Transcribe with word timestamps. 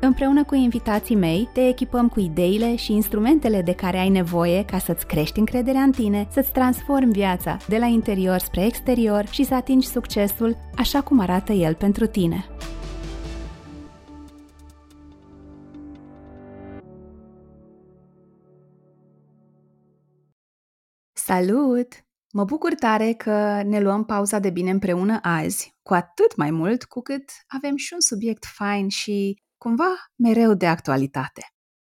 Împreună 0.00 0.44
cu 0.44 0.54
invitații 0.54 1.14
mei, 1.14 1.48
te 1.52 1.68
echipăm 1.68 2.08
cu 2.08 2.20
ideile 2.20 2.76
și 2.76 2.92
instrumentele 2.92 3.62
de 3.62 3.74
care 3.74 3.98
ai 3.98 4.08
nevoie 4.08 4.64
ca 4.64 4.78
să-ți 4.78 5.06
crești 5.06 5.38
încrederea 5.38 5.80
în 5.80 5.92
tine, 5.92 6.28
să-ți 6.30 6.52
transformi 6.52 7.12
viața 7.12 7.56
de 7.68 7.78
la 7.78 7.86
interior 7.86 8.38
spre 8.38 8.64
exterior 8.64 9.26
și 9.26 9.44
să 9.44 9.54
atingi 9.54 9.86
succesul 9.86 10.56
așa 10.76 11.00
cum 11.00 11.20
arată 11.20 11.52
el 11.52 11.74
pentru 11.74 12.06
tine. 12.06 12.46
Salut! 21.12 22.06
Mă 22.32 22.44
bucur 22.44 22.74
tare 22.74 23.12
că 23.12 23.62
ne 23.62 23.80
luăm 23.80 24.04
pauza 24.04 24.38
de 24.38 24.50
bine 24.50 24.70
împreună 24.70 25.18
azi, 25.22 25.76
cu 25.82 25.94
atât 25.94 26.36
mai 26.36 26.50
mult 26.50 26.84
cu 26.84 27.00
cât 27.00 27.30
avem 27.46 27.76
și 27.76 27.92
un 27.92 28.00
subiect 28.00 28.44
fain 28.44 28.88
și 28.88 29.46
cumva 29.58 29.94
mereu 30.16 30.54
de 30.54 30.66
actualitate. 30.66 31.42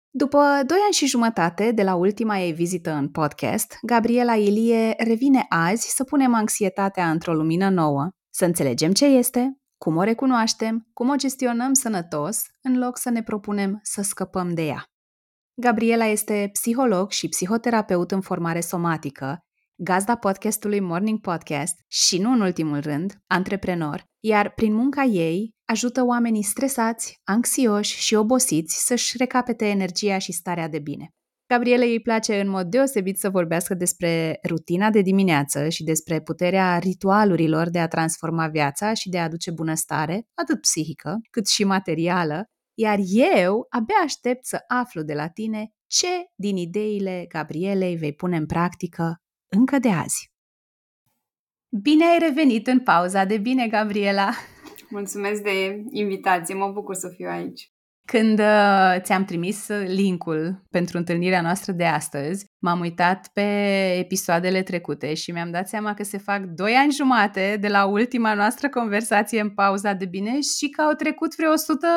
După 0.09 0.37
doi 0.65 0.77
ani 0.83 0.93
și 0.93 1.05
jumătate 1.05 1.71
de 1.71 1.83
la 1.83 1.95
ultima 1.95 2.39
ei 2.39 2.53
vizită 2.53 2.91
în 2.91 3.09
podcast, 3.09 3.77
Gabriela 3.81 4.35
Ilie 4.35 4.93
revine 4.97 5.45
azi 5.49 5.89
să 5.95 6.03
punem 6.03 6.33
anxietatea 6.33 7.09
într-o 7.09 7.33
lumină 7.33 7.69
nouă, 7.69 8.09
să 8.29 8.45
înțelegem 8.45 8.91
ce 8.91 9.05
este, 9.05 9.57
cum 9.77 9.95
o 9.95 10.03
recunoaștem, 10.03 10.87
cum 10.93 11.09
o 11.09 11.15
gestionăm 11.15 11.73
sănătos, 11.73 12.41
în 12.61 12.77
loc 12.77 12.97
să 12.97 13.09
ne 13.09 13.23
propunem 13.23 13.79
să 13.83 14.01
scăpăm 14.01 14.53
de 14.53 14.65
ea. 14.65 14.83
Gabriela 15.61 16.05
este 16.05 16.49
psiholog 16.51 17.11
și 17.11 17.27
psihoterapeut 17.27 18.11
în 18.11 18.21
formare 18.21 18.59
somatică, 18.59 19.39
gazda 19.79 20.15
podcastului 20.15 20.79
Morning 20.79 21.19
Podcast 21.19 21.79
și, 21.87 22.17
nu 22.17 22.31
în 22.31 22.41
ultimul 22.41 22.79
rând, 22.79 23.13
antreprenor, 23.27 24.03
iar 24.19 24.53
prin 24.53 24.73
munca 24.73 25.03
ei 25.03 25.55
ajută 25.65 26.05
oamenii 26.05 26.43
stresați, 26.43 27.19
anxioși 27.23 27.99
și 27.99 28.15
obosiți 28.15 28.85
să-și 28.85 29.17
recapete 29.17 29.65
energia 29.65 30.17
și 30.17 30.31
starea 30.31 30.67
de 30.67 30.79
bine. 30.79 31.09
Gabriele 31.53 31.85
îi 31.85 32.01
place 32.01 32.39
în 32.39 32.49
mod 32.49 32.67
deosebit 32.67 33.17
să 33.17 33.29
vorbească 33.29 33.73
despre 33.73 34.39
rutina 34.47 34.89
de 34.89 35.01
dimineață 35.01 35.69
și 35.69 35.83
despre 35.83 36.21
puterea 36.21 36.77
ritualurilor 36.77 37.69
de 37.69 37.79
a 37.79 37.87
transforma 37.87 38.47
viața 38.47 38.93
și 38.93 39.09
de 39.09 39.19
a 39.19 39.23
aduce 39.23 39.51
bunăstare, 39.51 40.21
atât 40.33 40.61
psihică 40.61 41.17
cât 41.31 41.47
și 41.47 41.63
materială, 41.63 42.43
iar 42.77 42.99
eu 43.09 43.65
abia 43.69 44.01
aștept 44.03 44.45
să 44.45 44.59
aflu 44.67 45.01
de 45.01 45.13
la 45.13 45.27
tine 45.27 45.69
ce 45.87 46.07
din 46.35 46.57
ideile 46.57 47.25
Gabrielei 47.27 47.95
vei 47.95 48.13
pune 48.13 48.37
în 48.37 48.45
practică 48.45 49.17
încă 49.49 49.79
de 49.79 49.89
azi. 49.89 50.31
Bine 51.81 52.05
ai 52.05 52.17
revenit 52.19 52.67
în 52.67 52.79
pauza 52.79 53.25
de 53.25 53.37
bine, 53.37 53.67
Gabriela! 53.67 54.31
Mulțumesc 54.89 55.41
de 55.41 55.83
invitație, 55.91 56.55
mă 56.55 56.71
bucur 56.71 56.95
să 56.95 57.09
fiu 57.15 57.27
aici. 57.29 57.71
Când 58.11 58.39
uh, 58.39 58.95
ți-am 58.99 59.25
trimis 59.25 59.67
linkul 59.85 60.65
pentru 60.69 60.97
întâlnirea 60.97 61.41
noastră 61.41 61.71
de 61.71 61.85
astăzi, 61.85 62.45
m-am 62.59 62.79
uitat 62.79 63.29
pe 63.33 63.41
episoadele 63.97 64.63
trecute 64.63 65.13
și 65.13 65.31
mi-am 65.31 65.51
dat 65.51 65.67
seama 65.67 65.93
că 65.93 66.03
se 66.03 66.17
fac 66.17 66.41
doi 66.41 66.73
ani 66.73 66.91
jumate 66.91 67.57
de 67.59 67.67
la 67.67 67.85
ultima 67.85 68.33
noastră 68.33 68.69
conversație 68.69 69.41
în 69.41 69.49
pauza 69.49 69.93
de 69.93 70.05
bine 70.05 70.39
și 70.41 70.69
că 70.69 70.81
au 70.81 70.93
trecut 70.93 71.35
vreo 71.35 71.51
100 71.51 71.87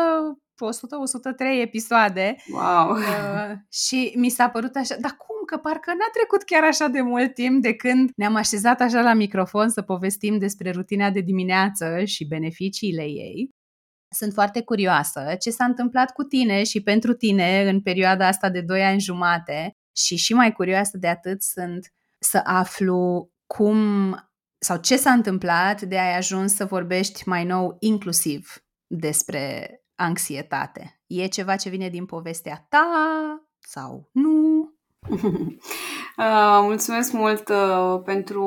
100-103 0.66 1.62
episoade. 1.62 2.36
Wow! 2.52 2.90
Uh, 2.90 3.52
și 3.70 4.12
mi 4.16 4.28
s-a 4.28 4.48
părut 4.48 4.76
așa, 4.76 4.96
dar 5.00 5.10
cum? 5.10 5.36
Că 5.46 5.56
parcă 5.56 5.90
n-a 5.90 6.10
trecut 6.12 6.42
chiar 6.42 6.64
așa 6.64 6.86
de 6.86 7.00
mult 7.00 7.34
timp 7.34 7.62
de 7.62 7.74
când 7.74 8.10
ne-am 8.16 8.34
așezat 8.34 8.80
așa 8.80 9.00
la 9.00 9.12
microfon 9.12 9.68
să 9.68 9.82
povestim 9.82 10.38
despre 10.38 10.70
rutina 10.70 11.10
de 11.10 11.20
dimineață 11.20 12.04
și 12.04 12.26
beneficiile 12.26 13.02
ei. 13.02 13.50
Sunt 14.14 14.32
foarte 14.32 14.62
curioasă 14.62 15.34
ce 15.38 15.50
s-a 15.50 15.64
întâmplat 15.64 16.12
cu 16.12 16.22
tine 16.22 16.62
și 16.62 16.82
pentru 16.82 17.12
tine 17.14 17.68
în 17.68 17.80
perioada 17.80 18.26
asta 18.26 18.50
de 18.50 18.60
2 18.60 18.82
ani 18.82 19.00
jumate 19.00 19.72
și 19.96 20.16
și 20.16 20.32
mai 20.32 20.52
curioasă 20.52 20.98
de 20.98 21.08
atât 21.08 21.42
sunt 21.42 21.92
să 22.18 22.40
aflu 22.44 23.30
cum 23.46 24.14
sau 24.58 24.76
ce 24.76 24.96
s-a 24.96 25.12
întâmplat 25.12 25.82
de 25.82 25.98
ai 25.98 26.16
ajuns 26.16 26.54
să 26.54 26.64
vorbești 26.64 27.28
mai 27.28 27.44
nou 27.44 27.76
inclusiv 27.78 28.64
despre 28.86 29.74
anxietate? 30.00 31.00
E 31.06 31.26
ceva 31.26 31.56
ce 31.56 31.68
vine 31.68 31.88
din 31.88 32.06
povestea 32.06 32.66
ta 32.68 32.86
sau 33.58 34.08
nu? 34.12 34.68
Uh, 36.16 36.58
mulțumesc 36.62 37.12
mult 37.12 37.48
uh, 37.48 38.00
pentru 38.04 38.44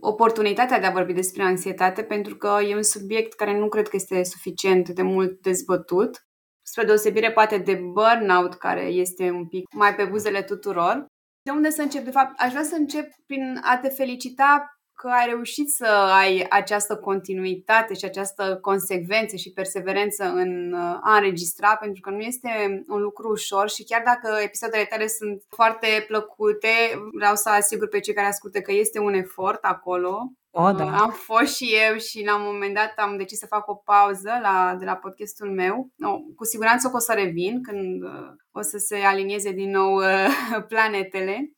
oportunitatea 0.00 0.80
de 0.80 0.86
a 0.86 0.90
vorbi 0.90 1.12
despre 1.12 1.42
anxietate, 1.42 2.02
pentru 2.02 2.36
că 2.36 2.58
e 2.68 2.76
un 2.76 2.82
subiect 2.82 3.34
care 3.34 3.58
nu 3.58 3.68
cred 3.68 3.88
că 3.88 3.96
este 3.96 4.22
suficient 4.24 4.88
de 4.88 5.02
mult 5.02 5.40
dezbătut, 5.40 6.26
spre 6.62 6.84
deosebire 6.84 7.32
poate 7.32 7.58
de 7.58 7.74
burnout, 7.74 8.54
care 8.54 8.82
este 8.82 9.30
un 9.30 9.46
pic 9.46 9.74
mai 9.74 9.94
pe 9.94 10.04
buzele 10.04 10.42
tuturor. 10.42 11.06
De 11.42 11.50
unde 11.50 11.70
să 11.70 11.82
încep? 11.82 12.04
De 12.04 12.10
fapt, 12.10 12.40
aș 12.40 12.50
vrea 12.50 12.62
să 12.62 12.74
încep 12.74 13.12
prin 13.26 13.60
a 13.62 13.78
te 13.78 13.88
felicita 13.88 14.79
că 15.00 15.08
ai 15.08 15.26
reușit 15.26 15.68
să 15.68 15.86
ai 16.20 16.46
această 16.50 16.96
continuitate 16.96 17.94
și 17.94 18.04
această 18.04 18.58
consecvență 18.60 19.36
și 19.36 19.52
perseverență 19.52 20.24
în 20.24 20.72
uh, 20.72 20.98
a 21.02 21.16
înregistra, 21.16 21.76
pentru 21.76 22.00
că 22.00 22.10
nu 22.10 22.20
este 22.20 22.84
un 22.88 23.00
lucru 23.00 23.30
ușor 23.30 23.70
și 23.70 23.84
chiar 23.84 24.02
dacă 24.04 24.42
episoadele 24.42 24.84
tale 24.84 25.06
sunt 25.06 25.42
foarte 25.48 26.04
plăcute, 26.06 26.68
vreau 27.14 27.34
să 27.34 27.48
asigur 27.48 27.88
pe 27.88 28.00
cei 28.00 28.14
care 28.14 28.26
ascultă 28.26 28.60
că 28.60 28.72
este 28.72 28.98
un 28.98 29.14
efort 29.14 29.64
acolo. 29.64 30.32
O, 30.50 30.72
da. 30.72 30.96
Am 30.98 31.10
fost 31.10 31.54
și 31.56 31.74
eu 31.88 31.96
și 31.96 32.24
la 32.24 32.36
un 32.36 32.42
moment 32.44 32.74
dat 32.74 32.92
am 32.96 33.16
decis 33.16 33.38
să 33.38 33.46
fac 33.46 33.68
o 33.68 33.74
pauză 33.74 34.30
la, 34.42 34.76
de 34.78 34.84
la 34.84 34.96
podcastul 34.96 35.50
meu. 35.50 35.88
No, 35.96 36.18
cu 36.36 36.44
siguranță 36.44 36.88
că 36.88 36.96
o 36.96 36.98
să 36.98 37.12
revin 37.12 37.62
când 37.62 38.02
uh, 38.02 38.32
o 38.50 38.60
să 38.60 38.78
se 38.78 38.96
alinieze 38.96 39.52
din 39.52 39.70
nou 39.70 39.94
uh, 39.94 40.26
planetele. 40.72 41.50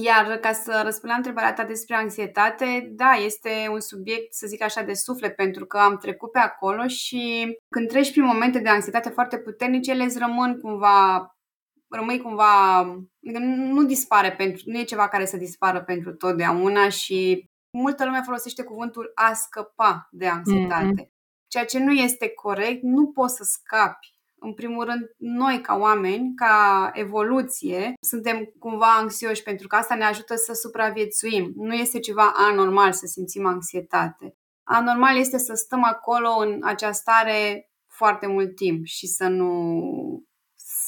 Iar 0.00 0.36
ca 0.36 0.52
să 0.52 0.80
răspund 0.84 1.10
la 1.10 1.16
întrebarea 1.16 1.52
ta 1.52 1.64
despre 1.64 1.94
anxietate, 1.94 2.88
da, 2.92 3.10
este 3.10 3.68
un 3.70 3.80
subiect, 3.80 4.34
să 4.34 4.46
zic 4.46 4.62
așa, 4.62 4.82
de 4.82 4.92
suflet, 4.92 5.36
pentru 5.36 5.66
că 5.66 5.78
am 5.78 5.96
trecut 5.96 6.30
pe 6.30 6.38
acolo 6.38 6.86
și 6.86 7.46
când 7.68 7.88
treci 7.88 8.10
prin 8.10 8.24
momente 8.24 8.58
de 8.58 8.68
anxietate 8.68 9.08
foarte 9.08 9.38
puternice, 9.38 9.90
ele 9.90 10.04
îți 10.04 10.18
rămân 10.18 10.58
cumva, 10.60 11.28
rămâi 11.88 12.20
cumva, 12.20 12.78
adică 12.78 13.38
nu 13.44 13.84
dispare 13.84 14.32
pentru, 14.32 14.62
nu 14.66 14.78
e 14.78 14.84
ceva 14.84 15.08
care 15.08 15.24
să 15.24 15.36
dispară 15.36 15.82
pentru 15.82 16.14
totdeauna 16.14 16.88
și 16.88 17.50
multă 17.78 18.04
lume 18.04 18.20
folosește 18.24 18.62
cuvântul 18.62 19.12
a 19.14 19.32
scăpa 19.32 20.08
de 20.10 20.26
anxietate. 20.26 21.02
Mm-hmm. 21.02 21.12
Ceea 21.46 21.64
ce 21.64 21.78
nu 21.78 21.92
este 21.92 22.28
corect, 22.28 22.82
nu 22.82 23.06
poți 23.06 23.36
să 23.36 23.44
scapi 23.44 24.13
în 24.44 24.54
primul 24.54 24.84
rând, 24.84 25.10
noi 25.16 25.60
ca 25.60 25.76
oameni, 25.76 26.34
ca 26.34 26.90
evoluție, 26.92 27.92
suntem 28.00 28.44
cumva 28.58 28.96
anxioși 28.96 29.42
pentru 29.42 29.66
că 29.66 29.76
asta 29.76 29.94
ne 29.94 30.04
ajută 30.04 30.34
să 30.34 30.52
supraviețuim. 30.52 31.52
Nu 31.54 31.74
este 31.74 31.98
ceva 31.98 32.32
anormal 32.36 32.92
să 32.92 33.06
simțim 33.06 33.46
anxietate. 33.46 34.36
Anormal 34.62 35.16
este 35.16 35.38
să 35.38 35.54
stăm 35.54 35.84
acolo 35.84 36.28
în 36.28 36.58
acea 36.62 36.92
stare 36.92 37.70
foarte 37.86 38.26
mult 38.26 38.54
timp 38.54 38.84
și 38.84 39.06
să 39.06 39.28
nu, 39.28 40.24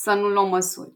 să 0.02 0.14
nu 0.14 0.28
luăm 0.28 0.48
măsuri. 0.48 0.94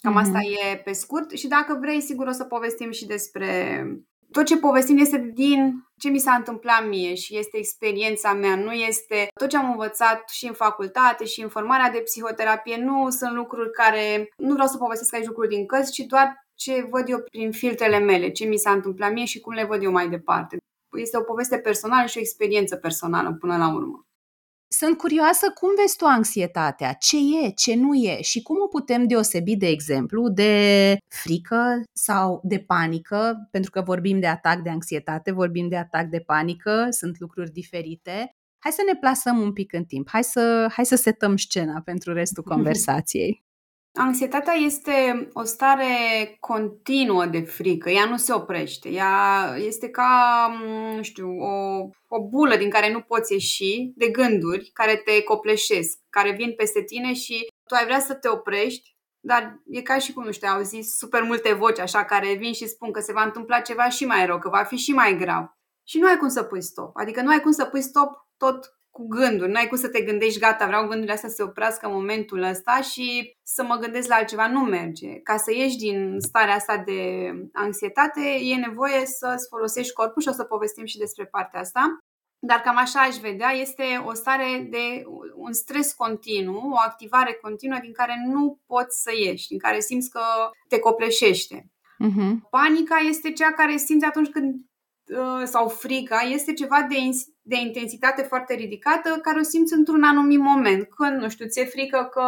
Cam 0.00 0.12
mm-hmm. 0.12 0.20
asta 0.22 0.38
e 0.70 0.76
pe 0.76 0.92
scurt 0.92 1.30
și 1.30 1.48
dacă 1.48 1.78
vrei, 1.80 2.00
sigur 2.00 2.26
o 2.26 2.32
să 2.32 2.44
povestim 2.44 2.90
și 2.90 3.06
despre 3.06 3.82
tot 4.30 4.44
ce 4.44 4.58
povestim 4.58 4.98
este 4.98 5.30
din 5.34 5.84
ce 5.98 6.08
mi 6.08 6.18
s-a 6.18 6.32
întâmplat 6.34 6.88
mie 6.88 7.14
și 7.14 7.38
este 7.38 7.58
experiența 7.58 8.32
mea, 8.32 8.56
nu 8.56 8.72
este 8.72 9.28
tot 9.40 9.48
ce 9.48 9.56
am 9.56 9.70
învățat 9.70 10.28
și 10.28 10.46
în 10.46 10.52
facultate 10.52 11.24
și 11.24 11.42
în 11.42 11.48
formarea 11.48 11.90
de 11.90 11.98
psihoterapie, 11.98 12.76
nu 12.76 13.10
sunt 13.10 13.34
lucruri 13.34 13.70
care, 13.70 14.28
nu 14.36 14.52
vreau 14.52 14.68
să 14.68 14.76
povestesc 14.76 15.14
aici 15.14 15.26
lucruri 15.26 15.48
din 15.48 15.66
cărți, 15.66 15.92
ci 15.92 15.98
doar 15.98 16.44
ce 16.54 16.86
văd 16.90 17.08
eu 17.08 17.18
prin 17.30 17.52
filtrele 17.52 17.98
mele, 17.98 18.30
ce 18.30 18.44
mi 18.44 18.56
s-a 18.56 18.70
întâmplat 18.70 19.12
mie 19.12 19.24
și 19.24 19.40
cum 19.40 19.52
le 19.52 19.64
văd 19.64 19.82
eu 19.82 19.90
mai 19.90 20.08
departe. 20.08 20.56
Este 20.96 21.16
o 21.16 21.22
poveste 21.22 21.58
personală 21.58 22.06
și 22.06 22.18
o 22.18 22.20
experiență 22.20 22.76
personală 22.76 23.36
până 23.40 23.56
la 23.56 23.74
urmă. 23.74 24.06
Sunt 24.68 24.96
curioasă 24.96 25.50
cum 25.54 25.70
vezi 25.80 25.96
tu 25.96 26.04
anxietatea, 26.04 26.92
ce 26.92 27.16
e, 27.16 27.50
ce 27.50 27.74
nu 27.74 27.94
e 27.94 28.22
și 28.22 28.42
cum 28.42 28.56
o 28.64 28.66
putem 28.66 29.06
deosebi, 29.06 29.56
de 29.56 29.66
exemplu, 29.66 30.28
de 30.28 30.96
frică 31.08 31.82
sau 31.92 32.40
de 32.44 32.58
panică, 32.58 33.48
pentru 33.50 33.70
că 33.70 33.80
vorbim 33.80 34.20
de 34.20 34.26
atac 34.26 34.62
de 34.62 34.70
anxietate, 34.70 35.32
vorbim 35.32 35.68
de 35.68 35.76
atac 35.76 36.06
de 36.06 36.20
panică, 36.20 36.86
sunt 36.90 37.18
lucruri 37.18 37.52
diferite. 37.52 38.34
Hai 38.58 38.72
să 38.72 38.82
ne 38.86 38.96
plasăm 38.96 39.38
un 39.40 39.52
pic 39.52 39.72
în 39.72 39.84
timp, 39.84 40.08
hai 40.10 40.24
să, 40.24 40.68
hai 40.72 40.86
să 40.86 40.96
setăm 40.96 41.36
scena 41.36 41.80
pentru 41.84 42.12
restul 42.12 42.42
conversației. 42.54 43.45
Anxietatea 43.98 44.52
este 44.52 45.28
o 45.32 45.42
stare 45.42 45.86
continuă 46.40 47.26
de 47.26 47.40
frică, 47.40 47.90
ea 47.90 48.04
nu 48.04 48.16
se 48.16 48.32
oprește, 48.32 48.88
ea 48.88 49.54
este 49.56 49.88
ca, 49.88 50.50
nu 50.96 51.02
știu, 51.02 51.28
o, 51.28 51.80
o 52.08 52.28
bulă 52.28 52.56
din 52.56 52.70
care 52.70 52.92
nu 52.92 53.00
poți 53.00 53.32
ieși, 53.32 53.92
de 53.94 54.08
gânduri 54.08 54.70
care 54.72 54.96
te 54.96 55.22
copleșesc, 55.22 55.98
care 56.10 56.30
vin 56.30 56.54
peste 56.54 56.82
tine 56.82 57.12
și 57.12 57.46
tu 57.68 57.74
ai 57.74 57.84
vrea 57.84 58.00
să 58.00 58.14
te 58.14 58.28
oprești, 58.28 58.96
dar 59.20 59.60
e 59.66 59.82
ca 59.82 59.98
și 59.98 60.12
cum, 60.12 60.24
nu 60.24 60.32
știu, 60.32 60.48
au 60.48 60.62
zis 60.62 60.96
super 60.96 61.22
multe 61.22 61.52
voci 61.52 61.78
așa 61.78 62.04
care 62.04 62.34
vin 62.34 62.52
și 62.52 62.68
spun 62.68 62.92
că 62.92 63.00
se 63.00 63.12
va 63.12 63.22
întâmpla 63.22 63.60
ceva 63.60 63.88
și 63.88 64.04
mai 64.04 64.26
rău, 64.26 64.38
că 64.38 64.48
va 64.48 64.62
fi 64.62 64.76
și 64.76 64.92
mai 64.92 65.16
grav. 65.16 65.44
Și 65.88 65.98
nu 65.98 66.06
ai 66.06 66.16
cum 66.16 66.28
să 66.28 66.42
pui 66.42 66.62
stop. 66.62 66.90
Adică 66.96 67.22
nu 67.22 67.30
ai 67.30 67.40
cum 67.40 67.52
să 67.52 67.64
pui 67.64 67.82
stop 67.82 68.10
tot 68.36 68.76
cu 68.96 69.06
gânduri. 69.08 69.50
Nu 69.50 69.56
ai 69.56 69.66
cum 69.66 69.76
să 69.76 69.88
te 69.88 70.00
gândești, 70.00 70.40
gata, 70.40 70.66
vreau 70.66 70.86
gândurile 70.86 71.12
astea 71.12 71.28
să 71.28 71.34
se 71.34 71.42
oprească 71.42 71.86
în 71.86 71.92
momentul 71.92 72.42
ăsta 72.42 72.80
și 72.80 73.36
să 73.42 73.62
mă 73.62 73.76
gândesc 73.76 74.08
la 74.08 74.14
altceva. 74.14 74.48
Nu 74.48 74.60
merge. 74.60 75.20
Ca 75.22 75.36
să 75.36 75.52
ieși 75.52 75.76
din 75.76 76.16
starea 76.18 76.54
asta 76.54 76.82
de 76.86 77.30
anxietate, 77.52 78.20
e 78.40 78.54
nevoie 78.54 79.06
să-ți 79.06 79.48
folosești 79.48 79.92
corpul 79.92 80.22
și 80.22 80.28
o 80.28 80.32
să 80.32 80.44
povestim 80.44 80.84
și 80.84 80.98
despre 80.98 81.24
partea 81.24 81.60
asta. 81.60 81.98
Dar 82.38 82.60
cam 82.60 82.76
așa 82.76 83.00
aș 83.00 83.16
vedea, 83.16 83.50
este 83.50 83.84
o 84.06 84.12
stare 84.12 84.66
de 84.70 85.04
un 85.34 85.52
stres 85.52 85.92
continuu, 85.92 86.70
o 86.70 86.78
activare 86.78 87.32
continuă 87.42 87.78
din 87.82 87.92
care 87.92 88.14
nu 88.26 88.58
poți 88.66 89.02
să 89.02 89.10
ieși, 89.24 89.48
din 89.48 89.58
care 89.58 89.80
simți 89.80 90.10
că 90.10 90.20
te 90.68 90.78
copleșește. 90.78 91.70
Uh-huh. 92.04 92.32
Panica 92.50 92.96
este 93.08 93.32
cea 93.32 93.52
care 93.52 93.76
simți 93.76 94.04
atunci 94.04 94.28
când 94.28 94.54
uh, 94.54 95.44
sau 95.44 95.68
frica 95.68 96.20
este 96.20 96.52
ceva 96.52 96.86
de, 96.88 96.96
de 97.48 97.56
intensitate 97.56 98.22
foarte 98.22 98.54
ridicată 98.54 99.18
care 99.22 99.38
o 99.38 99.42
simți 99.42 99.72
într-un 99.72 100.02
anumit 100.02 100.38
moment. 100.38 100.88
Când, 100.88 101.20
nu 101.20 101.28
știu, 101.28 101.46
ți-e 101.46 101.64
frică 101.64 102.08
că 102.12 102.22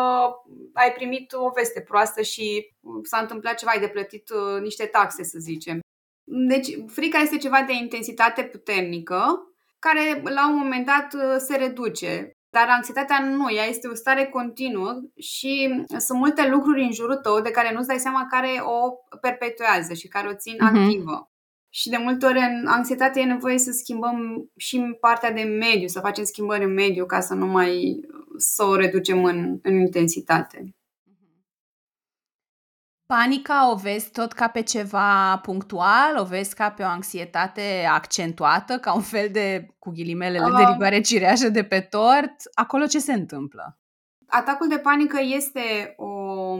ai 0.72 0.92
primit 0.92 1.32
o 1.32 1.50
veste 1.54 1.80
proastă 1.80 2.22
și 2.22 2.74
s-a 3.02 3.18
întâmplat 3.18 3.54
ceva, 3.54 3.70
ai 3.70 3.80
de 3.80 3.88
plătit 3.88 4.30
uh, 4.30 4.60
niște 4.60 4.84
taxe, 4.84 5.24
să 5.24 5.38
zicem. 5.38 5.80
Deci, 6.24 6.68
frica 6.86 7.18
este 7.18 7.36
ceva 7.36 7.62
de 7.66 7.72
intensitate 7.72 8.42
puternică 8.42 9.52
care 9.78 10.22
la 10.24 10.48
un 10.48 10.56
moment 10.56 10.86
dat 10.86 11.14
uh, 11.14 11.36
se 11.38 11.56
reduce. 11.56 12.30
Dar 12.50 12.68
anxietatea 12.68 13.24
nu, 13.24 13.52
ea 13.52 13.64
este 13.64 13.88
o 13.88 13.94
stare 13.94 14.26
continuă 14.26 15.00
și 15.16 15.84
sunt 15.96 16.18
multe 16.18 16.48
lucruri 16.48 16.82
în 16.82 16.92
jurul 16.92 17.16
tău 17.16 17.40
de 17.40 17.50
care 17.50 17.72
nu-ți 17.72 17.86
dai 17.86 17.98
seama 17.98 18.26
care 18.30 18.50
o 18.62 18.92
perpetuează 19.20 19.94
și 19.94 20.08
care 20.08 20.28
o 20.28 20.34
țin 20.34 20.54
uh-huh. 20.54 20.82
activă. 20.82 21.27
Și 21.70 21.88
de 21.88 21.96
multe 21.96 22.26
ori 22.26 22.38
în 22.38 22.66
anxietate 22.66 23.20
e 23.20 23.24
nevoie 23.24 23.58
să 23.58 23.70
schimbăm 23.70 24.50
și 24.56 24.96
partea 25.00 25.32
de 25.32 25.42
mediu, 25.42 25.86
să 25.86 26.00
facem 26.00 26.24
schimbări 26.24 26.64
în 26.64 26.72
mediu 26.72 27.06
ca 27.06 27.20
să 27.20 27.34
nu 27.34 27.46
mai 27.46 28.00
să 28.36 28.64
o 28.64 28.76
reducem 28.76 29.24
în, 29.24 29.58
în 29.62 29.78
intensitate. 29.78 30.72
Panica 33.06 33.70
o 33.70 33.74
vezi 33.74 34.10
tot 34.10 34.32
ca 34.32 34.48
pe 34.48 34.62
ceva 34.62 35.38
punctual, 35.38 36.16
o 36.18 36.24
vezi 36.24 36.54
ca 36.54 36.70
pe 36.70 36.82
o 36.82 36.86
anxietate 36.86 37.86
accentuată, 37.90 38.78
ca 38.78 38.94
un 38.94 39.00
fel 39.00 39.28
de, 39.32 39.74
cu 39.78 39.90
ghilimelele, 39.90 40.44
uh, 40.44 40.56
de 40.56 40.64
rigoare 40.72 41.00
cireașă 41.00 41.48
de 41.48 41.64
pe 41.64 41.80
tort. 41.80 42.34
Acolo 42.54 42.86
ce 42.86 42.98
se 42.98 43.12
întâmplă? 43.12 43.78
Atacul 44.26 44.68
de 44.68 44.78
panică 44.78 45.18
este 45.22 45.94
o 45.96 46.56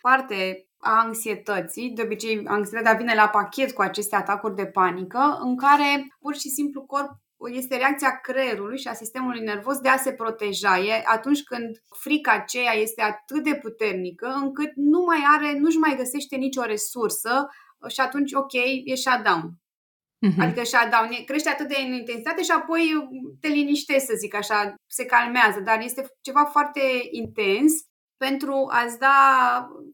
parte 0.00 0.66
a 0.82 1.00
anxietății. 1.04 1.90
De 1.90 2.02
obicei, 2.02 2.42
anxietatea 2.46 2.98
vine 2.98 3.14
la 3.14 3.28
pachet 3.28 3.72
cu 3.72 3.82
aceste 3.82 4.16
atacuri 4.16 4.54
de 4.54 4.66
panică, 4.66 5.38
în 5.40 5.56
care 5.56 6.16
pur 6.18 6.34
și 6.34 6.48
simplu 6.48 6.82
corp 6.82 7.10
este 7.50 7.76
reacția 7.76 8.20
creierului 8.20 8.78
și 8.78 8.88
a 8.88 8.94
sistemului 8.94 9.40
nervos 9.40 9.78
de 9.78 9.88
a 9.88 9.96
se 9.96 10.12
proteja. 10.12 10.78
E 10.78 11.02
atunci 11.06 11.42
când 11.42 11.82
frica 11.98 12.32
aceea 12.32 12.72
este 12.72 13.02
atât 13.02 13.44
de 13.44 13.54
puternică 13.54 14.26
încât 14.42 14.70
nu 14.74 15.00
mai 15.00 15.18
are, 15.36 15.58
nu-și 15.58 15.78
mai 15.78 15.96
găsește 15.96 16.36
nicio 16.36 16.62
resursă 16.62 17.48
și 17.88 18.00
atunci, 18.00 18.32
ok, 18.32 18.52
e 18.84 18.94
shutdown. 18.94 19.50
Uh-huh. 20.26 20.38
Adică 20.38 20.64
shutdown 20.64 21.24
crește 21.26 21.48
atât 21.48 21.68
de 21.68 21.76
în 21.86 21.92
intensitate 21.92 22.42
și 22.42 22.50
apoi 22.50 22.82
te 23.40 23.48
liniștești, 23.48 24.06
să 24.06 24.14
zic 24.16 24.34
așa, 24.34 24.74
se 24.86 25.04
calmează, 25.04 25.60
dar 25.60 25.80
este 25.80 26.06
ceva 26.20 26.44
foarte 26.44 26.80
intens 27.10 27.72
pentru 28.28 28.68
a-ți 28.70 28.98
da... 28.98 29.16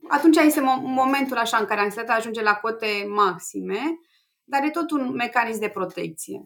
Atunci 0.09 0.37
este 0.37 0.61
momentul 0.83 1.37
așa 1.37 1.57
în 1.57 1.67
care 1.67 1.81
anxietatea 1.81 2.17
ajunge 2.17 2.43
la 2.43 2.55
cote 2.55 2.87
maxime, 3.15 3.81
dar 4.45 4.65
e 4.65 4.71
tot 4.71 4.91
un 4.91 5.13
mecanism 5.13 5.61
de 5.61 5.69
protecție. 5.69 6.41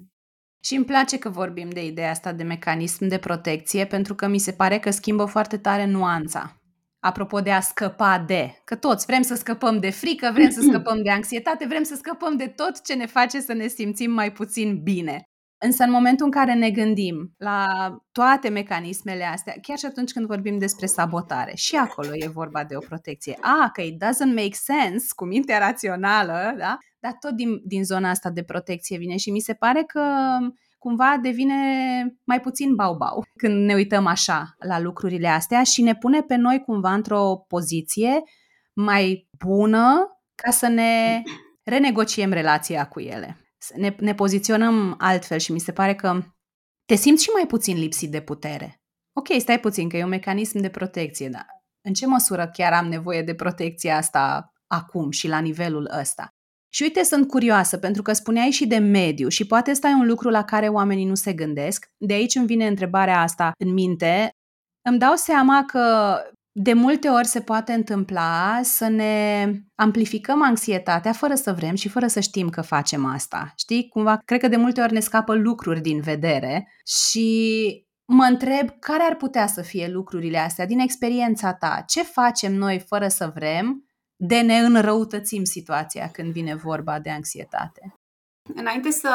Și 0.61 0.75
îmi 0.75 0.85
place 0.85 1.19
că 1.19 1.29
vorbim 1.29 1.71
de 1.71 1.85
ideea 1.85 2.11
asta 2.11 2.33
de 2.33 2.43
mecanism 2.43 3.07
de 3.07 3.19
protecție, 3.19 3.87
pentru 3.87 4.15
că 4.15 4.27
mi 4.27 4.39
se 4.39 4.53
pare 4.53 4.79
că 4.79 4.91
schimbă 4.91 5.25
foarte 5.25 5.59
tare 5.59 5.87
nuanța. 5.87 6.57
Apropo 7.01 7.41
de 7.41 7.51
a 7.51 7.61
scăpa 7.61 8.25
de, 8.27 8.61
că 8.65 8.77
toți 8.77 9.07
vrem 9.07 9.23
să 9.23 9.35
scăpăm 9.35 9.79
de 9.79 9.91
frică, 9.91 10.31
vrem 10.33 10.51
să 10.51 10.61
scăpăm 10.61 11.03
de 11.03 11.11
anxietate, 11.11 11.67
vrem 11.67 11.83
să 11.83 11.95
scăpăm 11.95 12.37
de 12.37 12.47
tot 12.47 12.83
ce 12.85 12.95
ne 12.95 13.07
face 13.07 13.41
să 13.41 13.53
ne 13.53 13.67
simțim 13.67 14.11
mai 14.11 14.33
puțin 14.33 14.83
bine. 14.83 15.32
Însă 15.65 15.85
în 15.85 15.91
momentul 15.91 16.25
în 16.25 16.31
care 16.31 16.55
ne 16.55 16.71
gândim 16.71 17.35
la 17.39 17.67
toate 18.13 18.49
mecanismele 18.49 19.25
astea, 19.25 19.55
chiar 19.63 19.79
și 19.79 19.87
atunci 19.87 20.13
când 20.13 20.27
vorbim 20.27 20.59
despre 20.59 20.87
sabotare, 20.87 21.53
și 21.55 21.77
acolo 21.77 22.09
e 22.13 22.29
vorba 22.29 22.65
de 22.65 22.77
o 22.77 22.79
protecție. 22.79 23.39
A, 23.41 23.71
că 23.73 23.81
it 23.81 24.05
doesn't 24.05 24.35
make 24.35 24.53
sense 24.53 25.07
cu 25.17 25.25
mintea 25.25 25.59
rațională, 25.59 26.55
da? 26.59 26.79
dar 27.01 27.17
tot 27.21 27.31
din, 27.31 27.61
din 27.65 27.85
zona 27.85 28.11
asta 28.11 28.31
de 28.31 28.43
protecție 28.43 28.99
vine 28.99 29.17
și 29.17 29.31
mi 29.31 29.41
se 29.41 29.55
pare 29.55 29.83
că 29.83 30.03
cumva 30.79 31.19
devine 31.23 31.55
mai 32.25 32.41
puțin 32.41 32.75
bau-bau 32.75 33.25
când 33.37 33.65
ne 33.65 33.75
uităm 33.75 34.07
așa 34.07 34.55
la 34.59 34.81
lucrurile 34.81 35.29
astea 35.29 35.63
și 35.63 35.83
ne 35.83 35.95
pune 35.95 36.21
pe 36.21 36.37
noi 36.37 36.63
cumva 36.67 36.93
într-o 36.93 37.45
poziție 37.49 38.23
mai 38.73 39.29
bună 39.45 40.19
ca 40.35 40.51
să 40.51 40.69
ne 40.69 41.23
renegociem 41.63 42.31
relația 42.33 42.89
cu 42.89 43.01
ele 43.01 43.42
ne, 43.75 43.97
ne 43.99 44.15
poziționăm 44.15 44.95
altfel 44.99 45.39
și 45.39 45.53
mi 45.53 45.61
se 45.61 45.73
pare 45.73 45.95
că 45.95 46.23
te 46.85 46.95
simți 46.95 47.23
și 47.23 47.31
mai 47.33 47.47
puțin 47.47 47.77
lipsit 47.77 48.11
de 48.11 48.21
putere. 48.21 48.81
Ok, 49.13 49.27
stai 49.39 49.61
puțin, 49.61 49.89
că 49.89 49.97
e 49.97 50.03
un 50.03 50.09
mecanism 50.09 50.59
de 50.59 50.71
protecție, 50.71 51.29
dar 51.29 51.47
în 51.89 51.93
ce 51.93 52.07
măsură 52.07 52.51
chiar 52.53 52.73
am 52.73 52.89
nevoie 52.89 53.23
de 53.23 53.35
protecția 53.35 53.97
asta 53.97 54.53
acum 54.67 55.11
și 55.11 55.29
la 55.29 55.39
nivelul 55.39 55.91
ăsta? 55.99 56.29
Și 56.75 56.83
uite, 56.83 57.03
sunt 57.03 57.29
curioasă, 57.29 57.79
pentru 57.79 58.03
că 58.03 58.13
spuneai 58.13 58.51
și 58.51 58.67
de 58.67 58.79
mediu 58.79 59.29
și 59.29 59.47
poate 59.47 59.71
ăsta 59.71 59.89
e 59.89 59.95
un 59.95 60.07
lucru 60.07 60.29
la 60.29 60.45
care 60.45 60.69
oamenii 60.69 61.05
nu 61.05 61.15
se 61.15 61.33
gândesc. 61.33 61.87
De 61.97 62.13
aici 62.13 62.35
îmi 62.35 62.47
vine 62.47 62.67
întrebarea 62.67 63.21
asta 63.21 63.53
în 63.59 63.73
minte. 63.73 64.31
Îmi 64.89 64.99
dau 64.99 65.15
seama 65.15 65.65
că 65.65 66.17
de 66.55 66.73
multe 66.73 67.09
ori 67.09 67.27
se 67.27 67.41
poate 67.41 67.73
întâmpla 67.73 68.61
să 68.63 68.89
ne 68.89 69.53
amplificăm 69.75 70.43
anxietatea 70.43 71.13
fără 71.13 71.35
să 71.35 71.53
vrem 71.53 71.75
și 71.75 71.89
fără 71.89 72.07
să 72.07 72.21
știm 72.21 72.49
că 72.49 72.61
facem 72.61 73.05
asta. 73.05 73.53
Știi? 73.57 73.89
Cumva, 73.89 74.17
cred 74.25 74.41
că 74.41 74.49
de 74.49 74.57
multe 74.57 74.81
ori 74.81 74.93
ne 74.93 75.01
scapă 75.01 75.35
lucruri 75.35 75.81
din 75.81 76.01
vedere 76.01 76.73
și 76.87 77.87
mă 78.05 78.25
întreb 78.25 78.69
care 78.79 79.03
ar 79.03 79.17
putea 79.17 79.47
să 79.47 79.63
fie 79.63 79.89
lucrurile 79.89 80.39
astea 80.39 80.67
din 80.67 80.79
experiența 80.79 81.55
ta. 81.55 81.85
Ce 81.87 82.03
facem 82.03 82.55
noi 82.55 82.85
fără 82.89 83.09
să 83.09 83.33
vrem 83.35 83.87
de 84.17 84.41
ne 84.41 84.59
înrăutățim 84.59 85.45
situația 85.45 86.09
când 86.13 86.33
vine 86.33 86.55
vorba 86.55 86.99
de 86.99 87.11
anxietate? 87.11 87.95
Înainte 88.55 88.91
să, 88.91 89.11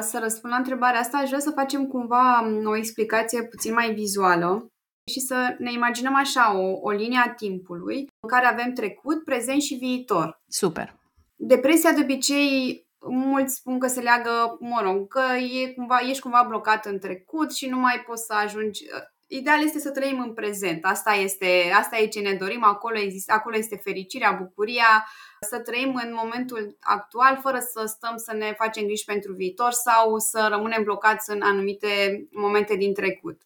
să 0.00 0.18
răspund 0.22 0.52
la 0.52 0.58
întrebarea 0.58 1.00
asta, 1.00 1.16
aș 1.16 1.28
vrea 1.28 1.40
să 1.40 1.50
facem 1.50 1.86
cumva 1.86 2.44
o 2.64 2.76
explicație 2.76 3.42
puțin 3.42 3.72
mai 3.72 3.94
vizuală 3.94 4.70
și 5.04 5.20
să 5.20 5.54
ne 5.58 5.72
imaginăm 5.72 6.14
așa 6.14 6.58
o, 6.58 6.78
o 6.80 6.90
linie 6.90 7.20
a 7.24 7.30
timpului 7.30 8.08
în 8.20 8.28
care 8.28 8.46
avem 8.46 8.72
trecut, 8.72 9.24
prezent 9.24 9.62
și 9.62 9.74
viitor. 9.74 10.40
Super. 10.48 10.98
Depresia 11.36 11.92
de 11.92 12.00
obicei 12.02 12.84
mulți 13.08 13.54
spun 13.54 13.78
că 13.78 13.86
se 13.86 14.00
leagă, 14.00 14.56
mă 14.60 14.80
rog, 14.82 15.08
că 15.08 15.22
e 15.36 15.72
cumva, 15.72 15.98
ești 15.98 16.22
cumva 16.22 16.44
blocat 16.48 16.86
în 16.86 16.98
trecut 16.98 17.54
și 17.54 17.68
nu 17.68 17.76
mai 17.76 18.02
poți 18.06 18.24
să 18.24 18.34
ajungi. 18.34 18.84
Ideal 19.26 19.62
este 19.62 19.78
să 19.78 19.90
trăim 19.90 20.20
în 20.20 20.34
prezent. 20.34 20.84
Asta 20.84 21.12
este, 21.12 21.72
asta 21.78 21.98
e 21.98 22.06
ce 22.06 22.20
ne 22.20 22.32
dorim. 22.32 22.64
Acolo, 22.64 22.98
există, 22.98 23.32
acolo 23.32 23.56
este 23.56 23.76
fericirea, 23.76 24.32
bucuria, 24.42 25.06
să 25.48 25.58
trăim 25.58 26.00
în 26.04 26.14
momentul 26.14 26.76
actual 26.80 27.38
fără 27.42 27.58
să 27.58 27.84
stăm 27.86 28.16
să 28.16 28.32
ne 28.34 28.54
facem 28.58 28.84
griji 28.84 29.04
pentru 29.04 29.32
viitor 29.32 29.70
sau 29.70 30.18
să 30.18 30.46
rămânem 30.50 30.82
blocați 30.82 31.30
în 31.30 31.42
anumite 31.42 32.26
momente 32.32 32.76
din 32.76 32.94
trecut. 32.94 33.42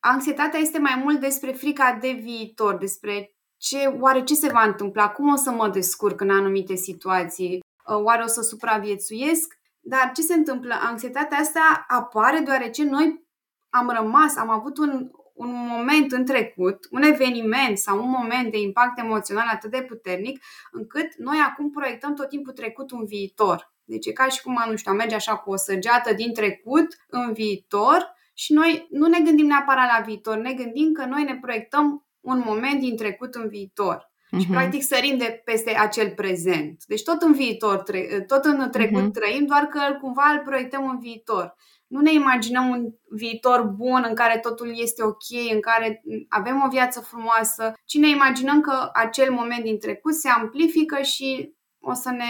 Anxietatea 0.00 0.60
este 0.60 0.78
mai 0.78 1.00
mult 1.02 1.20
despre 1.20 1.52
frica 1.52 1.98
de 2.00 2.10
viitor, 2.22 2.76
despre 2.76 3.36
ce, 3.56 3.86
oare 4.00 4.22
ce 4.22 4.34
se 4.34 4.52
va 4.52 4.62
întâmpla, 4.62 5.08
cum 5.08 5.32
o 5.32 5.36
să 5.36 5.50
mă 5.50 5.68
descurc 5.68 6.20
în 6.20 6.30
anumite 6.30 6.74
situații, 6.74 7.60
uh, 7.86 8.02
oare 8.02 8.22
o 8.22 8.26
să 8.26 8.40
supraviețuiesc. 8.40 9.54
Dar 9.80 10.12
ce 10.14 10.22
se 10.22 10.34
întâmplă? 10.34 10.74
Anxietatea 10.80 11.38
asta 11.38 11.84
apare 11.88 12.38
deoarece 12.38 12.84
noi 12.84 13.24
am 13.70 13.90
rămas, 13.90 14.36
am 14.36 14.50
avut 14.50 14.78
un, 14.78 15.10
un 15.34 15.66
moment 15.68 16.12
în 16.12 16.24
trecut, 16.24 16.86
un 16.90 17.02
eveniment 17.02 17.78
sau 17.78 17.98
un 18.02 18.10
moment 18.10 18.50
de 18.50 18.58
impact 18.58 18.98
emoțional 18.98 19.48
atât 19.52 19.70
de 19.70 19.82
puternic, 19.82 20.44
încât 20.70 21.14
noi 21.16 21.36
acum 21.48 21.70
proiectăm 21.70 22.14
tot 22.14 22.28
timpul 22.28 22.52
trecut 22.52 22.90
în 22.90 23.04
viitor. 23.04 23.74
Deci 23.84 24.06
e 24.06 24.12
ca 24.12 24.28
și 24.28 24.42
cum, 24.42 24.64
nu 24.68 24.76
știu, 24.76 24.92
merge 24.92 25.14
așa 25.14 25.36
cu 25.36 25.50
o 25.50 25.56
săgeată 25.56 26.12
din 26.12 26.34
trecut 26.34 26.86
în 27.08 27.32
viitor 27.32 28.14
și 28.38 28.52
noi 28.52 28.86
nu 28.90 29.06
ne 29.06 29.20
gândim 29.20 29.46
neapărat 29.46 29.86
la 29.98 30.04
viitor, 30.04 30.36
ne 30.36 30.52
gândim 30.52 30.92
că 30.92 31.04
noi 31.04 31.22
ne 31.22 31.38
proiectăm 31.40 32.06
un 32.20 32.42
moment 32.46 32.80
din 32.80 32.96
trecut 32.96 33.34
în 33.34 33.48
viitor. 33.48 34.10
Uh-huh. 34.26 34.40
Și 34.40 34.46
practic 34.46 34.82
sărim 34.82 35.18
de 35.18 35.42
peste 35.44 35.76
acel 35.78 36.10
prezent. 36.10 36.84
Deci 36.86 37.02
tot 37.02 37.22
în 37.22 37.32
viitor, 37.32 37.82
tot 38.26 38.44
în 38.44 38.70
trecut 38.70 39.08
uh-huh. 39.08 39.12
trăim, 39.12 39.46
doar 39.46 39.62
că 39.62 39.80
cumva 40.00 40.30
îl 40.32 40.42
proiectăm 40.44 40.88
în 40.88 40.98
viitor. 40.98 41.54
Nu 41.86 42.00
ne 42.00 42.12
imaginăm 42.12 42.68
un 42.68 42.88
viitor 43.10 43.62
bun 43.62 44.04
în 44.08 44.14
care 44.14 44.38
totul 44.38 44.80
este 44.80 45.02
ok, 45.02 45.52
în 45.52 45.60
care 45.60 46.02
avem 46.28 46.62
o 46.66 46.68
viață 46.68 47.00
frumoasă, 47.00 47.72
ci 47.84 47.96
ne 47.96 48.08
imaginăm 48.08 48.60
că 48.60 48.90
acel 48.92 49.32
moment 49.32 49.62
din 49.62 49.78
trecut 49.78 50.14
se 50.14 50.28
amplifică 50.28 51.02
și 51.02 51.54
o 51.80 51.92
să 51.92 52.10
ne 52.10 52.24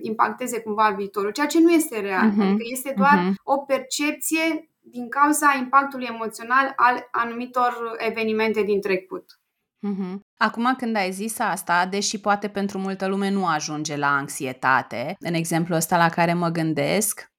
impacteze 0.00 0.60
cumva 0.60 0.94
viitorul, 0.96 1.30
ceea 1.30 1.46
ce 1.46 1.60
nu 1.60 1.70
este 1.70 2.00
real. 2.00 2.30
Uh-huh. 2.30 2.40
Adică 2.40 2.62
este 2.70 2.94
doar 2.96 3.18
uh-huh. 3.18 3.34
o 3.42 3.56
percepție 3.56 4.69
din 4.90 5.08
cauza 5.08 5.56
impactului 5.58 6.06
emoțional 6.10 6.72
al 6.76 7.08
anumitor 7.10 7.94
evenimente 7.98 8.62
din 8.62 8.80
trecut. 8.80 9.40
Uh-huh. 9.88 10.18
Acum 10.36 10.74
când 10.76 10.96
ai 10.96 11.12
zis 11.12 11.38
asta, 11.38 11.86
deși 11.86 12.20
poate 12.20 12.48
pentru 12.48 12.78
multă 12.78 13.06
lume 13.06 13.30
nu 13.30 13.46
ajunge 13.46 13.96
la 13.96 14.16
anxietate, 14.16 15.16
în 15.18 15.34
exemplu 15.34 15.74
ăsta 15.74 15.96
la 15.96 16.08
care 16.08 16.34
mă 16.34 16.48
gândesc, 16.48 17.32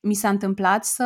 mi 0.00 0.14
s-a 0.14 0.28
întâmplat 0.28 0.84
să 0.84 1.04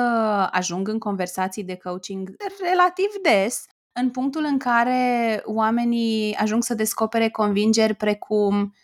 ajung 0.53 0.89
în 0.89 0.99
conversații 0.99 1.65
de 1.65 1.77
coaching 1.77 2.35
relativ 2.61 3.09
des, 3.23 3.65
în 3.93 4.11
punctul 4.11 4.45
în 4.45 4.59
care 4.59 5.43
oamenii 5.45 6.35
ajung 6.35 6.63
să 6.63 6.75
descopere 6.75 7.29
convingeri 7.29 7.95
precum 7.95 8.75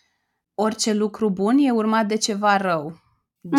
orice 0.55 0.93
lucru 0.93 1.29
bun 1.29 1.57
e 1.57 1.71
urmat 1.71 2.05
de 2.05 2.17
ceva 2.17 2.57
rău. 2.57 2.99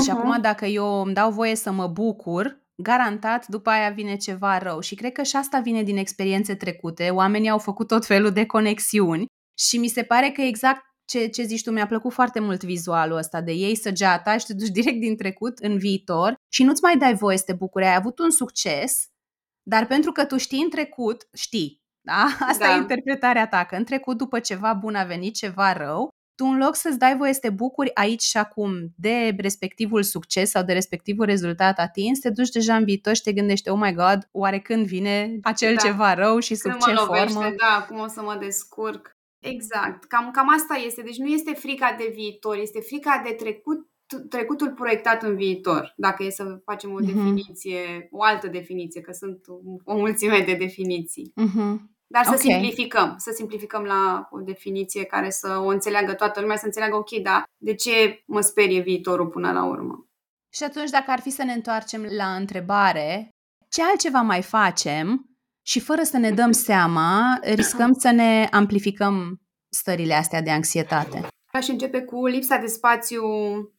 Și 0.03 0.11
uh-huh. 0.11 0.13
acum 0.13 0.41
dacă 0.41 0.67
eu 0.67 1.01
îmi 1.01 1.15
dau 1.15 1.31
voie 1.31 1.55
să 1.55 1.71
mă 1.71 1.87
bucur, 1.87 2.61
garantat 2.83 3.47
după 3.47 3.71
aia 3.71 3.91
vine 3.91 4.17
ceva 4.17 4.59
rău. 4.59 4.81
Și 4.81 4.95
cred 4.95 5.13
că 5.13 5.23
și 5.23 5.37
asta 5.37 5.61
vine 5.61 5.83
din 5.83 5.97
experiențe 5.97 6.55
trecute. 6.55 7.11
Oamenii 7.11 7.51
au 7.51 7.59
făcut 7.59 7.87
tot 7.87 8.07
felul 8.07 8.31
de 8.31 8.47
conexiuni 8.47 9.27
și 9.59 9.79
mi 9.79 9.89
se 9.89 10.03
pare 10.03 10.31
că 10.31 10.41
exact 10.41 10.83
ce, 11.05 11.27
ce 11.27 11.43
zici 11.43 11.63
tu, 11.63 11.71
mi-a 11.71 11.87
plăcut 11.87 12.13
foarte 12.13 12.41
mult 12.41 12.65
vizualul 12.65 13.17
ăsta 13.17 13.41
de 13.41 13.53
ei 13.53 13.77
săgeata 13.77 14.37
și 14.37 14.47
te 14.47 14.55
duci 14.55 14.69
direct 14.79 15.01
din 15.01 15.17
trecut 15.17 15.59
în 15.59 15.79
viitor 15.79 16.35
și 16.53 16.63
nu-ți 16.63 16.83
mai 16.83 16.97
dai 16.97 17.15
voie 17.15 17.37
să 17.37 17.45
te 17.47 17.53
bucuri. 17.53 17.85
Ai 17.85 17.95
avut 17.95 18.19
un 18.19 18.31
succes, 18.31 19.07
dar 19.63 19.87
pentru 19.87 20.13
că 20.13 20.25
tu 20.25 20.37
știi 20.37 20.63
în 20.63 20.71
trecut, 20.71 21.29
știi, 21.33 21.83
da? 22.01 22.27
Asta 22.51 22.67
da. 22.67 22.75
e 22.75 22.77
interpretarea 22.77 23.49
ta, 23.49 23.65
că 23.65 23.77
în 23.77 23.85
trecut 23.85 24.17
după 24.17 24.41
ceva 24.41 24.75
bun 24.75 24.95
a 24.95 25.05
venit 25.05 25.35
ceva 25.35 25.73
rău 25.73 26.09
tu 26.41 26.47
în 26.47 26.59
loc 26.59 26.75
să-ți 26.75 26.99
dai 26.99 27.17
voie 27.17 27.33
să 27.33 27.41
te 27.41 27.51
bucuri 27.51 27.95
aici 27.95 28.23
și 28.23 28.37
acum 28.37 28.73
de 28.97 29.35
respectivul 29.39 30.03
succes 30.03 30.51
sau 30.51 30.63
de 30.63 30.73
respectivul 30.73 31.25
rezultat 31.25 31.79
atins, 31.79 32.19
te 32.19 32.31
duci 32.31 32.49
deja 32.49 32.77
în 32.77 32.85
viitor 32.85 33.15
și 33.15 33.23
te 33.23 33.33
gândești, 33.33 33.69
oh 33.69 33.79
my 33.81 33.93
god, 33.95 34.29
oare 34.33 34.59
când 34.59 34.87
vine 34.87 35.39
acel 35.43 35.75
da. 35.75 35.81
ceva 35.81 36.15
rău 36.15 36.39
și 36.39 36.55
sub 36.55 36.71
când 36.71 36.83
ce 36.83 36.93
mă 36.93 37.01
lovește, 37.01 37.33
formă? 37.33 37.55
Da, 37.57 37.85
cum 37.89 37.99
o 37.99 38.07
să 38.07 38.23
mă 38.23 38.37
descurc. 38.41 39.17
Exact, 39.39 40.05
cam, 40.05 40.31
cam 40.31 40.49
asta 40.49 40.83
este. 40.87 41.03
Deci 41.03 41.17
nu 41.17 41.27
este 41.27 41.53
frica 41.53 41.95
de 41.99 42.11
viitor, 42.15 42.57
este 42.57 42.81
frica 42.81 43.23
de 43.25 43.33
trecut 43.33 43.89
trecutul 44.29 44.73
proiectat 44.73 45.23
în 45.23 45.37
viitor, 45.37 45.93
dacă 45.97 46.23
e 46.23 46.31
să 46.31 46.61
facem 46.65 46.93
o 46.93 46.97
uh-huh. 47.01 47.07
definiție, 47.07 48.09
o 48.11 48.23
altă 48.23 48.49
definiție, 48.49 49.01
că 49.01 49.13
sunt 49.13 49.41
o 49.85 49.97
mulțime 49.97 50.43
de 50.47 50.55
definiții. 50.55 51.33
Uh-huh. 51.41 51.77
Dar 52.13 52.25
să 52.25 52.31
okay. 52.35 52.45
simplificăm, 52.45 53.15
să 53.19 53.31
simplificăm 53.35 53.83
la 53.85 54.29
o 54.31 54.41
definiție 54.41 55.05
care 55.05 55.31
să 55.31 55.59
o 55.59 55.67
înțeleagă 55.67 56.15
toată 56.15 56.41
lumea, 56.41 56.57
să 56.57 56.65
înțeleagă, 56.65 56.97
ok, 56.97 57.11
da, 57.11 57.45
de 57.57 57.75
ce 57.75 58.23
mă 58.27 58.41
sperie 58.41 58.81
viitorul 58.81 59.27
până 59.27 59.53
la 59.53 59.65
urmă? 59.65 60.09
Și 60.53 60.63
atunci, 60.65 60.91
dacă 60.91 61.11
ar 61.11 61.21
fi 61.21 61.31
să 61.31 61.45
ne 61.45 61.53
întoarcem 61.53 62.07
la 62.17 62.35
întrebare, 62.35 63.29
ce 63.69 63.83
altceva 63.83 64.21
mai 64.21 64.43
facem 64.43 65.31
și 65.63 65.81
fără 65.81 66.03
să 66.03 66.19
ne 66.19 66.31
dăm 66.31 66.53
seama, 66.53 67.39
riscăm 67.43 67.93
să 67.93 68.11
ne 68.11 68.49
amplificăm 68.51 69.41
stările 69.69 70.15
astea 70.15 70.43
de 70.43 70.51
anxietate? 70.51 71.27
Aș 71.53 71.69
începe 71.69 72.03
cu 72.03 72.27
lipsa 72.27 72.57
de 72.57 72.67
spațiu 72.67 73.23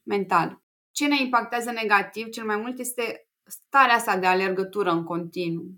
mental. 0.02 0.62
Ce 0.90 1.06
ne 1.06 1.20
impactează 1.20 1.70
negativ 1.70 2.28
cel 2.28 2.44
mai 2.44 2.56
mult 2.56 2.78
este 2.78 3.28
starea 3.44 3.94
asta 3.94 4.16
de 4.16 4.26
alergătură 4.26 4.90
în 4.90 5.04
continuu. 5.04 5.70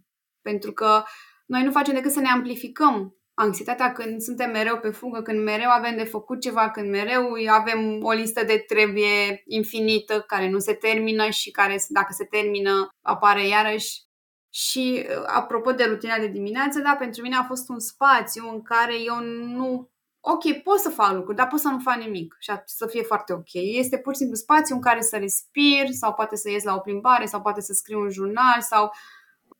Pentru 0.42 0.72
că 0.72 1.02
noi 1.46 1.62
nu 1.62 1.70
facem 1.70 1.94
decât 1.94 2.12
să 2.12 2.20
ne 2.20 2.28
amplificăm 2.28 3.16
anxietatea 3.34 3.92
când 3.92 4.20
suntem 4.20 4.50
mereu 4.50 4.78
pe 4.78 4.90
fugă, 4.90 5.22
când 5.22 5.42
mereu 5.42 5.70
avem 5.70 5.96
de 5.96 6.04
făcut 6.04 6.40
ceva, 6.40 6.70
când 6.70 6.90
mereu 6.90 7.32
avem 7.48 8.04
o 8.04 8.12
listă 8.12 8.44
de 8.44 8.64
trebuie 8.66 9.42
infinită 9.46 10.20
care 10.20 10.50
nu 10.50 10.58
se 10.58 10.74
termină 10.74 11.28
și 11.30 11.50
care, 11.50 11.84
dacă 11.88 12.12
se 12.12 12.24
termină, 12.24 12.88
apare 13.02 13.46
iarăși. 13.46 14.02
Și 14.50 15.06
apropo 15.26 15.72
de 15.72 15.84
rutina 15.84 16.18
de 16.18 16.26
dimineață, 16.26 16.80
da, 16.80 16.96
pentru 16.98 17.22
mine 17.22 17.36
a 17.36 17.44
fost 17.44 17.68
un 17.68 17.78
spațiu 17.78 18.48
în 18.52 18.62
care 18.62 19.00
eu 19.00 19.20
nu 19.56 19.90
ok, 20.26 20.62
pot 20.62 20.78
să 20.78 20.88
fac 20.88 21.12
lucruri, 21.12 21.36
dar 21.36 21.46
pot 21.46 21.60
să 21.60 21.68
nu 21.68 21.78
fac 21.78 21.96
nimic 21.96 22.36
și 22.38 22.52
să 22.64 22.86
fie 22.86 23.02
foarte 23.02 23.32
ok. 23.32 23.52
Este 23.52 23.98
pur 23.98 24.12
și 24.12 24.18
simplu 24.18 24.36
spațiu 24.36 24.74
în 24.74 24.80
care 24.80 25.00
să 25.00 25.16
respir 25.16 25.90
sau 25.90 26.14
poate 26.14 26.36
să 26.36 26.50
ies 26.50 26.62
la 26.62 26.74
o 26.74 26.78
plimbare 26.78 27.26
sau 27.26 27.40
poate 27.40 27.60
să 27.60 27.72
scriu 27.72 28.00
un 28.00 28.10
jurnal 28.10 28.60
sau 28.60 28.92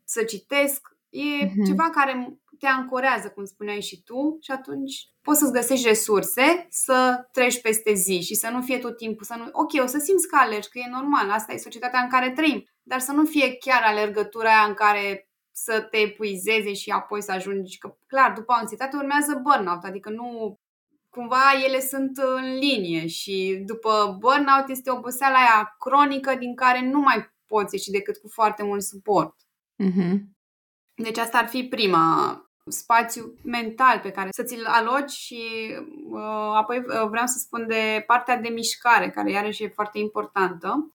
să 0.04 0.22
citesc 0.22 0.93
E 1.14 1.46
uh-huh. 1.46 1.66
ceva 1.66 1.90
care 1.90 2.38
te 2.58 2.66
ancorează, 2.66 3.28
cum 3.28 3.44
spuneai 3.44 3.80
și 3.80 4.02
tu, 4.02 4.38
și 4.40 4.50
atunci 4.50 5.08
poți 5.22 5.38
să-ți 5.38 5.52
găsești 5.52 5.86
resurse 5.86 6.66
să 6.70 7.26
treci 7.32 7.60
peste 7.60 7.92
zi 7.92 8.20
și 8.20 8.34
să 8.34 8.48
nu 8.48 8.62
fie 8.62 8.78
tot 8.78 8.96
timpul, 8.96 9.24
să 9.24 9.34
nu... 9.38 9.48
Ok, 9.52 9.82
o 9.82 9.86
să 9.86 9.98
simți 9.98 10.28
că 10.28 10.36
alergi, 10.40 10.68
că 10.68 10.78
e 10.78 10.90
normal, 10.90 11.30
asta 11.30 11.52
e 11.52 11.56
societatea 11.56 12.00
în 12.00 12.08
care 12.08 12.30
trăim, 12.30 12.64
dar 12.82 12.98
să 12.98 13.12
nu 13.12 13.24
fie 13.24 13.56
chiar 13.56 13.82
alergătura 13.84 14.48
aia 14.48 14.66
în 14.68 14.74
care 14.74 15.28
să 15.52 15.80
te 15.90 15.96
epuizeze 15.96 16.72
și 16.72 16.90
apoi 16.90 17.22
să 17.22 17.32
ajungi, 17.32 17.78
că 17.78 17.96
clar, 18.06 18.32
după 18.32 18.52
anxietate 18.52 18.96
urmează 18.96 19.40
burnout, 19.42 19.84
adică 19.84 20.10
nu 20.10 20.58
cumva 21.10 21.42
ele 21.64 21.80
sunt 21.80 22.16
în 22.16 22.58
linie 22.58 23.06
și 23.06 23.62
după 23.66 24.16
burnout 24.18 24.68
este 24.68 24.90
oboseala 24.90 25.36
aia 25.36 25.76
cronică 25.78 26.34
din 26.34 26.54
care 26.54 26.88
nu 26.90 27.00
mai 27.00 27.32
poți 27.46 27.74
ieși 27.74 27.90
decât 27.90 28.16
cu 28.16 28.28
foarte 28.28 28.62
mult 28.62 28.82
suport. 28.82 29.34
Uh-huh. 29.84 30.16
Deci 30.94 31.18
asta 31.18 31.38
ar 31.38 31.46
fi 31.46 31.64
prima 31.64 32.38
spațiu 32.66 33.34
mental 33.42 34.00
pe 34.00 34.10
care 34.10 34.28
să 34.32 34.42
ți-l 34.42 34.64
aloci 34.66 35.10
și 35.10 35.40
uh, 36.10 36.52
apoi 36.54 36.78
uh, 36.78 37.08
vreau 37.08 37.26
să 37.26 37.38
spun 37.38 37.66
de 37.66 38.04
partea 38.06 38.36
de 38.36 38.48
mișcare, 38.48 39.10
care 39.10 39.30
iarăși 39.30 39.62
e 39.62 39.68
foarte 39.68 39.98
importantă. 39.98 40.94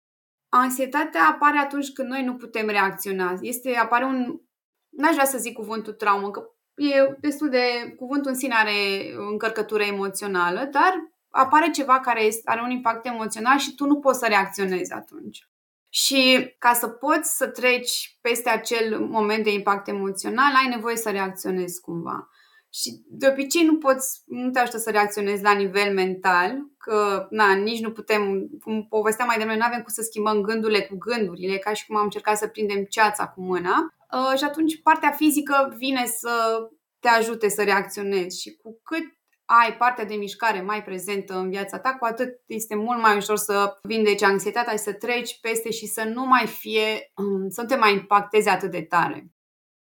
Anxietatea 0.49 1.29
apare 1.29 1.59
atunci 1.59 1.93
când 1.93 2.09
noi 2.09 2.25
nu 2.25 2.35
putem 2.35 2.69
reacționa. 2.69 3.39
Este, 3.41 3.77
apare 3.77 4.05
un, 4.05 4.41
n-aș 4.89 5.13
vrea 5.13 5.25
să 5.25 5.39
zic 5.39 5.55
cuvântul 5.55 5.93
traumă, 5.93 6.31
că 6.31 6.51
e 6.75 7.17
destul 7.21 7.49
de, 7.49 7.95
cuvântul 7.99 8.31
în 8.31 8.37
sine 8.37 8.55
are 8.55 9.13
încărcătură 9.31 9.83
emoțională, 9.83 10.69
dar 10.71 11.11
apare 11.31 11.71
ceva 11.71 12.01
care 12.01 12.23
este, 12.23 12.51
are 12.51 12.61
un 12.61 12.71
impact 12.71 13.07
emoțional 13.07 13.59
și 13.59 13.75
tu 13.75 13.87
nu 13.87 13.99
poți 13.99 14.19
să 14.19 14.27
reacționezi 14.27 14.93
atunci. 14.93 15.49
Și 15.89 16.55
ca 16.59 16.73
să 16.73 16.89
poți 16.89 17.37
să 17.37 17.47
treci 17.47 18.19
peste 18.21 18.51
acel 18.51 19.01
moment 19.01 19.45
de 19.45 19.53
impact 19.53 19.89
emoțional, 19.89 20.55
ai 20.55 20.69
nevoie 20.69 20.97
să 20.97 21.11
reacționezi 21.11 21.81
cumva. 21.81 22.29
Și 22.73 23.03
de 23.09 23.29
obicei 23.29 23.65
nu 23.65 23.79
poți, 23.79 24.23
nu 24.27 24.51
te 24.51 24.59
ajută 24.59 24.79
să 24.79 24.91
reacționezi 24.91 25.43
la 25.43 25.53
nivel 25.53 25.95
mental, 25.95 26.57
că 26.79 27.27
na, 27.31 27.53
nici 27.55 27.81
nu 27.81 27.93
putem, 27.93 28.49
cum 28.61 28.87
povesteam 28.89 29.29
mai 29.29 29.37
devreme, 29.37 29.59
nu 29.59 29.67
avem 29.67 29.79
cum 29.79 29.93
să 29.93 30.03
schimbăm 30.03 30.41
gândurile 30.41 30.81
cu 30.81 30.97
gândurile, 30.97 31.59
ca 31.59 31.73
și 31.73 31.87
cum 31.87 31.97
am 31.97 32.03
încercat 32.03 32.37
să 32.37 32.47
prindem 32.47 32.85
ceața 32.85 33.29
cu 33.29 33.41
mâna. 33.41 33.95
Uh, 34.13 34.39
și 34.39 34.45
atunci 34.45 34.83
partea 34.83 35.11
fizică 35.11 35.75
vine 35.77 36.07
să 36.07 36.59
te 37.01 37.09
ajute 37.09 37.49
să 37.49 37.63
reacționezi 37.63 38.41
și 38.41 38.57
cu 38.63 38.81
cât 38.83 39.05
ai 39.47 39.77
partea 39.77 40.05
de 40.05 40.15
mișcare 40.15 40.61
mai 40.61 40.83
prezentă 40.83 41.35
în 41.35 41.51
viața 41.51 41.79
ta, 41.79 41.97
cu 41.99 42.05
atât 42.05 42.29
este 42.47 42.75
mult 42.75 43.01
mai 43.01 43.17
ușor 43.17 43.37
să 43.37 43.79
vindeci 43.83 44.23
anxietatea 44.23 44.73
și 44.73 44.79
să 44.79 44.93
treci 44.93 45.41
peste 45.41 45.71
și 45.71 45.87
să 45.87 46.05
nu 46.15 46.27
mai 46.27 46.47
fie, 46.47 47.13
um, 47.15 47.49
să 47.49 47.61
nu 47.61 47.67
te 47.67 47.77
mai 47.77 47.93
impacteze 47.93 48.51
atât 48.51 48.71
de 48.71 48.83
tare. 48.83 49.31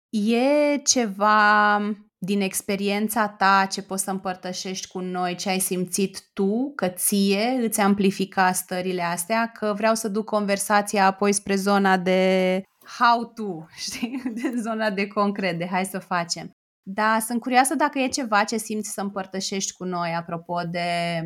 E 0.09 0.77
ceva 0.77 1.77
din 2.17 2.41
experiența 2.41 3.27
ta 3.27 3.67
ce 3.71 3.81
poți 3.81 4.03
să 4.03 4.11
împărtășești 4.11 4.87
cu 4.87 4.99
noi, 4.99 5.35
ce 5.35 5.49
ai 5.49 5.59
simțit 5.59 6.29
tu, 6.33 6.71
că 6.75 6.87
ție 6.87 7.59
îți 7.61 7.79
amplifica 7.79 8.51
stările 8.51 9.01
astea, 9.01 9.51
că 9.51 9.73
vreau 9.77 9.95
să 9.95 10.07
duc 10.07 10.25
conversația 10.25 11.05
apoi 11.05 11.33
spre 11.33 11.55
zona 11.55 11.97
de 11.97 12.61
how 12.99 13.25
to, 13.25 13.65
știi? 13.85 14.21
De 14.25 14.53
zona 14.57 14.89
de 14.89 15.07
concret, 15.07 15.57
de 15.57 15.67
hai 15.67 15.85
să 15.85 15.99
facem. 15.99 16.51
Da, 16.83 17.19
sunt 17.19 17.41
curioasă 17.41 17.75
dacă 17.75 17.99
e 17.99 18.07
ceva 18.07 18.43
ce 18.43 18.57
simți 18.57 18.91
să 18.91 19.01
împărtășești 19.01 19.73
cu 19.73 19.83
noi 19.83 20.15
apropo 20.15 20.61
de 20.69 21.21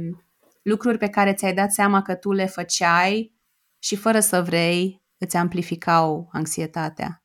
lucruri 0.62 0.98
pe 0.98 1.10
care 1.10 1.34
ți-ai 1.34 1.54
dat 1.54 1.72
seama 1.72 2.02
că 2.02 2.16
tu 2.16 2.32
le 2.32 2.46
făceai 2.46 3.34
și 3.80 3.96
fără 3.96 4.20
să 4.20 4.42
vrei 4.42 5.04
îți 5.18 5.38
amplificau 5.38 6.30
anxietatea. 6.32 7.24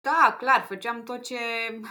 Da, 0.00 0.36
clar, 0.38 0.64
făceam 0.68 1.02
tot 1.02 1.22
ce... 1.22 1.38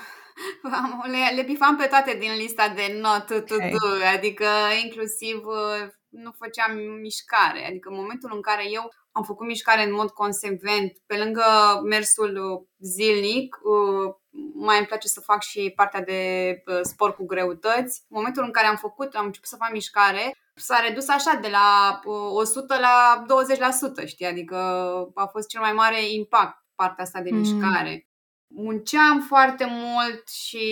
Le, 1.12 1.36
le 1.36 1.42
bifam 1.42 1.75
pe 1.75 1.86
toate 1.86 2.18
din 2.20 2.36
lista 2.36 2.70
de 2.70 3.00
not 3.01 3.25
to 3.25 3.54
okay. 3.54 3.70
do, 3.70 4.06
adică 4.15 4.46
inclusiv 4.84 5.36
uh, 5.46 5.88
nu 6.10 6.32
făceam 6.32 6.77
mișcare. 7.01 7.68
Adică 7.68 7.89
în 7.89 7.96
momentul 7.96 8.32
în 8.34 8.42
care 8.42 8.63
eu 8.70 8.89
am 9.12 9.24
făcut 9.24 9.48
mișcare 9.48 9.84
în 9.84 9.94
mod 9.94 10.10
consecvent, 10.10 10.92
pe 11.06 11.18
lângă 11.18 11.44
mersul 11.89 12.34
zilnic, 12.80 13.56
uh, 13.56 14.13
mai 14.54 14.77
îmi 14.77 14.88
place 14.88 15.08
să 15.08 15.20
fac 15.20 15.42
și 15.42 15.74
partea 15.75 16.01
de 16.01 16.63
sport 16.82 17.15
cu 17.15 17.25
greutăți. 17.25 18.01
În 18.10 18.18
momentul 18.18 18.44
în 18.44 18.51
care 18.51 18.68
am 18.68 18.75
făcut, 18.75 19.13
am 19.13 19.25
început 19.25 19.48
să 19.48 19.56
fac 19.56 19.72
mișcare, 19.72 20.36
s-a 20.56 20.80
redus 20.88 21.08
așa 21.08 21.39
de 21.42 21.48
la 21.48 22.00
100 22.32 22.75
la 22.80 23.25
20%, 24.04 24.08
știi? 24.08 24.25
Adică 24.25 24.56
a 25.13 25.25
fost 25.25 25.48
cel 25.48 25.62
mai 25.62 25.72
mare 25.72 26.10
impact 26.10 26.65
partea 26.75 27.04
asta 27.04 27.22
de 27.22 27.30
mm. 27.32 27.38
mișcare. 27.38 28.08
Munceam 28.48 29.22
foarte 29.22 29.65
mult 29.70 30.30
și 30.30 30.68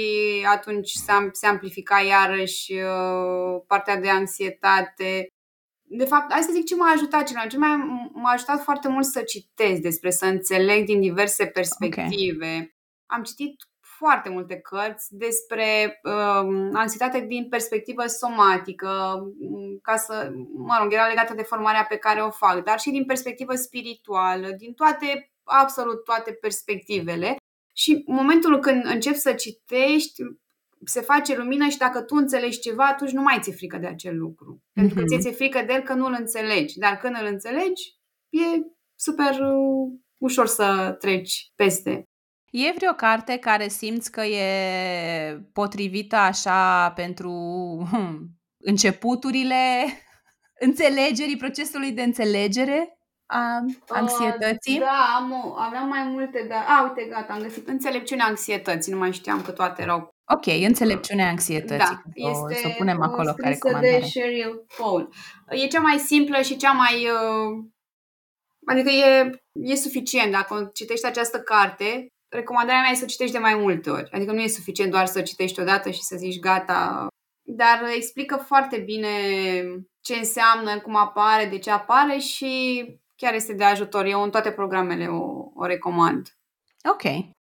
atunci 0.48 0.92
se 1.32 1.48
amplifica 1.48 2.00
iarăși 2.00 2.74
partea 3.68 3.98
de 3.98 4.10
anxietate 4.10 5.28
de 5.96 6.06
fapt, 6.06 6.32
hai 6.32 6.42
să 6.42 6.52
zic 6.54 6.66
ce 6.66 6.76
m-a 6.76 6.92
ajutat 6.92 7.28
cel 7.28 7.36
mai 7.36 7.48
Ce 7.48 7.58
m-a 8.14 8.32
ajutat 8.32 8.64
foarte 8.64 8.88
mult 8.88 9.06
să 9.06 9.22
citesc 9.22 9.82
despre, 9.82 10.10
să 10.10 10.26
înțeleg 10.26 10.86
din 10.86 11.00
diverse 11.00 11.46
perspective. 11.46 12.46
Okay. 12.46 12.76
Am 13.06 13.24
citit 13.24 13.56
foarte 13.98 14.30
multe 14.30 14.56
cărți 14.60 15.08
despre 15.16 16.00
uh, 16.04 16.70
anxietate 16.74 17.20
din 17.20 17.48
perspectivă 17.50 18.06
somatică, 18.06 19.24
ca 19.82 19.96
să, 19.96 20.32
mă 20.56 20.78
rog, 20.82 20.94
era 20.94 21.08
legată 21.08 21.34
de 21.34 21.42
formarea 21.42 21.86
pe 21.90 21.98
care 21.98 22.22
o 22.22 22.30
fac, 22.30 22.64
dar 22.64 22.80
și 22.80 22.90
din 22.90 23.06
perspectivă 23.06 23.56
spirituală, 23.56 24.48
din 24.58 24.74
toate, 24.74 25.32
absolut 25.44 26.04
toate 26.04 26.32
perspectivele. 26.32 27.36
Și 27.76 28.04
în 28.06 28.16
momentul 28.16 28.60
când 28.60 28.86
încep 28.86 29.16
să 29.16 29.34
citești, 29.34 30.22
se 30.86 31.02
face 31.02 31.38
lumină 31.38 31.68
și 31.68 31.78
dacă 31.78 32.02
tu 32.02 32.16
înțelegi 32.16 32.60
ceva, 32.60 32.86
atunci 32.86 33.12
nu 33.12 33.22
mai 33.22 33.40
ți-e 33.42 33.54
frică 33.54 33.78
de 33.78 33.88
acel 33.88 34.18
lucru. 34.18 34.58
Mm-hmm. 34.58 34.74
Pentru 34.74 34.96
că 34.96 35.02
mhm. 35.02 35.20
ți-e 35.20 35.32
frică 35.32 35.64
de 35.66 35.74
el 35.74 35.82
că 35.82 35.94
nu 35.94 36.06
îl 36.06 36.16
înțelegi. 36.20 36.78
Dar 36.78 36.98
când 36.98 37.16
îl 37.22 37.26
înțelegi, 37.26 37.98
e 38.30 38.46
super 38.96 39.40
uh, 39.40 39.94
ușor 40.18 40.46
să 40.46 40.96
treci 41.00 41.52
peste. 41.56 42.04
E 42.54 42.74
vreo 42.76 42.94
carte 42.94 43.38
care 43.38 43.68
simți 43.68 44.12
că 44.12 44.22
e 44.22 45.40
potrivită 45.54 46.16
așa 46.16 46.92
pentru 46.96 47.32
hmm, 47.92 48.30
începuturile 48.58 49.56
înțelegerii, 50.68 51.38
procesului 51.38 51.92
de 51.92 52.02
înțelegere 52.02 52.98
a 53.26 53.66
anxietății? 53.88 54.74
Uh, 54.74 54.80
da, 54.80 55.16
am, 55.18 55.56
aveam 55.58 55.88
mai 55.88 56.04
multe, 56.04 56.46
dar... 56.50 56.66
A, 56.68 56.84
uite, 56.84 57.10
gata, 57.10 57.34
am 57.34 57.42
găsit 57.42 57.68
înțelepciunea 57.68 58.26
anxietății, 58.26 58.92
nu 58.92 58.98
mai 58.98 59.14
știam 59.14 59.42
că 59.42 59.52
toate 59.52 59.82
erau 59.82 60.14
Ok, 60.26 60.46
înțelepciunea 60.46 61.30
anxietății. 61.30 62.02
Da, 62.16 62.30
este 62.30 62.62
să 62.62 62.68
o 62.68 62.76
punem 62.78 63.02
acolo 63.02 63.34
ca 63.34 63.48
recomandare. 63.48 64.00
de 64.00 64.06
Sheryl 64.06 64.66
Paul. 64.78 65.14
E 65.50 65.68
cea 65.68 65.82
mai 65.82 65.98
simplă 65.98 66.42
și 66.42 66.56
cea 66.56 66.72
mai... 66.72 66.94
Uh, 66.94 67.66
adică 68.66 68.90
e, 68.90 69.30
e 69.54 69.76
suficient. 69.76 70.32
Dacă 70.32 70.70
citești 70.74 71.06
această 71.06 71.40
carte, 71.40 72.13
recomandarea 72.34 72.82
mea 72.82 72.92
e 72.92 72.96
să 72.96 73.04
o 73.04 73.08
citești 73.08 73.34
de 73.34 73.40
mai 73.40 73.56
multe 73.56 73.90
ori. 73.90 74.12
Adică 74.12 74.32
nu 74.32 74.42
e 74.42 74.48
suficient 74.48 74.92
doar 74.92 75.06
să 75.06 75.20
o 75.20 75.24
citești 75.24 75.60
odată 75.60 75.90
și 75.90 76.02
să 76.02 76.16
zici 76.18 76.40
gata. 76.40 77.08
Dar 77.46 77.84
explică 77.96 78.36
foarte 78.36 78.78
bine 78.78 79.10
ce 80.02 80.16
înseamnă, 80.16 80.80
cum 80.80 80.96
apare, 80.96 81.46
de 81.46 81.58
ce 81.58 81.72
apare 81.72 82.18
și 82.18 82.86
chiar 83.16 83.34
este 83.34 83.54
de 83.54 83.64
ajutor. 83.64 84.06
Eu 84.06 84.24
în 84.24 84.30
toate 84.30 84.52
programele 84.52 85.08
o, 85.08 85.52
o 85.54 85.66
recomand. 85.66 86.28
Ok 86.90 87.32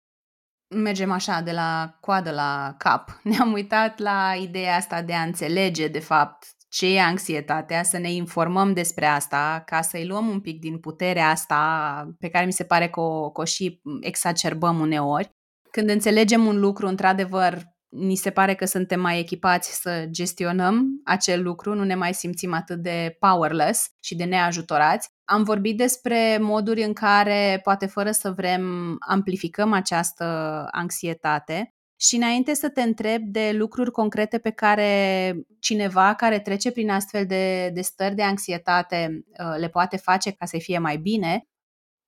mergem 0.72 1.10
așa 1.10 1.40
de 1.40 1.52
la 1.52 1.96
coadă 2.00 2.30
la 2.30 2.74
cap. 2.78 3.10
Ne-am 3.22 3.52
uitat 3.52 3.98
la 3.98 4.34
ideea 4.40 4.76
asta 4.76 5.02
de 5.02 5.14
a 5.14 5.22
înțelege, 5.22 5.88
de 5.88 6.00
fapt, 6.00 6.46
ce 6.72 6.86
e 6.86 7.00
anxietatea, 7.00 7.82
să 7.82 7.98
ne 7.98 8.12
informăm 8.12 8.72
despre 8.72 9.06
asta, 9.06 9.62
ca 9.66 9.80
să-i 9.80 10.06
luăm 10.06 10.28
un 10.28 10.40
pic 10.40 10.60
din 10.60 10.78
puterea 10.78 11.28
asta 11.28 12.14
pe 12.18 12.28
care 12.28 12.44
mi 12.44 12.52
se 12.52 12.64
pare 12.64 12.88
că 12.88 13.00
o, 13.00 13.30
că 13.30 13.40
o 13.40 13.44
și 13.44 13.80
exacerbăm 14.00 14.80
uneori. 14.80 15.30
Când 15.70 15.88
înțelegem 15.88 16.46
un 16.46 16.60
lucru, 16.60 16.86
într-adevăr, 16.86 17.62
ni 17.88 18.14
se 18.14 18.30
pare 18.30 18.54
că 18.54 18.64
suntem 18.64 19.00
mai 19.00 19.18
echipați 19.18 19.80
să 19.80 20.06
gestionăm 20.10 21.00
acel 21.04 21.42
lucru, 21.42 21.74
nu 21.74 21.84
ne 21.84 21.94
mai 21.94 22.14
simțim 22.14 22.52
atât 22.52 22.82
de 22.82 23.16
powerless 23.18 23.86
și 24.00 24.14
de 24.14 24.24
neajutorați. 24.24 25.08
Am 25.24 25.42
vorbit 25.42 25.76
despre 25.76 26.38
moduri 26.40 26.82
în 26.82 26.92
care, 26.92 27.60
poate 27.62 27.86
fără 27.86 28.10
să 28.10 28.30
vrem, 28.30 28.96
amplificăm 29.08 29.72
această 29.72 30.24
anxietate. 30.70 31.74
Și 32.02 32.16
înainte 32.16 32.54
să 32.54 32.68
te 32.68 32.82
întreb 32.82 33.22
de 33.22 33.52
lucruri 33.54 33.90
concrete 33.90 34.38
pe 34.38 34.50
care 34.50 35.34
cineva 35.58 36.14
care 36.14 36.40
trece 36.40 36.70
prin 36.70 36.90
astfel 36.90 37.26
de, 37.26 37.70
de 37.74 37.80
stări 37.80 38.14
de 38.14 38.22
anxietate 38.22 39.24
uh, 39.26 39.54
le 39.58 39.68
poate 39.68 39.96
face 39.96 40.30
ca 40.30 40.46
să 40.46 40.58
fie 40.58 40.78
mai 40.78 40.96
bine, 40.96 41.46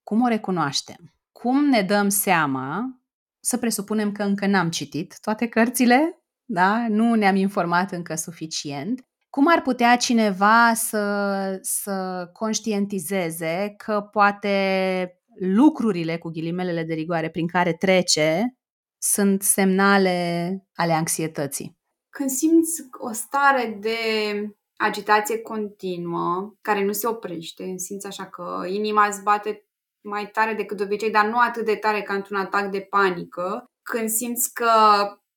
cum 0.03 0.23
o 0.23 0.29
recunoaștem? 0.29 1.15
Cum 1.33 1.65
ne 1.65 1.83
dăm 1.83 2.09
seama 2.09 3.01
să 3.41 3.57
presupunem 3.57 4.13
că 4.13 4.23
încă 4.23 4.47
n-am 4.47 4.71
citit 4.71 5.19
toate 5.21 5.47
cărțile, 5.47 6.23
da? 6.45 6.89
nu 6.89 7.15
ne-am 7.15 7.37
informat 7.37 7.93
încă 7.93 8.15
suficient. 8.15 9.07
Cum 9.31 9.47
ar 9.49 9.63
putea 9.63 9.97
cineva 9.97 10.73
să, 10.75 11.59
să 11.63 12.29
conștientizeze 12.33 13.75
că 13.77 14.01
poate 14.01 15.19
lucrurile 15.39 16.19
cu 16.19 16.29
ghilimelele 16.29 16.83
de 16.83 16.95
rigoare 16.95 17.29
prin 17.29 17.47
care 17.47 17.73
trece 17.73 18.57
sunt 19.13 19.43
semnale 19.43 20.19
ale 20.75 20.93
anxietății? 20.93 21.79
Când 22.11 22.31
simți 22.31 22.83
o 22.99 23.13
stare 23.13 23.79
de 23.81 23.99
agitație 24.77 25.39
continuă, 25.39 26.55
care 26.61 26.85
nu 26.85 26.93
se 26.93 27.07
oprește, 27.07 27.75
simți 27.77 28.07
așa 28.07 28.27
că 28.27 28.65
inima 28.67 29.07
îți 29.07 29.23
bate 29.23 29.67
mai 30.01 30.31
tare 30.31 30.55
decât 30.55 30.77
de 30.77 30.83
obicei, 30.83 31.11
dar 31.11 31.27
nu 31.27 31.39
atât 31.39 31.65
de 31.65 31.75
tare 31.75 32.03
ca 32.03 32.15
într-un 32.15 32.37
atac 32.37 32.71
de 32.71 32.81
panică. 32.81 33.65
Când 33.83 34.09
simți 34.09 34.53
că 34.53 34.71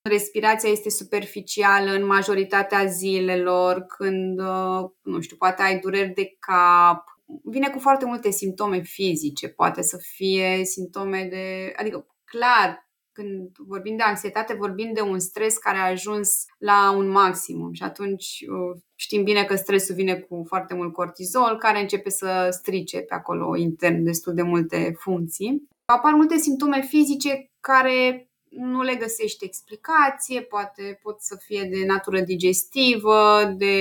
respirația 0.02 0.70
este 0.70 0.90
superficială 0.90 1.92
în 1.92 2.06
majoritatea 2.06 2.86
zilelor, 2.86 3.86
când, 3.98 4.40
uh, 4.40 4.90
nu 5.02 5.20
știu, 5.20 5.38
poate 5.38 5.62
ai 5.62 5.80
dureri 5.80 6.14
de 6.14 6.36
cap, 6.40 7.04
vine 7.44 7.70
cu 7.70 7.80
foarte 7.80 8.06
multe 8.06 8.30
simptome 8.30 8.82
fizice, 8.82 9.48
poate 9.48 9.82
să 9.82 9.98
fie 9.98 10.64
simptome 10.64 11.28
de. 11.30 11.74
adică, 11.76 12.06
clar, 12.26 12.87
când 13.18 13.50
vorbim 13.58 13.96
de 13.96 14.04
anxietate, 14.04 14.54
vorbim 14.54 14.94
de 14.94 15.02
un 15.02 15.20
stres 15.20 15.58
care 15.58 15.78
a 15.78 15.90
ajuns 15.90 16.46
la 16.58 16.94
un 16.98 17.10
maximum 17.10 17.74
și 17.74 17.84
atunci 17.84 18.46
uh, 18.48 18.82
știm 18.96 19.24
bine 19.24 19.44
că 19.44 19.56
stresul 19.56 19.96
vine 19.96 20.16
cu 20.16 20.44
foarte 20.48 20.74
mult 20.74 20.94
cortizol 20.94 21.58
care 21.58 21.80
începe 21.80 22.10
să 22.10 22.48
strice 22.52 23.00
pe 23.00 23.14
acolo 23.14 23.56
intern 23.56 24.04
destul 24.04 24.34
de 24.34 24.42
multe 24.42 24.96
funcții. 25.00 25.68
Apar 25.86 26.14
multe 26.14 26.38
simptome 26.38 26.82
fizice 26.82 27.52
care 27.60 28.30
nu 28.50 28.82
le 28.82 28.96
găsești 28.96 29.46
explicație, 29.46 30.42
poate 30.42 31.00
pot 31.02 31.22
să 31.22 31.38
fie 31.46 31.64
de 31.72 31.86
natură 31.86 32.20
digestivă, 32.20 33.54
de 33.58 33.76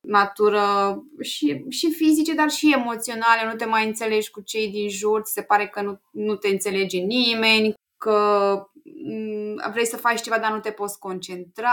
natură 0.00 0.64
și, 1.20 1.64
și 1.68 1.90
fizice, 1.90 2.34
dar 2.34 2.50
și 2.50 2.72
emoționale. 2.72 3.50
Nu 3.50 3.54
te 3.54 3.64
mai 3.64 3.86
înțelegi 3.86 4.30
cu 4.30 4.40
cei 4.40 4.70
din 4.70 4.88
jur, 4.88 5.22
ți 5.22 5.32
se 5.32 5.42
pare 5.42 5.66
că 5.66 5.82
nu, 5.82 6.00
nu 6.10 6.34
te 6.34 6.48
înțelege 6.48 6.98
nimeni, 6.98 7.74
că 8.04 8.68
mm, 9.08 9.70
vrei 9.72 9.86
să 9.86 9.96
faci 9.96 10.20
ceva, 10.20 10.38
dar 10.38 10.52
nu 10.52 10.60
te 10.60 10.70
poți 10.70 10.98
concentra, 10.98 11.70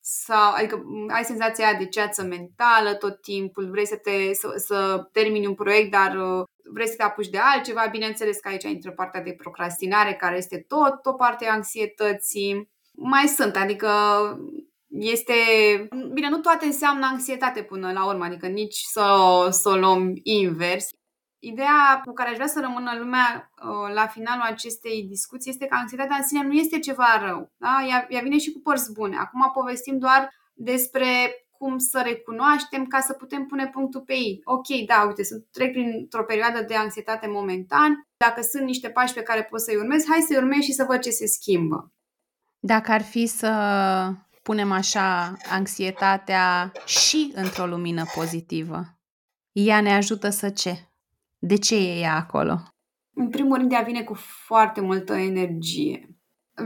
sau, 0.00 0.52
adică 0.52 0.82
mm, 0.84 1.08
ai 1.12 1.24
senzația 1.24 1.74
de 1.74 1.86
ceață 1.86 2.22
mentală 2.22 2.94
tot 2.94 3.20
timpul, 3.20 3.70
vrei 3.70 3.86
să, 3.86 3.96
te, 3.96 4.32
să, 4.34 4.52
să 4.56 5.08
termini 5.12 5.46
un 5.46 5.54
proiect, 5.54 5.90
dar 5.90 6.16
uh, 6.16 6.44
vrei 6.72 6.88
să 6.88 6.94
te 6.96 7.02
apuci 7.02 7.28
de 7.28 7.38
altceva. 7.38 7.86
Bineînțeles 7.90 8.38
că 8.38 8.48
aici 8.48 8.62
intră 8.62 8.90
partea 8.90 9.22
de 9.22 9.32
procrastinare, 9.32 10.14
care 10.14 10.36
este 10.36 10.64
tot 10.68 11.06
o 11.06 11.12
parte 11.12 11.46
a 11.46 11.52
anxietății. 11.52 12.70
Mai 12.92 13.26
sunt, 13.26 13.56
adică 13.56 13.88
este. 14.88 15.34
Bine, 16.12 16.28
nu 16.28 16.38
toate 16.38 16.64
înseamnă 16.64 17.06
anxietate 17.06 17.62
până 17.62 17.92
la 17.92 18.06
urmă, 18.06 18.24
adică 18.24 18.46
nici 18.46 18.78
să, 18.78 19.06
să 19.50 19.68
o 19.68 19.76
luăm 19.76 20.12
invers. 20.22 20.88
Ideea 21.38 22.00
cu 22.04 22.12
care 22.12 22.28
aș 22.28 22.34
vrea 22.34 22.46
să 22.46 22.60
rămână 22.60 22.98
lumea 22.98 23.50
uh, 23.62 23.94
la 23.94 24.06
finalul 24.06 24.42
acestei 24.42 25.04
discuții 25.08 25.50
este 25.50 25.66
că 25.66 25.76
anxietatea 25.78 26.16
în 26.16 26.26
sine 26.26 26.42
nu 26.42 26.52
este 26.52 26.78
ceva 26.78 27.26
rău. 27.26 27.52
Da? 27.56 27.84
Ea, 27.88 28.06
ea 28.08 28.20
vine 28.20 28.38
și 28.38 28.52
cu 28.52 28.60
părți 28.60 28.92
bune. 28.92 29.16
Acum 29.16 29.50
povestim 29.52 29.98
doar 29.98 30.32
despre 30.54 31.06
cum 31.50 31.78
să 31.78 32.02
recunoaștem 32.04 32.86
ca 32.86 33.00
să 33.00 33.12
putem 33.12 33.46
pune 33.46 33.66
punctul 33.66 34.00
pe 34.00 34.12
ei. 34.12 34.40
Ok, 34.44 34.66
da, 34.86 35.04
uite, 35.06 35.24
sunt 35.24 35.46
trec 35.50 35.72
printr-o 35.72 36.24
perioadă 36.24 36.62
de 36.62 36.74
anxietate 36.74 37.26
momentan. 37.26 38.06
Dacă 38.16 38.40
sunt 38.42 38.64
niște 38.64 38.88
pași 38.88 39.14
pe 39.14 39.22
care 39.22 39.42
pot 39.42 39.60
să-i 39.60 39.76
urmez, 39.76 40.04
hai 40.08 40.20
să-i 40.20 40.36
urmez 40.36 40.58
și 40.58 40.72
să 40.72 40.84
văd 40.84 40.98
ce 40.98 41.10
se 41.10 41.26
schimbă. 41.26 41.92
Dacă 42.58 42.92
ar 42.92 43.02
fi 43.02 43.26
să 43.26 43.50
punem 44.42 44.72
așa 44.72 45.36
anxietatea 45.50 46.72
și 46.84 47.32
într-o 47.34 47.66
lumină 47.66 48.04
pozitivă, 48.14 48.98
ea 49.52 49.80
ne 49.80 49.94
ajută 49.94 50.28
să 50.28 50.50
ce? 50.50 50.87
De 51.38 51.56
ce 51.56 51.76
e 51.76 52.00
ea 52.00 52.14
acolo? 52.14 52.62
În 53.14 53.28
primul 53.28 53.56
rând, 53.56 53.72
ea 53.72 53.82
vine 53.82 54.02
cu 54.02 54.14
foarte 54.46 54.80
multă 54.80 55.14
energie. 55.14 56.08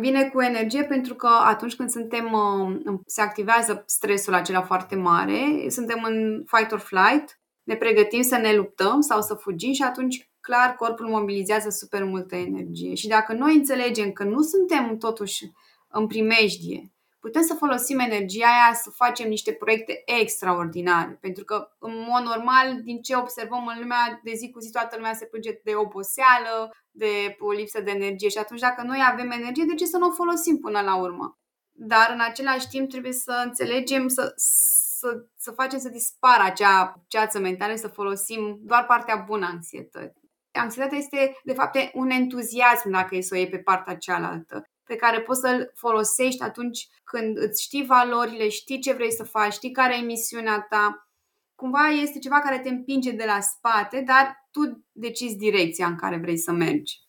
Vine 0.00 0.28
cu 0.28 0.42
energie 0.42 0.84
pentru 0.84 1.14
că 1.14 1.28
atunci 1.44 1.74
când 1.74 1.90
suntem, 1.90 2.32
uh, 2.32 3.00
se 3.06 3.20
activează 3.20 3.82
stresul 3.86 4.34
acela 4.34 4.62
foarte 4.62 4.94
mare, 4.94 5.64
suntem 5.68 6.02
în 6.02 6.42
fight 6.46 6.72
or 6.72 6.78
flight, 6.78 7.40
ne 7.62 7.76
pregătim 7.76 8.22
să 8.22 8.36
ne 8.36 8.54
luptăm 8.54 9.00
sau 9.00 9.20
să 9.20 9.34
fugim 9.34 9.72
și 9.72 9.82
atunci 9.82 10.30
clar 10.40 10.74
corpul 10.74 11.08
mobilizează 11.08 11.68
super 11.70 12.04
multă 12.04 12.36
energie 12.36 12.94
și 12.94 13.08
dacă 13.08 13.32
noi 13.32 13.54
înțelegem 13.54 14.12
că 14.12 14.24
nu 14.24 14.40
suntem 14.40 14.96
totuși 14.96 15.44
în 15.88 16.06
primejdie, 16.06 16.91
putem 17.24 17.42
să 17.42 17.54
folosim 17.54 17.98
energia 17.98 18.46
aia 18.46 18.74
să 18.74 18.90
facem 18.90 19.28
niște 19.28 19.52
proiecte 19.52 20.02
extraordinare. 20.20 21.18
Pentru 21.20 21.44
că, 21.44 21.68
în 21.78 21.92
mod 22.08 22.22
normal, 22.22 22.82
din 22.82 23.02
ce 23.02 23.16
observăm 23.16 23.66
în 23.66 23.80
lumea 23.80 24.20
de 24.22 24.32
zi 24.34 24.50
cu 24.50 24.58
zi, 24.58 24.70
toată 24.70 24.96
lumea 24.96 25.14
se 25.14 25.26
plânge 25.26 25.60
de 25.64 25.74
oboseală, 25.74 26.70
de 26.90 27.36
o 27.38 27.50
lipsă 27.50 27.80
de 27.80 27.90
energie 27.90 28.28
și 28.28 28.38
atunci 28.38 28.60
dacă 28.60 28.82
noi 28.82 28.98
avem 29.12 29.30
energie, 29.30 29.64
de 29.64 29.74
ce 29.74 29.84
să 29.84 29.98
nu 29.98 30.06
o 30.06 30.10
folosim 30.10 30.58
până 30.58 30.80
la 30.80 30.96
urmă? 30.96 31.38
Dar 31.72 32.10
în 32.14 32.20
același 32.20 32.68
timp 32.68 32.90
trebuie 32.90 33.12
să 33.12 33.42
înțelegem, 33.44 34.08
să, 34.08 34.32
să, 34.36 35.26
să 35.36 35.50
facem 35.50 35.78
să 35.78 35.88
dispară 35.88 36.42
acea 36.42 37.04
ceață 37.08 37.38
mentală, 37.38 37.74
să 37.74 37.88
folosim 37.88 38.58
doar 38.62 38.84
partea 38.84 39.16
bună 39.16 39.46
a 39.46 39.48
anxietății. 39.48 40.30
Anxietatea 40.52 40.98
este, 40.98 41.40
de 41.44 41.52
fapt, 41.52 41.78
un 41.92 42.10
entuziasm 42.10 42.90
dacă 42.90 43.14
e 43.14 43.20
să 43.20 43.34
o 43.34 43.36
iei 43.36 43.48
pe 43.48 43.58
partea 43.58 43.96
cealaltă 43.96 44.66
pe 44.84 44.96
care 44.96 45.20
poți 45.20 45.40
să-l 45.40 45.72
folosești 45.74 46.42
atunci 46.42 46.88
când 47.04 47.38
îți 47.38 47.62
știi 47.62 47.84
valorile, 47.84 48.48
știi 48.48 48.80
ce 48.80 48.92
vrei 48.92 49.12
să 49.12 49.24
faci, 49.24 49.52
știi 49.52 49.70
care 49.70 49.96
e 49.96 50.00
misiunea 50.00 50.66
ta. 50.68 51.08
Cumva 51.54 51.88
este 51.88 52.18
ceva 52.18 52.40
care 52.40 52.58
te 52.58 52.68
împinge 52.68 53.10
de 53.10 53.24
la 53.24 53.40
spate, 53.40 54.02
dar 54.06 54.48
tu 54.50 54.86
decizi 54.92 55.36
direcția 55.36 55.86
în 55.86 55.96
care 55.96 56.16
vrei 56.16 56.38
să 56.38 56.52
mergi. 56.52 57.00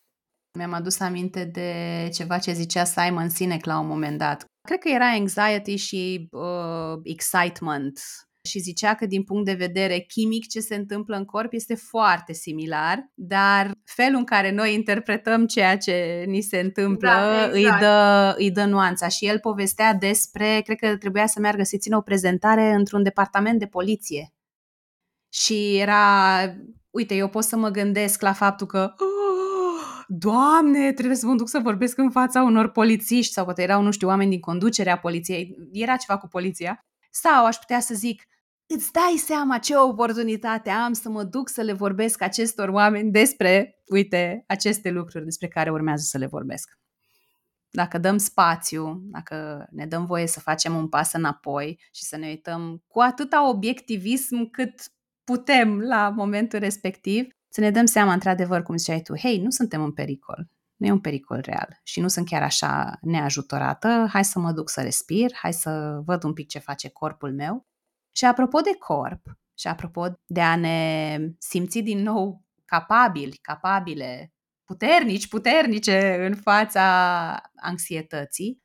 Mi-am 0.58 0.72
adus 0.72 1.00
aminte 1.00 1.44
de 1.44 2.08
ceva 2.12 2.38
ce 2.38 2.52
zicea 2.52 2.84
Simon 2.84 3.28
Sinek 3.28 3.64
la 3.64 3.78
un 3.78 3.86
moment 3.86 4.18
dat. 4.18 4.44
Cred 4.68 4.78
că 4.78 4.88
era 4.88 5.10
anxiety 5.10 5.74
și 5.76 6.28
uh, 6.30 7.00
excitement 7.02 8.00
și 8.48 8.58
zicea 8.58 8.94
că 8.94 9.06
din 9.06 9.22
punct 9.22 9.44
de 9.44 9.52
vedere 9.52 9.98
chimic 9.98 10.48
ce 10.48 10.60
se 10.60 10.74
întâmplă 10.74 11.16
în 11.16 11.24
corp 11.24 11.52
este 11.52 11.74
foarte 11.74 12.32
similar, 12.32 13.10
dar 13.14 13.70
felul 13.84 14.18
în 14.18 14.24
care 14.24 14.50
noi 14.50 14.74
interpretăm 14.74 15.46
ceea 15.46 15.76
ce 15.76 16.24
ni 16.26 16.40
se 16.40 16.58
întâmplă 16.58 17.08
da, 17.08 17.44
exact. 17.44 17.54
îi, 17.54 17.80
dă, 17.80 18.34
îi 18.38 18.50
dă 18.50 18.64
nuanța. 18.64 19.08
Și 19.08 19.26
el 19.26 19.38
povestea 19.38 19.94
despre, 19.94 20.60
cred 20.64 20.78
că 20.78 20.96
trebuia 20.96 21.26
să 21.26 21.40
meargă 21.40 21.62
să 21.62 21.76
țină 21.76 21.96
o 21.96 22.00
prezentare 22.00 22.72
într-un 22.72 23.02
departament 23.02 23.58
de 23.58 23.66
poliție. 23.66 24.32
Și 25.32 25.76
era, 25.78 26.38
uite, 26.90 27.14
eu 27.14 27.28
pot 27.28 27.44
să 27.44 27.56
mă 27.56 27.68
gândesc 27.68 28.22
la 28.22 28.32
faptul 28.32 28.66
că 28.66 28.94
oh, 28.98 29.14
Doamne, 30.08 30.92
trebuie 30.92 31.16
să 31.16 31.26
mă 31.26 31.34
duc 31.34 31.48
să 31.48 31.58
vorbesc 31.58 31.98
în 31.98 32.10
fața 32.10 32.42
unor 32.42 32.70
polițiști 32.70 33.32
sau 33.32 33.44
poate 33.44 33.62
erau, 33.62 33.82
nu 33.82 33.90
știu, 33.90 34.08
oameni 34.08 34.30
din 34.30 34.40
conducerea 34.40 34.98
poliției, 34.98 35.56
era 35.72 35.96
ceva 35.96 36.18
cu 36.18 36.28
poliția. 36.28 36.84
Sau 37.10 37.46
aș 37.46 37.56
putea 37.56 37.80
să 37.80 37.94
zic, 37.94 38.22
îți 38.74 38.92
dai 38.92 39.16
seama 39.16 39.58
ce 39.58 39.76
oportunitate 39.76 40.70
am 40.70 40.92
să 40.92 41.08
mă 41.08 41.24
duc 41.24 41.48
să 41.48 41.62
le 41.62 41.72
vorbesc 41.72 42.22
acestor 42.22 42.68
oameni 42.68 43.10
despre, 43.10 43.82
uite, 43.86 44.44
aceste 44.46 44.90
lucruri 44.90 45.24
despre 45.24 45.48
care 45.48 45.70
urmează 45.70 46.02
să 46.02 46.18
le 46.18 46.26
vorbesc. 46.26 46.78
Dacă 47.70 47.98
dăm 47.98 48.16
spațiu, 48.16 49.00
dacă 49.02 49.66
ne 49.70 49.86
dăm 49.86 50.06
voie 50.06 50.26
să 50.26 50.40
facem 50.40 50.76
un 50.76 50.88
pas 50.88 51.12
înapoi 51.12 51.80
și 51.92 52.02
să 52.02 52.16
ne 52.16 52.26
uităm 52.26 52.82
cu 52.86 53.00
atâta 53.00 53.48
obiectivism 53.48 54.50
cât 54.50 54.82
putem 55.24 55.80
la 55.80 56.08
momentul 56.08 56.58
respectiv, 56.58 57.26
să 57.48 57.60
ne 57.60 57.70
dăm 57.70 57.84
seama, 57.84 58.12
într-adevăr, 58.12 58.62
cum 58.62 58.76
ziceai 58.76 59.00
tu, 59.00 59.16
hei, 59.16 59.40
nu 59.40 59.50
suntem 59.50 59.82
în 59.82 59.92
pericol, 59.92 60.48
nu 60.76 60.86
e 60.86 60.90
un 60.92 61.00
pericol 61.00 61.40
real 61.42 61.80
și 61.82 62.00
nu 62.00 62.08
sunt 62.08 62.26
chiar 62.26 62.42
așa 62.42 62.98
neajutorată, 63.00 64.06
hai 64.10 64.24
să 64.24 64.38
mă 64.38 64.52
duc 64.52 64.70
să 64.70 64.80
respir, 64.80 65.30
hai 65.34 65.52
să 65.52 66.00
văd 66.04 66.24
un 66.24 66.32
pic 66.32 66.48
ce 66.48 66.58
face 66.58 66.88
corpul 66.88 67.32
meu 67.32 67.66
și 68.16 68.24
apropo 68.24 68.60
de 68.60 68.76
corp 68.78 69.20
și 69.58 69.68
apropo 69.68 70.06
de 70.26 70.40
a 70.40 70.56
ne 70.56 71.18
simți 71.38 71.78
din 71.78 72.02
nou 72.02 72.42
capabili, 72.64 73.38
capabile, 73.42 74.32
puternici, 74.64 75.28
puternice 75.28 76.26
în 76.26 76.34
fața 76.34 76.82
anxietății, 77.56 78.62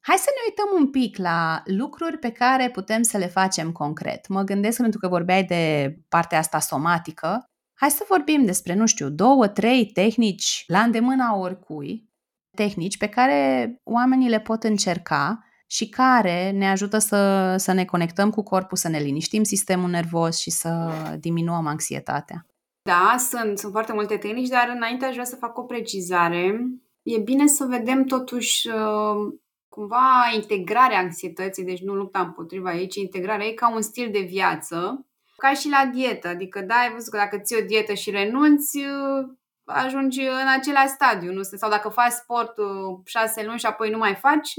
hai 0.00 0.16
să 0.16 0.28
ne 0.30 0.42
uităm 0.48 0.82
un 0.82 0.90
pic 0.90 1.16
la 1.16 1.62
lucruri 1.64 2.18
pe 2.18 2.30
care 2.30 2.70
putem 2.70 3.02
să 3.02 3.18
le 3.18 3.26
facem 3.26 3.72
concret. 3.72 4.28
Mă 4.28 4.42
gândesc 4.42 4.80
pentru 4.80 4.98
că 4.98 5.08
vorbeai 5.08 5.44
de 5.44 5.94
partea 6.08 6.38
asta 6.38 6.58
somatică, 6.58 7.44
hai 7.74 7.90
să 7.90 8.04
vorbim 8.08 8.44
despre, 8.44 8.74
nu 8.74 8.86
știu, 8.86 9.10
două, 9.10 9.48
trei 9.48 9.86
tehnici 9.86 10.64
la 10.66 10.80
îndemâna 10.80 11.36
oricui, 11.36 12.10
tehnici 12.56 12.98
pe 12.98 13.08
care 13.08 13.74
oamenii 13.84 14.28
le 14.28 14.40
pot 14.40 14.62
încerca 14.62 15.44
și 15.72 15.88
care 15.88 16.50
ne 16.50 16.70
ajută 16.70 16.98
să, 16.98 17.54
să 17.58 17.72
ne 17.72 17.84
conectăm 17.84 18.30
cu 18.30 18.42
corpul, 18.42 18.76
să 18.76 18.88
ne 18.88 18.98
liniștim 18.98 19.42
sistemul 19.42 19.90
nervos 19.90 20.38
și 20.38 20.50
să 20.50 20.92
diminuăm 21.20 21.66
anxietatea. 21.66 22.46
Da, 22.82 23.14
sunt, 23.18 23.58
sunt 23.58 23.72
foarte 23.72 23.92
multe 23.92 24.16
tehnici, 24.16 24.48
dar 24.48 24.72
înainte 24.74 25.04
aș 25.04 25.12
vrea 25.12 25.24
să 25.24 25.36
fac 25.36 25.58
o 25.58 25.62
precizare. 25.62 26.66
E 27.02 27.18
bine 27.18 27.46
să 27.46 27.64
vedem 27.64 28.04
totuși 28.04 28.68
uh, 28.68 29.34
cumva 29.68 30.30
integrarea 30.34 30.98
anxietății, 30.98 31.64
deci 31.64 31.82
nu 31.82 31.94
lupta 31.94 32.20
împotriva 32.20 32.74
ei, 32.74 32.86
ci 32.86 32.96
integrarea 32.96 33.46
ei 33.46 33.54
ca 33.54 33.72
un 33.74 33.82
stil 33.82 34.08
de 34.12 34.26
viață, 34.30 35.06
ca 35.36 35.52
și 35.52 35.68
la 35.68 35.90
dietă. 35.94 36.28
Adică, 36.28 36.60
da, 36.60 36.74
ai 36.74 36.92
văzut 36.92 37.10
că 37.10 37.16
dacă 37.16 37.38
ții 37.38 37.60
o 37.62 37.66
dietă 37.66 37.94
și 37.94 38.10
renunți, 38.10 38.78
uh, 38.78 39.28
ajungi 39.64 40.20
în 40.20 40.48
același 40.58 40.88
stadiu. 40.88 41.32
Nu? 41.32 41.42
Sau 41.42 41.70
dacă 41.70 41.88
faci 41.88 42.10
sport 42.10 42.58
uh, 42.58 42.66
șase 43.04 43.44
luni 43.44 43.58
și 43.58 43.66
apoi 43.66 43.90
nu 43.90 43.98
mai 43.98 44.14
faci, 44.14 44.52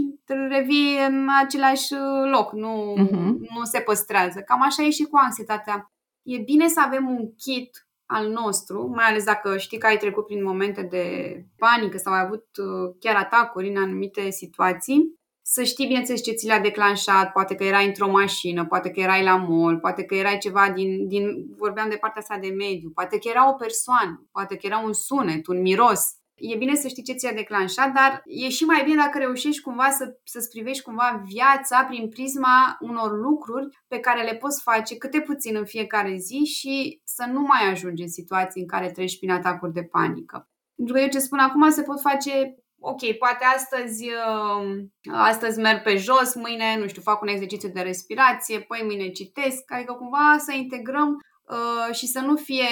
revii 0.49 0.97
în 1.07 1.27
același 1.41 1.93
uh, 1.93 2.29
loc. 2.31 2.51
Nu, 2.51 2.95
uh-huh. 2.97 3.49
nu 3.55 3.63
se 3.63 3.79
păstrează. 3.79 4.39
Cam 4.39 4.61
așa 4.61 4.83
e 4.83 4.89
și 4.89 5.03
cu 5.03 5.17
anxietatea. 5.17 5.91
E 6.23 6.37
bine 6.37 6.67
să 6.67 6.81
avem 6.85 7.09
un 7.09 7.35
kit 7.35 7.87
al 8.05 8.29
nostru, 8.29 8.91
mai 8.95 9.05
ales 9.05 9.23
dacă 9.23 9.57
știi 9.57 9.77
că 9.77 9.87
ai 9.87 9.97
trecut 9.97 10.25
prin 10.25 10.43
momente 10.43 10.81
de 10.81 11.35
panică 11.57 11.97
sau 11.97 12.13
ai 12.13 12.19
avut 12.19 12.45
uh, 12.57 12.95
chiar 12.99 13.15
atacuri 13.15 13.69
în 13.69 13.81
anumite 13.81 14.29
situații, 14.29 15.19
să 15.45 15.63
știi, 15.63 15.85
bineînțeles, 15.85 16.23
ce 16.23 16.31
ți 16.31 16.45
le-a 16.45 16.59
declanșat, 16.59 17.31
poate 17.31 17.55
că 17.55 17.63
erai 17.63 17.85
într-o 17.85 18.09
mașină, 18.09 18.65
poate 18.65 18.89
că 18.89 18.99
erai 18.99 19.23
la 19.23 19.35
mall, 19.35 19.79
poate 19.79 20.03
că 20.03 20.15
erai 20.15 20.37
ceva 20.37 20.71
din, 20.75 21.07
din, 21.07 21.45
vorbeam 21.57 21.89
de 21.89 21.95
partea 21.95 22.21
asta 22.21 22.37
de 22.37 22.47
mediu, 22.47 22.89
poate 22.89 23.17
că 23.17 23.27
era 23.27 23.49
o 23.49 23.53
persoană, 23.53 24.27
poate 24.31 24.55
că 24.55 24.65
era 24.65 24.77
un 24.77 24.93
sunet, 24.93 25.47
un 25.47 25.61
miros. 25.61 26.15
E 26.35 26.55
bine 26.55 26.75
să 26.75 26.87
știi 26.87 27.03
ce 27.03 27.13
ți-a 27.13 27.33
declanșat, 27.33 27.93
dar 27.93 28.21
e 28.25 28.49
și 28.49 28.63
mai 28.63 28.83
bine 28.83 28.95
dacă 28.95 29.17
reușești 29.17 29.61
cumva 29.61 29.89
să, 29.89 30.17
să-ți 30.23 30.49
privești 30.49 30.83
cumva 30.83 31.23
viața 31.25 31.83
prin 31.83 32.09
prisma 32.09 32.77
unor 32.79 33.19
lucruri 33.19 33.67
pe 33.87 33.99
care 33.99 34.23
le 34.23 34.35
poți 34.35 34.61
face 34.61 34.97
câte 34.97 35.21
puțin 35.21 35.55
în 35.55 35.65
fiecare 35.65 36.15
zi 36.17 36.37
și 36.45 37.01
să 37.03 37.25
nu 37.31 37.41
mai 37.41 37.71
ajungi 37.71 38.01
în 38.01 38.09
situații 38.09 38.61
în 38.61 38.67
care 38.67 38.91
treci 38.91 39.17
prin 39.17 39.31
atacuri 39.31 39.73
de 39.73 39.83
panică. 39.83 40.47
Pentru 40.75 40.93
că 40.93 40.99
eu 41.01 41.07
ce 41.07 41.19
spun 41.19 41.39
acum 41.39 41.69
se 41.69 41.81
pot 41.81 42.01
face 42.01 42.55
ok, 42.83 43.17
poate 43.17 43.45
astăzi, 43.55 44.05
uh, 44.07 44.83
astăzi 45.11 45.59
merg 45.59 45.81
pe 45.81 45.97
jos, 45.97 46.35
mâine, 46.35 46.77
nu 46.79 46.87
știu, 46.87 47.01
fac 47.01 47.21
un 47.21 47.27
exercițiu 47.27 47.69
de 47.69 47.81
respirație, 47.81 48.59
păi 48.59 48.81
mâine 48.83 49.09
citesc, 49.09 49.71
adică 49.71 49.93
cumva 49.93 50.35
să 50.37 50.53
integrăm 50.53 51.09
uh, 51.09 51.95
și 51.95 52.07
să 52.07 52.19
nu 52.19 52.35
fie 52.35 52.65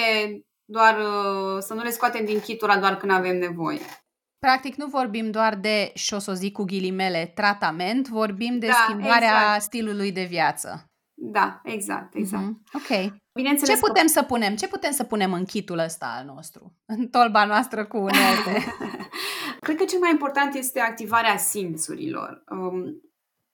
doar, 0.64 0.98
uh, 0.98 1.58
să 1.58 1.74
nu 1.74 1.82
le 1.82 1.90
scoatem 1.90 2.24
din 2.24 2.40
chitura 2.40 2.78
doar 2.78 2.96
când 2.96 3.12
avem 3.12 3.38
nevoie. 3.38 3.80
Practic 4.38 4.74
nu 4.74 4.86
vorbim 4.86 5.30
doar 5.30 5.54
de, 5.54 5.90
și 5.94 6.14
o 6.14 6.18
să 6.18 6.34
zic 6.34 6.52
cu 6.52 6.64
ghilimele, 6.64 7.32
tratament, 7.34 8.08
vorbim 8.08 8.58
de 8.58 8.66
da, 8.66 8.72
schimbarea 8.72 9.28
exact. 9.28 9.62
stilului 9.62 10.12
de 10.12 10.24
viață. 10.24 10.86
Da, 11.14 11.60
exact, 11.64 12.14
exact. 12.14 12.44
Mm-hmm. 12.44 12.72
Ok. 12.72 13.12
Bineînțeles 13.34 13.74
ce 13.74 13.80
putem 13.80 14.02
că... 14.02 14.12
să 14.12 14.22
punem? 14.22 14.54
Ce 14.56 14.68
putem 14.68 14.90
să 14.90 15.04
punem 15.04 15.32
în 15.32 15.44
kitul 15.44 15.78
ăsta 15.78 16.14
al 16.18 16.24
nostru? 16.24 16.74
În 16.86 17.08
tolba 17.08 17.44
noastră 17.44 17.84
cu 17.84 17.96
unelte? 17.96 18.64
Cred 19.66 19.76
că 19.76 19.84
cel 19.84 19.98
mai 19.98 20.10
important 20.10 20.54
este 20.54 20.80
activarea 20.80 21.36
simțurilor. 21.36 22.42
Um, 22.50 23.02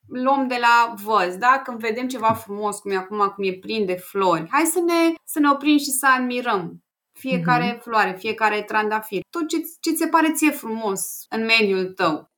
luăm 0.06 0.46
de 0.46 0.56
la 0.60 0.94
văz, 1.02 1.36
da? 1.36 1.60
Când 1.64 1.78
vedem 1.78 2.08
ceva 2.08 2.32
frumos, 2.32 2.78
cum 2.78 2.90
e 2.90 2.96
acum, 2.96 3.32
cum 3.34 3.44
e 3.44 3.52
plin 3.52 3.86
de 3.86 3.94
flori, 3.94 4.46
hai 4.50 4.64
să 4.64 4.80
ne, 4.80 5.14
să 5.24 5.38
ne 5.38 5.50
oprim 5.50 5.76
și 5.76 5.90
să 5.90 6.06
admirăm 6.06 6.82
fiecare 7.12 7.76
mm-hmm. 7.76 7.80
floare, 7.80 8.14
fiecare 8.18 8.62
trandafir. 8.62 9.20
Tot 9.30 9.48
ce, 9.48 9.56
ce 9.80 9.90
ți 9.90 9.98
se 9.98 10.08
pare 10.08 10.32
ție 10.32 10.50
frumos 10.50 11.26
în 11.28 11.44
mediul 11.44 11.92
tău. 11.92 12.30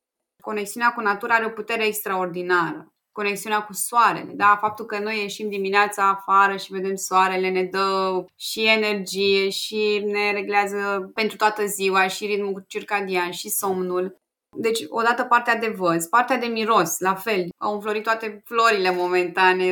Conexiunea 0.43 0.93
cu 0.93 1.01
natura 1.01 1.35
are 1.35 1.45
o 1.45 1.51
putere 1.51 1.87
extraordinară 1.87 2.93
conexiunea 3.23 3.63
cu 3.63 3.73
soarele, 3.73 4.33
da? 4.33 4.59
Faptul 4.61 4.85
că 4.85 4.99
noi 4.99 5.21
ieșim 5.21 5.49
dimineața 5.49 6.09
afară 6.09 6.57
și 6.57 6.73
vedem 6.73 6.95
soarele 6.95 7.51
ne 7.51 7.63
dă 7.63 8.25
și 8.37 8.67
energie 8.67 9.49
și 9.49 10.03
ne 10.07 10.33
reglează 10.33 11.11
pentru 11.15 11.37
toată 11.37 11.67
ziua 11.67 12.07
și 12.07 12.27
ritmul 12.27 12.65
circadian 12.69 13.31
și 13.31 13.49
somnul. 13.49 14.19
Deci, 14.57 14.81
odată 14.89 15.25
partea 15.25 15.57
de 15.57 15.69
văz, 15.69 16.07
partea 16.07 16.39
de 16.39 16.47
miros, 16.47 16.99
la 16.99 17.15
fel. 17.15 17.49
Au 17.59 17.75
înflorit 17.75 18.03
toate 18.03 18.43
florile 18.45 18.91
momentane, 18.91 19.65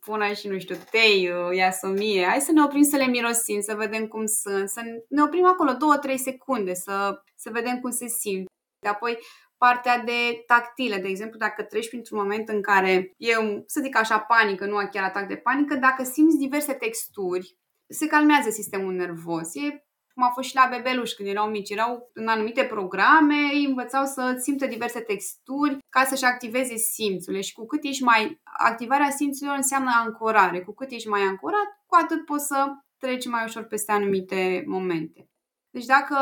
până 0.00 0.32
și, 0.32 0.48
nu 0.48 0.58
știu, 0.58 0.76
tei, 0.90 1.30
iasomie. 1.52 2.24
Hai 2.24 2.40
să 2.40 2.52
ne 2.52 2.62
oprim 2.62 2.82
să 2.82 2.96
le 2.96 3.06
mirosim, 3.06 3.60
să 3.60 3.74
vedem 3.74 4.06
cum 4.06 4.26
sunt, 4.26 4.68
să 4.68 4.80
ne 5.08 5.22
oprim 5.22 5.46
acolo 5.46 5.72
2-3 5.72 6.14
secunde, 6.14 6.74
să, 6.74 7.22
să 7.34 7.50
vedem 7.52 7.80
cum 7.80 7.90
se 7.90 8.06
simt. 8.06 8.46
De 8.82 8.88
apoi, 8.88 9.18
partea 9.64 9.98
de 9.98 10.42
tactile. 10.46 10.96
De 10.96 11.08
exemplu, 11.08 11.38
dacă 11.38 11.62
treci 11.62 11.88
printr-un 11.88 12.18
moment 12.18 12.48
în 12.48 12.62
care 12.62 13.14
e, 13.16 13.36
un, 13.36 13.62
să 13.66 13.80
zic 13.82 13.96
așa, 13.96 14.18
panică, 14.18 14.66
nu 14.66 14.88
chiar 14.90 15.04
atac 15.04 15.28
de 15.28 15.36
panică, 15.36 15.74
dacă 15.74 16.02
simți 16.02 16.36
diverse 16.36 16.72
texturi, 16.72 17.56
se 17.88 18.06
calmează 18.06 18.50
sistemul 18.50 18.92
nervos. 18.92 19.54
E 19.54 19.84
cum 20.14 20.22
a 20.22 20.30
fost 20.30 20.48
și 20.48 20.54
la 20.54 20.68
bebeluși 20.70 21.14
când 21.14 21.28
erau 21.28 21.48
mici. 21.48 21.70
Erau 21.70 22.10
în 22.12 22.28
anumite 22.28 22.64
programe, 22.64 23.40
îi 23.52 23.64
învățau 23.64 24.04
să 24.04 24.36
simtă 24.38 24.66
diverse 24.66 25.00
texturi 25.00 25.78
ca 25.88 26.04
să-și 26.04 26.24
activeze 26.24 26.76
simțurile 26.76 27.42
și 27.42 27.52
cu 27.52 27.66
cât 27.66 27.84
ești 27.84 28.02
mai... 28.02 28.40
Activarea 28.42 29.10
simțurilor 29.10 29.56
înseamnă 29.56 29.90
ancorare. 29.94 30.60
Cu 30.60 30.72
cât 30.72 30.90
ești 30.90 31.08
mai 31.08 31.20
ancorat, 31.20 31.68
cu 31.86 31.96
atât 32.02 32.24
poți 32.24 32.46
să 32.46 32.66
treci 32.98 33.26
mai 33.26 33.44
ușor 33.44 33.62
peste 33.64 33.92
anumite 33.92 34.64
momente. 34.66 35.29
Deci 35.70 35.84
dacă 35.84 36.16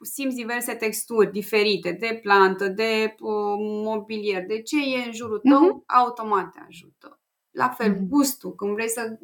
simți 0.00 0.36
diverse 0.36 0.74
texturi 0.74 1.30
diferite 1.30 1.92
de 1.92 2.18
plantă, 2.22 2.68
de 2.68 3.14
uh, 3.20 3.56
mobilier, 3.58 4.46
de 4.46 4.62
ce 4.62 4.76
e 4.76 5.06
în 5.06 5.12
jurul 5.12 5.38
tău, 5.38 5.82
uh-huh. 5.82 5.86
automat 5.86 6.50
te 6.52 6.58
ajută. 6.68 7.20
La 7.50 7.68
fel, 7.68 7.94
uh-huh. 7.94 8.08
gustul. 8.08 8.54
Când 8.54 8.72
vrei 8.72 8.88
să 8.88 9.18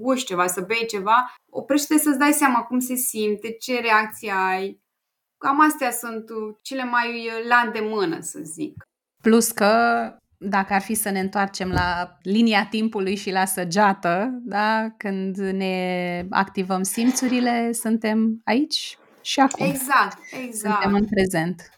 gusti 0.00 0.26
ceva, 0.26 0.46
să 0.46 0.60
bei 0.60 0.86
ceva, 0.86 1.34
oprește 1.50 1.98
să-ți 1.98 2.18
dai 2.18 2.32
seama 2.32 2.62
cum 2.62 2.78
se 2.78 2.94
simte, 2.94 3.50
ce 3.52 3.80
reacție 3.80 4.32
ai. 4.32 4.80
Cam 5.38 5.60
astea 5.60 5.90
sunt 5.90 6.30
uh, 6.30 6.56
cele 6.62 6.84
mai 6.84 7.28
la 7.48 7.56
îndemână, 7.56 8.20
să 8.20 8.40
zic. 8.42 8.82
Plus 9.22 9.50
că 9.50 9.72
dacă 10.38 10.72
ar 10.72 10.80
fi 10.80 10.94
să 10.94 11.10
ne 11.10 11.20
întoarcem 11.20 11.70
la 11.70 12.18
linia 12.22 12.66
timpului 12.70 13.16
și 13.16 13.30
la 13.30 13.44
săgeată, 13.44 14.40
da? 14.42 14.90
când 14.96 15.36
ne 15.36 16.26
activăm 16.30 16.82
simțurile, 16.82 17.72
suntem 17.72 18.40
aici 18.44 18.98
și 19.22 19.40
acum. 19.40 19.66
Exact, 19.66 20.18
exact. 20.46 20.80
Suntem 20.80 20.94
în 20.94 21.06
prezent. 21.06 21.70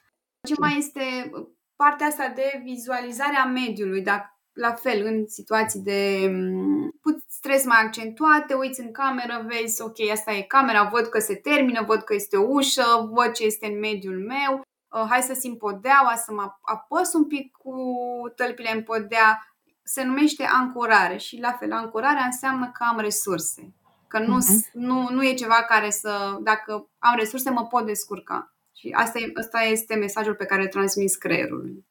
Ce 0.48 0.54
mai 0.58 0.74
este 0.78 1.30
partea 1.76 2.06
asta 2.06 2.32
de 2.34 2.62
vizualizare 2.64 3.36
a 3.36 3.44
mediului, 3.44 4.02
dacă 4.02 4.34
la 4.52 4.72
fel, 4.72 5.06
în 5.06 5.26
situații 5.26 5.80
de 5.80 6.28
mm, 6.30 6.90
stres 7.28 7.64
mai 7.64 7.80
accentuate, 7.80 8.54
uiți 8.54 8.80
în 8.80 8.92
cameră, 8.92 9.46
vezi, 9.48 9.82
ok, 9.82 10.10
asta 10.12 10.32
e 10.32 10.42
camera, 10.42 10.88
văd 10.92 11.06
că 11.06 11.18
se 11.18 11.34
termină, 11.34 11.84
văd 11.86 12.02
că 12.02 12.14
este 12.14 12.36
o 12.36 12.46
ușă, 12.48 13.10
văd 13.12 13.32
ce 13.32 13.44
este 13.44 13.66
în 13.66 13.78
mediul 13.78 14.18
meu, 14.18 14.54
uh, 14.54 14.69
hai 15.08 15.22
să 15.22 15.34
simt 15.34 15.58
podeaua, 15.58 16.14
să 16.16 16.32
mă 16.32 16.52
apăs 16.62 17.12
un 17.12 17.26
pic 17.26 17.56
cu 17.56 17.74
tălpile 18.36 18.72
în 18.74 18.82
podea. 18.82 19.54
Se 19.82 20.02
numește 20.02 20.44
ancorare 20.44 21.16
și 21.16 21.40
la 21.40 21.52
fel, 21.52 21.72
ancorarea 21.72 22.24
înseamnă 22.24 22.70
că 22.72 22.84
am 22.90 22.98
resurse. 22.98 23.74
Că 24.08 24.18
nu, 24.18 24.38
uh-huh. 24.38 24.72
nu, 24.72 25.08
nu 25.10 25.26
e 25.26 25.34
ceva 25.34 25.64
care 25.68 25.90
să, 25.90 26.38
dacă 26.40 26.88
am 26.98 27.14
resurse, 27.16 27.50
mă 27.50 27.66
pot 27.66 27.86
descurca. 27.86 28.54
Și 28.76 28.90
asta, 28.96 29.18
e, 29.18 29.32
asta 29.40 29.60
este 29.60 29.94
mesajul 29.94 30.34
pe 30.34 30.44
care 30.44 30.62
îl 30.62 30.68
transmis 30.68 31.16
creierului. 31.16 31.84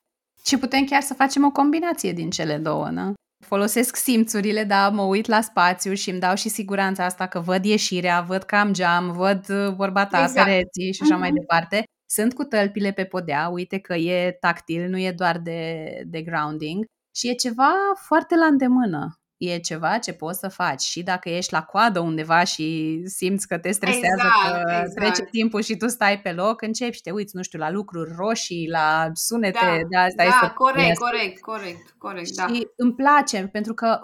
Și 0.46 0.58
putem 0.58 0.86
chiar 0.86 1.02
să 1.02 1.14
facem 1.14 1.46
o 1.46 1.52
combinație 1.52 2.12
din 2.12 2.30
cele 2.30 2.58
două, 2.58 2.90
nu? 2.90 3.14
Folosesc 3.46 3.96
simțurile, 3.96 4.64
da, 4.64 4.90
mă 4.90 5.02
uit 5.02 5.28
la 5.28 5.42
spațiu 5.42 5.94
și 5.94 6.10
îmi 6.10 6.20
dau 6.20 6.36
și 6.36 6.50
siguranța 6.50 7.06
asta 7.06 7.28
că 7.28 7.40
văd 7.40 7.66
ieșirea, 7.66 8.22
văd 8.22 8.44
că 8.44 8.56
am 8.56 8.74
geam, 8.74 9.12
văd 9.12 9.50
uh, 9.50 9.74
vorba 9.76 10.06
ta, 10.06 10.22
exact. 10.22 10.48
pereții 10.48 10.94
și 10.94 11.02
așa 11.02 11.16
uh-huh. 11.16 11.20
mai 11.20 11.30
mhm. 11.30 11.40
departe. 11.40 11.84
Sunt 12.12 12.34
cu 12.34 12.44
tălpile 12.44 12.92
pe 12.92 13.06
podea, 13.06 13.48
uite 13.48 13.80
că 13.80 13.94
e 13.96 14.32
tactil, 14.32 14.90
nu 14.90 15.00
e 15.00 15.12
doar 15.12 15.38
de, 15.38 15.86
de 16.06 16.22
grounding 16.22 16.86
și 17.16 17.30
e 17.30 17.34
ceva 17.34 17.74
foarte 17.96 18.36
la 18.36 18.46
îndemână 18.46 19.20
e 19.40 19.60
ceva 19.60 19.98
ce 19.98 20.14
poți 20.14 20.40
să 20.40 20.48
faci 20.48 20.82
și 20.82 21.04
dacă 21.04 21.30
ești 21.30 21.54
la 21.54 21.64
coadă 21.64 22.00
undeva 22.00 22.44
și 22.44 23.00
simți 23.06 23.48
că 23.48 23.58
te 23.58 23.72
stresează 23.72 24.24
exact, 24.26 24.64
că 24.64 24.70
exact. 24.70 24.96
trece 24.96 25.30
timpul 25.32 25.62
și 25.62 25.78
tu 25.78 25.88
stai 25.88 26.20
pe 26.22 26.32
loc, 26.32 26.62
începi 26.62 26.96
și 26.96 27.02
te 27.02 27.12
uiți, 27.12 27.36
nu 27.36 27.42
știu, 27.42 27.60
la 27.60 27.72
lucruri 27.72 28.12
roșii, 28.16 28.70
la 28.70 29.10
sunete 29.14 29.60
da, 29.62 29.76
de 29.90 29.98
asta. 29.98 30.24
Da, 30.24 30.24
este 30.24 30.54
corect, 30.54 30.98
corect, 30.98 31.42
corect, 31.42 31.96
corect, 31.98 32.36
da. 32.36 32.48
Și 32.48 32.68
îmi 32.76 32.96
place 32.96 33.50
pentru 33.52 33.74
că 33.74 34.00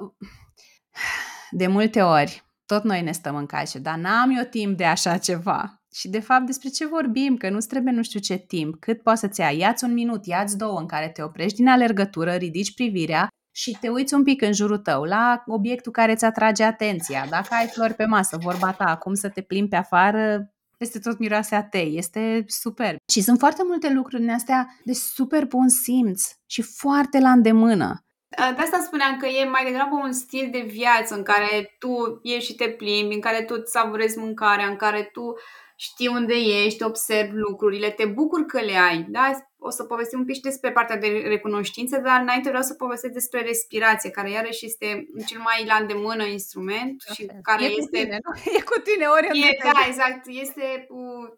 de 1.52 1.68
multe 1.68 2.02
ori 2.02 2.44
tot 2.66 2.84
noi 2.84 3.02
ne 3.02 3.12
stăm 3.12 3.36
în 3.36 3.46
calce, 3.46 3.80
dar 3.80 3.98
n-am 3.98 4.30
eu 4.38 4.44
timp 4.44 4.78
de 4.78 4.86
așa 4.86 5.18
ceva. 5.18 5.85
Și 5.96 6.08
de 6.10 6.20
fapt 6.20 6.46
despre 6.46 6.70
ce 6.70 6.88
vorbim? 6.88 7.38
Că 7.38 7.50
nu-ți 7.50 7.68
trebuie 7.68 7.94
nu 7.94 8.04
știu 8.04 8.20
ce 8.20 8.38
timp, 8.38 8.80
cât 8.80 9.02
poți 9.02 9.20
să-ți 9.20 9.40
ia. 9.40 9.52
Ia-ți 9.52 9.84
un 9.84 9.94
minut, 9.94 10.26
ia-ți 10.26 10.58
două 10.58 10.80
în 10.80 10.86
care 10.86 11.10
te 11.10 11.24
oprești 11.24 11.58
din 11.58 11.68
alergătură, 11.68 12.32
ridici 12.32 12.74
privirea 12.74 13.28
și 13.52 13.78
te 13.82 13.90
uiți 13.90 14.14
un 14.14 14.24
pic 14.24 14.42
în 14.42 14.54
jurul 14.54 14.78
tău 14.78 15.04
la 15.04 15.44
obiectul 15.46 15.92
care 15.92 16.12
îți 16.12 16.26
atrage 16.26 16.64
atenția. 16.64 17.26
Dacă 17.30 17.48
ai 17.50 17.68
flori 17.68 17.94
pe 17.94 18.06
masă, 18.06 18.38
vorba 18.42 18.72
ta, 18.72 18.86
acum 18.86 19.14
să 19.14 19.30
te 19.30 19.42
plimbi 19.42 19.70
pe 19.70 19.76
afară, 19.76 20.54
peste 20.78 21.00
tot 21.00 21.20
miroase 21.20 21.56
a 21.56 21.64
tei, 21.64 21.98
este 21.98 22.44
super. 22.48 22.96
Și 23.12 23.22
sunt 23.22 23.40
foarte 23.40 23.62
multe 23.66 23.94
lucruri 23.94 24.22
din 24.22 24.32
astea 24.32 24.68
de 24.84 24.94
super 24.94 25.46
bun 25.46 25.70
simț 25.70 26.24
și 26.46 26.62
foarte 26.62 27.20
la 27.20 27.32
îndemână. 27.32 28.00
De 28.30 28.62
asta 28.62 28.84
spuneam 28.86 29.18
că 29.18 29.26
e 29.26 29.50
mai 29.50 29.64
degrabă 29.64 29.96
un 30.04 30.12
stil 30.12 30.50
de 30.52 30.66
viață 30.68 31.16
în 31.16 31.24
care 31.24 31.76
tu 31.80 32.20
ieși 32.22 32.46
și 32.46 32.56
te 32.56 32.68
plimbi, 32.70 33.14
în 33.14 33.22
care 33.22 33.42
tu 33.42 33.56
îți 33.58 33.72
savurezi 33.72 34.18
mâncarea, 34.18 34.68
în 34.68 34.76
care 34.76 35.10
tu 35.14 35.36
știi 35.76 36.08
unde 36.08 36.34
ești, 36.34 36.84
observi 36.84 37.36
lucrurile, 37.36 37.92
te 37.92 38.06
bucuri 38.06 38.46
că 38.46 38.62
le 38.62 38.76
ai. 38.76 39.06
Da? 39.10 39.32
O 39.58 39.70
să 39.70 39.84
povestim 39.84 40.20
un 40.20 40.26
pic 40.26 40.36
și 40.36 40.42
despre 40.42 40.72
partea 40.72 40.98
de 40.98 41.08
recunoștință, 41.08 41.98
dar 41.98 42.22
înainte 42.22 42.48
vreau 42.48 42.64
să 42.64 42.74
povestesc 42.74 43.14
despre 43.14 43.42
respirație, 43.42 44.10
care 44.10 44.30
iarăși 44.30 44.66
este 44.66 45.08
cel 45.26 45.40
mai 45.40 45.66
la 45.66 45.76
îndemână 45.76 46.24
instrument 46.24 47.02
și 47.14 47.30
care 47.42 47.64
e 47.64 47.68
este... 47.68 47.82
Cu 47.82 47.90
tine, 47.90 48.20
nu? 48.24 48.32
E 48.58 48.62
cu 48.62 48.80
tine 48.80 49.06
oriunde 49.06 49.48
e, 49.48 49.58
Da, 49.74 49.86
exact. 49.88 50.26
Este, 50.28 50.88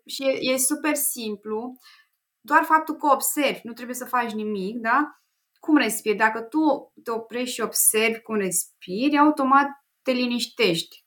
și 0.05 0.23
e, 0.23 0.51
e 0.53 0.57
super 0.57 0.95
simplu. 0.95 1.77
Doar 2.39 2.63
faptul 2.63 2.95
că 2.95 3.07
observi, 3.11 3.59
nu 3.63 3.73
trebuie 3.73 3.95
să 3.95 4.05
faci 4.05 4.31
nimic, 4.31 4.77
da? 4.77 5.21
Cum 5.59 5.77
respiri? 5.77 6.15
Dacă 6.15 6.41
tu 6.41 6.93
te 7.03 7.11
oprești 7.11 7.53
și 7.53 7.61
observi 7.61 8.19
cum 8.19 8.35
respiri, 8.35 9.17
automat 9.17 9.67
te 10.01 10.11
liniștești 10.11 10.95
uh, 10.95 11.06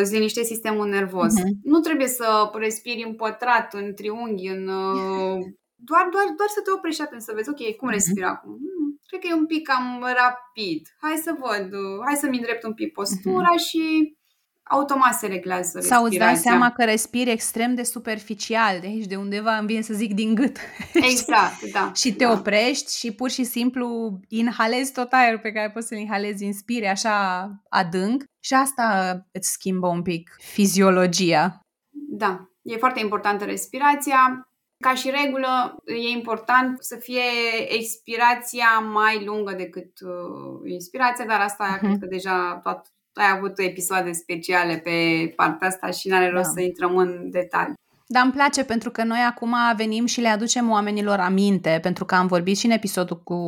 îți 0.00 0.12
liniște 0.12 0.42
sistemul 0.42 0.88
nervos. 0.88 1.32
Uh-huh. 1.32 1.54
Nu 1.62 1.78
trebuie 1.78 2.06
să 2.06 2.50
respiri 2.54 3.04
în 3.06 3.14
pătrat, 3.14 3.74
în 3.74 3.94
triunghi, 3.94 4.46
în, 4.46 4.68
uh, 4.68 5.38
doar, 5.90 6.06
doar, 6.12 6.26
doar 6.36 6.48
să 6.48 6.60
te 6.64 6.70
oprești 6.70 7.02
atent 7.02 7.22
să 7.22 7.32
vezi, 7.34 7.48
ok, 7.48 7.76
cum 7.76 7.88
respir 7.88 8.22
uh-huh. 8.22 8.34
acum? 8.34 8.50
Hmm, 8.50 8.98
cred 9.06 9.20
că 9.20 9.26
e 9.30 9.34
un 9.34 9.46
pic 9.46 9.68
cam 9.68 10.06
rapid. 10.22 10.82
Hai 11.00 11.16
să 11.16 11.32
văd, 11.38 11.72
uh, 11.72 11.98
hai 12.06 12.16
să-mi 12.16 12.36
îndrept 12.36 12.64
un 12.64 12.74
pic 12.74 12.92
postura 12.92 13.52
uh-huh. 13.54 13.66
și 13.68 14.14
automat 14.70 15.14
se 15.14 15.26
reglează 15.26 15.70
respirația. 15.78 15.96
Sau 15.96 16.04
îți 16.04 16.16
dai 16.18 16.36
seama 16.36 16.70
că 16.70 16.84
respiri 16.84 17.30
extrem 17.30 17.74
de 17.74 17.82
superficial, 17.82 18.80
de 18.80 18.86
aici, 18.86 19.06
de 19.06 19.16
undeva 19.16 19.56
îmi 19.56 19.66
vine 19.66 19.80
să 19.80 19.94
zic 19.94 20.14
din 20.14 20.34
gât. 20.34 20.56
Exact, 21.10 21.62
da. 21.72 21.92
și 21.94 22.12
te 22.12 22.24
da. 22.24 22.32
oprești 22.32 22.98
și 22.98 23.12
pur 23.12 23.30
și 23.30 23.44
simplu 23.44 24.18
inhalezi 24.28 24.92
tot 24.92 25.12
aerul 25.12 25.38
pe 25.38 25.52
care 25.52 25.70
poți 25.70 25.86
să-l 25.86 25.98
inhalezi, 25.98 26.44
inspiri 26.44 26.86
așa 26.86 27.48
adânc 27.68 28.24
și 28.40 28.54
asta 28.54 29.18
îți 29.32 29.50
schimbă 29.50 29.86
un 29.86 30.02
pic 30.02 30.36
fiziologia. 30.38 31.60
Da, 31.92 32.50
e 32.62 32.76
foarte 32.76 33.00
importantă 33.00 33.44
respirația. 33.44 34.44
Ca 34.84 34.94
și 34.94 35.10
regulă, 35.10 35.76
e 35.84 36.08
important 36.08 36.82
să 36.82 36.96
fie 36.96 37.22
expirația 37.68 38.78
mai 38.78 39.24
lungă 39.24 39.52
decât 39.52 40.00
uh, 40.00 40.70
inspirația, 40.70 41.26
dar 41.26 41.40
asta 41.40 41.76
uh-huh. 41.76 41.80
cred 41.80 41.98
că 41.98 42.06
deja 42.06 42.60
toată 42.62 42.88
ai 43.12 43.36
avut 43.36 43.58
episoade 43.58 44.12
speciale 44.12 44.78
pe 44.78 45.28
partea 45.36 45.68
asta 45.68 45.90
și 45.90 46.08
n-are 46.08 46.30
rost 46.30 46.44
da. 46.44 46.50
să 46.50 46.60
intrăm 46.60 46.96
în 46.96 47.30
detalii. 47.30 47.74
Dar 48.12 48.22
îmi 48.24 48.32
place 48.32 48.64
pentru 48.64 48.90
că 48.90 49.04
noi 49.04 49.18
acum 49.28 49.54
venim 49.76 50.06
și 50.06 50.20
le 50.20 50.28
aducem 50.28 50.70
oamenilor 50.70 51.18
aminte, 51.18 51.78
pentru 51.82 52.04
că 52.04 52.14
am 52.14 52.26
vorbit 52.26 52.58
și 52.58 52.66
în 52.66 52.72
episodul 52.72 53.22
cu 53.22 53.38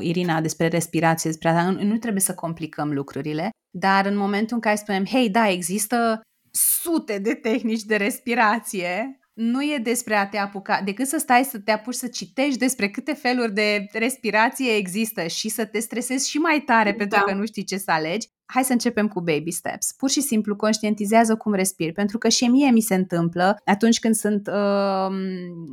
Irina 0.00 0.40
despre 0.40 0.68
respirație, 0.68 1.30
despre 1.30 1.48
asta. 1.48 1.70
Nu 1.70 1.96
trebuie 1.96 2.20
să 2.20 2.34
complicăm 2.34 2.92
lucrurile, 2.92 3.50
dar 3.70 4.06
în 4.06 4.16
momentul 4.16 4.54
în 4.54 4.60
care 4.60 4.76
spunem, 4.76 5.04
hei, 5.04 5.30
da, 5.30 5.48
există 5.48 6.20
sute 6.50 7.18
de 7.18 7.34
tehnici 7.34 7.82
de 7.82 7.96
respirație, 7.96 9.18
nu 9.34 9.62
e 9.62 9.78
despre 9.82 10.14
a 10.14 10.28
te 10.28 10.38
apuca, 10.38 10.80
decât 10.84 11.06
să 11.06 11.18
stai 11.18 11.44
să 11.44 11.58
te 11.58 11.70
apuci 11.70 11.94
să 11.94 12.06
citești 12.06 12.58
despre 12.58 12.90
câte 12.90 13.12
feluri 13.12 13.52
de 13.52 13.86
respirație 13.92 14.74
există 14.76 15.26
și 15.26 15.48
să 15.48 15.64
te 15.64 15.78
stresezi 15.78 16.30
și 16.30 16.38
mai 16.38 16.60
tare 16.60 16.90
da. 16.90 16.96
pentru 16.96 17.22
că 17.24 17.34
nu 17.34 17.46
știi 17.46 17.64
ce 17.64 17.76
să 17.76 17.90
alegi, 17.90 18.28
hai 18.44 18.64
să 18.64 18.72
începem 18.72 19.08
cu 19.08 19.20
baby 19.20 19.50
steps. 19.50 19.92
Pur 19.92 20.10
și 20.10 20.20
simplu 20.20 20.56
conștientizează 20.56 21.36
cum 21.36 21.54
respiri, 21.54 21.92
pentru 21.92 22.18
că 22.18 22.28
și 22.28 22.44
mie 22.44 22.70
mi 22.70 22.80
se 22.80 22.94
întâmplă 22.94 23.60
atunci 23.64 23.98
când 23.98 24.14
sunt 24.14 24.46
uh, 24.46 25.16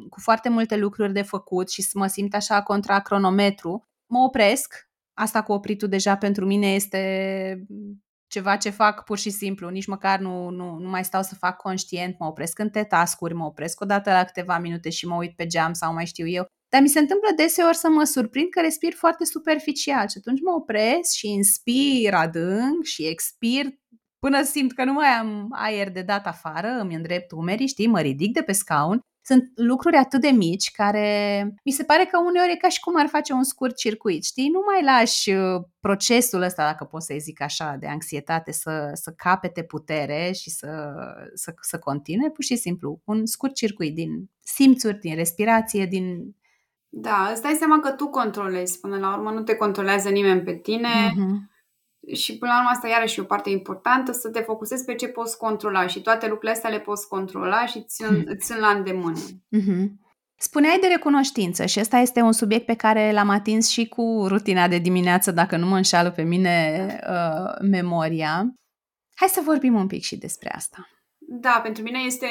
cu 0.09 0.19
foarte 0.19 0.49
multe 0.49 0.77
lucruri 0.77 1.13
de 1.13 1.21
făcut 1.21 1.69
și 1.69 1.87
mă 1.93 2.07
simt 2.07 2.35
așa 2.35 2.61
contra 2.61 2.99
cronometru, 2.99 3.87
mă 4.05 4.19
opresc. 4.19 4.89
Asta 5.13 5.43
cu 5.43 5.51
opritul 5.51 5.87
deja 5.87 6.17
pentru 6.17 6.45
mine 6.45 6.73
este 6.73 7.65
ceva 8.31 8.55
ce 8.55 8.69
fac 8.69 9.03
pur 9.03 9.17
și 9.17 9.29
simplu, 9.29 9.69
nici 9.69 9.85
măcar 9.85 10.19
nu, 10.19 10.49
nu, 10.49 10.77
nu 10.79 10.89
mai 10.89 11.03
stau 11.03 11.21
să 11.21 11.35
fac 11.35 11.57
conștient, 11.57 12.15
mă 12.19 12.25
opresc 12.25 12.59
în 12.59 12.69
tascuri, 12.69 13.33
mă 13.33 13.45
opresc 13.45 13.81
o 13.81 13.85
dată 13.85 14.09
la 14.11 14.23
câteva 14.23 14.57
minute 14.57 14.89
și 14.89 15.07
mă 15.07 15.15
uit 15.15 15.35
pe 15.35 15.45
geam 15.45 15.73
sau 15.73 15.93
mai 15.93 16.05
știu 16.05 16.27
eu. 16.27 16.45
Dar 16.69 16.81
mi 16.81 16.89
se 16.89 16.99
întâmplă 16.99 17.29
deseori 17.35 17.77
să 17.77 17.89
mă 17.89 18.03
surprind 18.03 18.49
că 18.49 18.61
respir 18.61 18.93
foarte 18.93 19.25
superficial 19.25 20.07
și 20.07 20.17
atunci 20.17 20.41
mă 20.41 20.51
opresc 20.51 21.11
și 21.15 21.27
inspir 21.27 22.13
adânc 22.13 22.83
și 22.83 23.07
expir 23.07 23.65
până 24.25 24.43
simt 24.43 24.73
că 24.73 24.83
nu 24.83 24.93
mai 24.93 25.07
am 25.07 25.47
aer 25.51 25.91
de 25.91 26.01
dat 26.01 26.25
afară, 26.27 26.67
îmi 26.67 26.95
îndrept 26.95 27.31
umerii, 27.31 27.67
știi, 27.67 27.87
mă 27.87 27.99
ridic 27.99 28.33
de 28.33 28.41
pe 28.41 28.51
scaun 28.51 28.99
sunt 29.23 29.51
lucruri 29.55 29.95
atât 29.95 30.21
de 30.21 30.29
mici 30.29 30.71
care 30.71 31.53
mi 31.63 31.71
se 31.71 31.83
pare 31.83 32.05
că 32.05 32.17
uneori 32.17 32.51
e 32.51 32.55
ca 32.55 32.69
și 32.69 32.79
cum 32.79 32.97
ar 32.97 33.07
face 33.07 33.33
un 33.33 33.43
scurt 33.43 33.75
circuit, 33.75 34.23
știi? 34.23 34.49
Nu 34.49 34.61
mai 34.65 34.83
lași 34.83 35.29
uh, 35.29 35.61
procesul 35.79 36.41
ăsta, 36.41 36.63
dacă 36.63 36.83
pot 36.83 37.03
să 37.03 37.15
zic 37.19 37.41
așa, 37.41 37.75
de 37.79 37.87
anxietate 37.87 38.51
să, 38.51 38.91
să 38.93 39.13
capete 39.17 39.63
putere 39.63 40.31
și 40.31 40.49
să, 40.49 40.93
să, 41.33 41.53
să 41.61 41.79
continue, 41.79 42.29
pur 42.29 42.43
și 42.43 42.55
simplu, 42.55 43.01
un 43.03 43.25
scurt 43.25 43.53
circuit 43.53 43.95
din 43.95 44.29
simțuri, 44.39 44.99
din 44.99 45.15
respirație, 45.15 45.85
din... 45.85 46.35
Da, 46.89 47.29
îți 47.31 47.41
dai 47.41 47.53
seama 47.53 47.79
că 47.79 47.91
tu 47.91 48.07
controlezi 48.07 48.79
până 48.79 48.97
la 48.97 49.15
urmă, 49.15 49.31
nu 49.31 49.41
te 49.41 49.55
controlează 49.55 50.09
nimeni 50.09 50.41
pe 50.41 50.53
tine. 50.53 50.89
Mm-hmm 51.09 51.50
și 52.13 52.37
până 52.37 52.51
la 52.51 52.57
urmă 52.57 52.69
asta 52.71 52.87
iarăși 52.87 53.19
e 53.19 53.21
o 53.21 53.25
parte 53.25 53.49
importantă, 53.49 54.11
să 54.11 54.29
te 54.29 54.39
focusezi 54.39 54.85
pe 54.85 54.95
ce 54.95 55.07
poți 55.07 55.37
controla 55.37 55.87
și 55.87 56.01
toate 56.01 56.25
lucrurile 56.25 56.51
astea 56.51 56.69
le 56.69 56.79
poți 56.79 57.07
controla 57.07 57.65
și 57.65 57.83
ți 57.83 58.03
hmm. 58.03 58.23
îți 58.25 58.45
sunt 58.45 58.59
la 58.59 58.67
îndemână. 58.67 59.19
Mm-hmm. 59.57 60.09
Spuneai 60.35 60.77
de 60.81 60.87
recunoștință 60.87 61.65
și 61.65 61.79
ăsta 61.79 61.97
este 61.97 62.21
un 62.21 62.31
subiect 62.31 62.65
pe 62.65 62.75
care 62.75 63.11
l-am 63.11 63.29
atins 63.29 63.69
și 63.69 63.87
cu 63.87 64.25
rutina 64.27 64.67
de 64.67 64.77
dimineață, 64.77 65.31
dacă 65.31 65.57
nu 65.57 65.65
mă 65.65 65.75
înșală 65.75 66.11
pe 66.11 66.21
mine 66.21 66.85
uh, 67.09 67.67
memoria. 67.69 68.53
Hai 69.15 69.27
să 69.27 69.41
vorbim 69.43 69.75
un 69.75 69.87
pic 69.87 70.01
și 70.01 70.17
despre 70.17 70.49
asta. 70.55 70.89
Da, 71.17 71.59
pentru 71.63 71.83
mine 71.83 71.99
este 72.05 72.27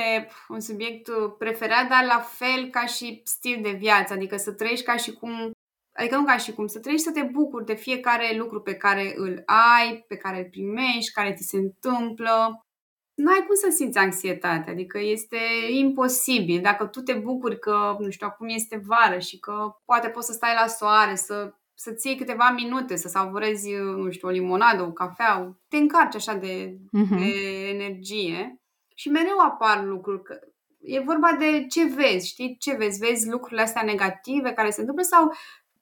un 0.49 0.61
subiect 0.61 1.11
preferat, 1.39 1.89
dar 1.89 2.05
la 2.05 2.19
fel 2.29 2.69
ca 2.71 2.87
și 2.87 3.21
stil 3.25 3.59
de 3.63 3.71
viață, 3.71 4.13
adică 4.13 4.37
să 4.37 4.53
trăiești 4.53 4.85
ca 4.85 4.97
și 4.97 5.13
cum 5.13 5.51
Adică 5.93 6.17
nu 6.17 6.25
ca 6.25 6.37
și 6.37 6.53
cum, 6.53 6.67
să 6.67 6.79
trăiești 6.79 7.07
să 7.07 7.13
te 7.13 7.23
bucuri 7.23 7.65
de 7.65 7.75
fiecare 7.75 8.37
lucru 8.37 8.61
pe 8.61 8.75
care 8.75 9.13
îl 9.17 9.43
ai, 9.47 10.05
pe 10.09 10.17
care 10.17 10.39
îl 10.39 10.49
primești, 10.51 11.13
care 11.13 11.35
ți 11.35 11.49
se 11.49 11.57
întâmplă. 11.57 12.67
Nu 13.15 13.31
ai 13.31 13.45
cum 13.47 13.55
să 13.55 13.71
simți 13.71 13.99
anxietate, 13.99 14.71
adică 14.71 14.99
este 14.99 15.39
imposibil. 15.71 16.61
Dacă 16.61 16.87
tu 16.87 17.01
te 17.01 17.13
bucuri 17.13 17.59
că, 17.59 17.97
nu 17.99 18.11
știu, 18.11 18.27
acum 18.27 18.49
este 18.49 18.83
vară 18.87 19.19
și 19.19 19.39
că 19.39 19.75
poate 19.85 20.09
poți 20.09 20.27
să 20.27 20.33
stai 20.33 20.55
la 20.61 20.67
soare, 20.67 21.15
să 21.15 21.55
să-ți 21.81 22.07
iei 22.07 22.17
câteva 22.17 22.51
minute, 22.51 22.97
să 22.97 23.09
savurezi, 23.09 23.73
nu 23.75 24.11
știu, 24.11 24.29
o 24.29 24.31
limonadă, 24.31 24.83
o 24.83 24.93
cafea, 24.93 25.59
te 25.69 25.77
încarci 25.77 26.15
așa 26.15 26.35
de, 26.35 26.77
uh-huh. 26.77 27.19
de 27.19 27.69
energie 27.69 28.61
și 28.95 29.09
mereu 29.11 29.39
apar 29.39 29.85
lucruri. 29.85 30.23
Că 30.23 30.39
e 30.81 31.01
vorba 31.01 31.33
de 31.39 31.67
ce 31.67 31.85
vezi, 31.85 32.29
știi? 32.29 32.57
Ce 32.59 32.75
vezi? 32.75 32.99
Vezi 32.99 33.29
lucrurile 33.31 33.63
astea 33.63 33.83
negative 33.83 34.53
care 34.53 34.71
se 34.71 34.81
întâmplă 34.81 35.05
sau 35.05 35.33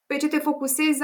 pe 0.09 0.17
ce 0.17 0.29
te 0.29 0.39
focusezi, 0.39 0.99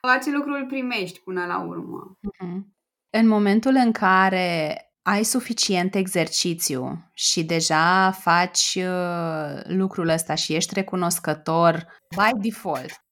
acel 0.00 0.32
lucru 0.32 0.52
îl 0.52 0.66
primești 0.66 1.20
până 1.20 1.46
la 1.46 1.60
urmă. 1.60 2.18
Mm-hmm. 2.18 2.76
În 3.10 3.28
momentul 3.28 3.74
în 3.74 3.92
care 3.92 4.82
ai 5.02 5.24
suficient 5.24 5.94
exercițiu 5.94 7.10
și 7.14 7.44
deja 7.44 8.10
faci 8.10 8.78
uh, 8.80 9.60
lucrul 9.64 10.08
ăsta 10.08 10.34
și 10.34 10.54
ești 10.54 10.74
recunoscător 10.74 11.86
by 12.16 12.48
default, 12.48 13.04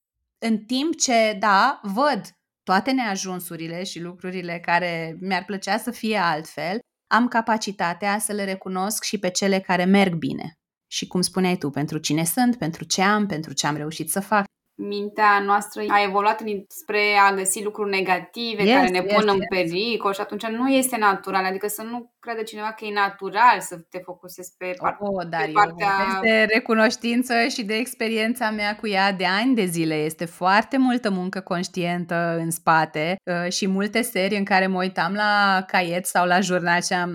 în 0.45 0.57
timp 0.57 0.95
ce, 0.95 1.35
da, 1.39 1.79
văd 1.83 2.21
toate 2.63 2.91
neajunsurile 2.91 3.83
și 3.83 4.01
lucrurile 4.01 4.59
care 4.59 5.17
mi-ar 5.19 5.45
plăcea 5.45 5.77
să 5.77 5.91
fie 5.91 6.17
altfel, 6.17 6.79
am 7.11 7.27
capacitatea 7.27 8.19
să 8.19 8.33
le 8.33 8.43
recunosc 8.43 9.03
și 9.03 9.19
pe 9.19 9.29
cele 9.29 9.59
care 9.59 9.83
merg 9.83 10.13
bine. 10.13 10.53
Și 10.91 11.07
cum 11.07 11.21
spuneai 11.21 11.57
tu, 11.57 11.69
pentru 11.69 11.97
cine 11.97 12.23
sunt, 12.23 12.57
pentru 12.57 12.83
ce 12.83 13.01
am, 13.01 13.25
pentru 13.25 13.53
ce 13.53 13.67
am 13.67 13.75
reușit 13.75 14.09
să 14.09 14.19
fac 14.19 14.45
mintea 14.77 15.39
noastră 15.45 15.83
a 15.87 16.03
evoluat 16.03 16.43
spre 16.67 16.99
a 17.29 17.33
găsi 17.33 17.63
lucruri 17.63 17.89
negative 17.89 18.63
yes, 18.63 18.75
care 18.75 18.89
ne 18.89 19.01
pun 19.01 19.23
yes, 19.23 19.33
în 19.33 19.39
pericol 19.49 20.13
și 20.13 20.21
atunci 20.21 20.45
nu 20.45 20.69
este 20.69 20.97
natural. 20.97 21.45
Adică 21.45 21.67
să 21.67 21.81
nu 21.81 22.11
crede 22.19 22.43
cineva 22.43 22.71
că 22.71 22.85
e 22.85 22.93
natural 22.93 23.59
să 23.59 23.77
te 23.89 23.99
focusezi 24.03 24.53
pe, 24.57 24.73
par- 24.81 24.97
oh, 24.99 25.27
dar 25.29 25.45
pe 25.45 25.51
partea... 25.51 26.19
de 26.21 26.47
recunoștință 26.53 27.33
și 27.47 27.63
de 27.63 27.75
experiența 27.75 28.49
mea 28.49 28.75
cu 28.75 28.87
ea 28.87 29.11
de 29.11 29.25
ani 29.25 29.55
de 29.55 29.65
zile. 29.65 29.95
Este 29.95 30.25
foarte 30.25 30.77
multă 30.77 31.09
muncă 31.09 31.39
conștientă 31.39 32.37
în 32.39 32.51
spate 32.51 33.15
uh, 33.23 33.51
și 33.51 33.67
multe 33.67 34.01
serii 34.01 34.37
în 34.37 34.45
care 34.45 34.67
mă 34.67 34.77
uitam 34.77 35.13
la 35.13 35.63
caiet 35.67 36.05
sau 36.05 36.25
la 36.25 36.39
jurnal 36.39 36.81
și 36.81 36.93
am 36.93 37.11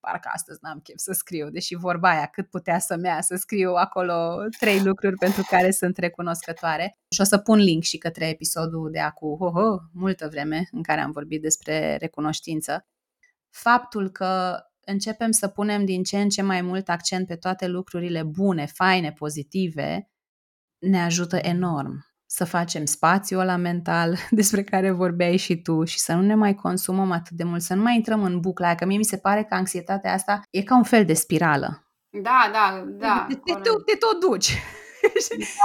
parcă 0.00 0.30
astăzi 0.32 0.58
n-am 0.62 0.78
chef 0.78 0.96
să 0.98 1.12
scriu, 1.12 1.50
deși 1.50 1.74
vorba 1.74 2.10
aia 2.10 2.26
cât 2.26 2.50
putea 2.50 2.78
să 2.78 2.96
mea 2.96 3.20
să 3.20 3.36
scriu 3.36 3.72
acolo 3.72 4.36
trei 4.58 4.82
lucruri 4.82 5.16
pentru 5.16 5.42
care 5.48 5.70
sunt 5.70 5.96
recunoscătoare. 5.96 6.96
Și 7.14 7.20
o 7.20 7.24
să 7.24 7.38
pun 7.38 7.58
link 7.58 7.82
și 7.82 7.98
către 7.98 8.28
episodul 8.28 8.90
de 8.90 9.00
acum, 9.00 9.36
ho, 9.36 9.50
ho, 9.50 9.78
multă 9.92 10.28
vreme, 10.28 10.68
în 10.72 10.82
care 10.82 11.00
am 11.00 11.10
vorbit 11.10 11.42
despre 11.42 11.96
recunoștință. 11.96 12.86
Faptul 13.50 14.10
că 14.10 14.60
începem 14.80 15.30
să 15.30 15.48
punem 15.48 15.84
din 15.84 16.02
ce 16.02 16.20
în 16.20 16.28
ce 16.28 16.42
mai 16.42 16.60
mult 16.60 16.88
accent 16.88 17.26
pe 17.26 17.36
toate 17.36 17.66
lucrurile 17.66 18.22
bune, 18.22 18.66
faine, 18.66 19.12
pozitive, 19.12 20.10
ne 20.78 21.02
ajută 21.02 21.36
enorm 21.36 22.07
să 22.30 22.44
facem 22.44 22.84
spațiul 22.84 23.40
ăla 23.40 23.56
mental 23.56 24.16
despre 24.30 24.62
care 24.62 24.90
vorbeai 24.90 25.36
și 25.36 25.56
tu 25.56 25.84
și 25.84 25.98
să 25.98 26.12
nu 26.12 26.20
ne 26.20 26.34
mai 26.34 26.54
consumăm 26.54 27.10
atât 27.10 27.36
de 27.36 27.44
mult, 27.44 27.62
să 27.62 27.74
nu 27.74 27.82
mai 27.82 27.94
intrăm 27.94 28.22
în 28.22 28.40
bucla 28.40 28.66
aia, 28.66 28.74
că 28.74 28.86
mie 28.86 28.96
mi 28.96 29.04
se 29.04 29.16
pare 29.16 29.42
că 29.42 29.54
anxietatea 29.54 30.12
asta 30.12 30.42
e 30.50 30.62
ca 30.62 30.76
un 30.76 30.82
fel 30.82 31.04
de 31.04 31.14
spirală. 31.14 31.82
Da, 32.10 32.50
da, 32.52 32.84
da. 32.86 33.26
Te, 33.28 33.34
te, 33.34 33.52
te, 33.52 33.70
te 33.86 33.96
tot 33.96 34.20
duci. 34.20 34.58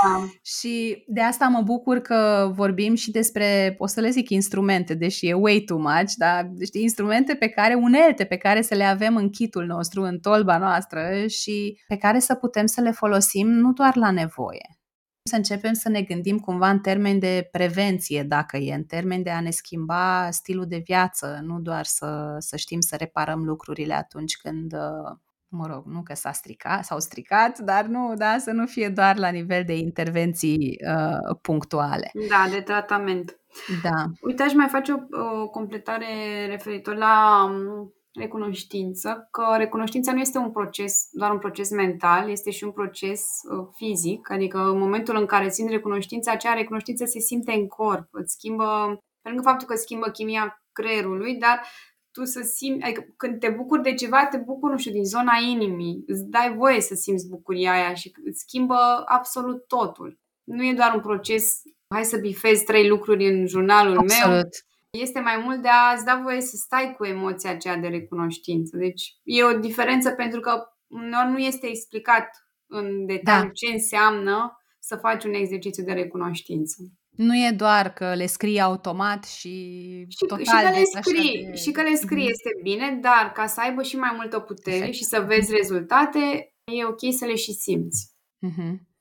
Da. 0.03 0.25
și 0.41 1.03
de 1.07 1.21
asta 1.21 1.47
mă 1.47 1.61
bucur 1.61 1.99
că 1.99 2.51
vorbim 2.55 2.95
și 2.95 3.11
despre, 3.11 3.75
o 3.77 3.87
să 3.87 4.01
le 4.01 4.09
zic 4.09 4.29
instrumente, 4.29 4.93
deși 4.93 5.27
e 5.27 5.33
way 5.33 5.59
too 5.59 5.77
much, 5.77 6.13
dar 6.17 6.49
știi, 6.65 6.81
instrumente 6.81 7.35
pe 7.35 7.47
care, 7.47 7.73
unelte 7.73 8.23
pe 8.23 8.37
care 8.37 8.61
să 8.61 8.75
le 8.75 8.83
avem 8.83 9.15
în 9.15 9.29
kitul 9.29 9.65
nostru, 9.65 10.01
în 10.01 10.19
tolba 10.19 10.57
noastră 10.57 11.27
și 11.27 11.81
pe 11.87 11.97
care 11.97 12.19
să 12.19 12.35
putem 12.35 12.65
să 12.65 12.81
le 12.81 12.91
folosim 12.91 13.47
nu 13.47 13.71
doar 13.71 13.95
la 13.95 14.11
nevoie, 14.11 14.77
să 15.23 15.35
începem 15.35 15.73
să 15.73 15.89
ne 15.89 16.01
gândim 16.01 16.39
cumva 16.39 16.69
în 16.69 16.79
termeni 16.79 17.19
de 17.19 17.47
prevenție, 17.51 18.23
dacă 18.23 18.57
e, 18.57 18.73
în 18.73 18.83
termeni 18.83 19.23
de 19.23 19.29
a 19.29 19.41
ne 19.41 19.49
schimba 19.49 20.31
stilul 20.31 20.65
de 20.67 20.81
viață, 20.85 21.39
nu 21.43 21.59
doar 21.59 21.85
să, 21.85 22.35
să 22.39 22.57
știm 22.57 22.79
să 22.79 22.95
reparăm 22.95 23.43
lucrurile 23.43 23.93
atunci 23.93 24.37
când, 24.37 24.73
uh, 24.73 25.17
mă 25.47 25.67
rog, 25.67 25.85
nu 25.85 26.01
că 26.03 26.13
s-a 26.13 26.31
stricat, 26.31 26.85
s-au 26.85 26.99
stricat, 26.99 27.59
dar 27.59 27.85
nu, 27.85 28.13
da, 28.15 28.37
să 28.37 28.51
nu 28.51 28.65
fie 28.65 28.89
doar 28.89 29.17
la 29.17 29.29
nivel 29.29 29.63
de 29.65 29.77
intervenții 29.77 30.77
uh, 30.87 31.37
punctuale. 31.41 32.11
Da, 32.29 32.47
de 32.49 32.61
tratament. 32.61 33.39
Da. 33.83 34.05
Uite, 34.21 34.43
aș 34.43 34.53
mai 34.53 34.67
face 34.67 34.91
o, 34.91 34.97
o 35.41 35.47
completare 35.47 36.05
referitor 36.47 36.95
la 36.95 37.43
um, 37.49 37.93
recunoștință, 38.13 39.27
că 39.31 39.55
recunoștința 39.57 40.13
nu 40.13 40.19
este 40.19 40.37
un 40.37 40.51
proces, 40.51 41.07
doar 41.11 41.31
un 41.31 41.39
proces 41.39 41.69
mental, 41.69 42.29
este 42.29 42.51
și 42.51 42.63
un 42.63 42.71
proces 42.71 43.21
uh, 43.21 43.67
fizic, 43.75 44.31
adică 44.31 44.57
în 44.57 44.77
momentul 44.77 45.17
în 45.17 45.25
care 45.25 45.47
țin 45.47 45.69
recunoștința, 45.69 46.31
acea 46.31 46.53
recunoștință 46.53 47.05
se 47.05 47.19
simte 47.19 47.51
în 47.51 47.67
corp, 47.67 48.07
îți 48.11 48.33
schimbă, 48.33 48.97
pe 49.21 49.29
lângă 49.29 49.43
faptul 49.43 49.67
că 49.67 49.75
schimbă 49.75 50.09
chimia 50.09 50.63
creierului, 50.71 51.35
dar 51.35 51.61
tu 52.11 52.23
să 52.23 52.41
simți, 52.41 52.83
adică 52.83 53.05
când 53.17 53.39
te 53.39 53.49
bucuri 53.49 53.81
de 53.81 53.93
ceva, 53.93 54.25
te 54.25 54.37
bucuri, 54.37 54.71
nu 54.71 54.77
știu, 54.77 54.91
din 54.91 55.05
zona 55.05 55.33
inimii, 55.49 56.03
îți 56.07 56.23
dai 56.23 56.53
voie 56.55 56.81
să 56.81 56.95
simți 56.95 57.29
bucuria 57.29 57.71
aia 57.71 57.93
și 57.93 58.11
îți 58.25 58.39
schimbă 58.39 59.03
absolut 59.05 59.67
totul. 59.67 60.19
Nu 60.43 60.65
e 60.65 60.73
doar 60.73 60.93
un 60.95 61.01
proces, 61.01 61.61
hai 61.93 62.03
să 62.05 62.17
bifezi 62.17 62.63
trei 62.63 62.87
lucruri 62.87 63.27
în 63.27 63.47
jurnalul 63.47 63.97
absolut. 63.97 64.33
meu, 64.33 64.49
este 65.01 65.19
mai 65.19 65.37
mult 65.37 65.61
de 65.61 65.67
a-ți 65.67 66.05
da 66.05 66.19
voie 66.23 66.41
să 66.41 66.55
stai 66.55 66.93
cu 66.97 67.05
emoția 67.05 67.49
aceea 67.49 67.77
de 67.77 67.87
recunoștință. 67.87 68.77
Deci 68.77 69.15
e 69.23 69.43
o 69.43 69.59
diferență 69.59 70.11
pentru 70.11 70.39
că 70.39 70.63
uneori 70.87 71.29
nu 71.29 71.37
este 71.37 71.67
explicat 71.67 72.47
în 72.67 73.05
detaliu 73.05 73.47
da. 73.47 73.51
ce 73.53 73.73
înseamnă 73.73 74.57
să 74.79 74.95
faci 74.95 75.23
un 75.23 75.33
exercițiu 75.33 75.83
de 75.83 75.91
recunoștință. 75.91 76.75
Nu 77.09 77.35
e 77.35 77.51
doar 77.51 77.93
că 77.93 78.13
le 78.15 78.25
scrii 78.25 78.59
automat 78.59 79.25
și, 79.25 79.49
și 80.09 80.25
total 80.27 80.45
și 80.45 80.51
că 80.51 80.69
le 80.69 80.83
scrii, 81.01 81.45
de... 81.45 81.55
și 81.55 81.71
că 81.71 81.81
le 81.81 81.95
scrii 81.95 82.25
mm-hmm. 82.25 82.29
este 82.29 82.49
bine, 82.61 82.99
dar 83.01 83.31
ca 83.31 83.47
să 83.47 83.61
aibă 83.61 83.81
și 83.81 83.95
mai 83.95 84.11
multă 84.15 84.39
putere 84.39 84.75
exact. 84.75 84.93
și 84.93 85.03
să 85.03 85.25
vezi 85.27 85.55
rezultate, 85.55 86.53
e 86.71 86.85
ok 86.85 87.13
să 87.17 87.25
le 87.25 87.35
și 87.35 87.53
simți. 87.53 88.11
Mm-hmm. 88.47 88.92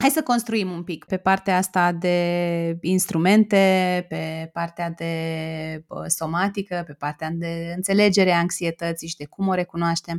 Hai 0.00 0.10
să 0.10 0.22
construim 0.22 0.70
un 0.70 0.84
pic 0.84 1.04
pe 1.04 1.16
partea 1.16 1.56
asta 1.56 1.92
de 1.92 2.78
instrumente, 2.80 4.06
pe 4.08 4.50
partea 4.52 4.90
de 4.90 5.84
somatică, 6.06 6.82
pe 6.86 6.92
partea 6.92 7.30
de 7.32 7.72
înțelegere 7.76 8.32
a 8.32 8.38
anxietății 8.38 9.08
și 9.08 9.16
de 9.16 9.26
cum 9.26 9.48
o 9.48 9.54
recunoaștem. 9.54 10.18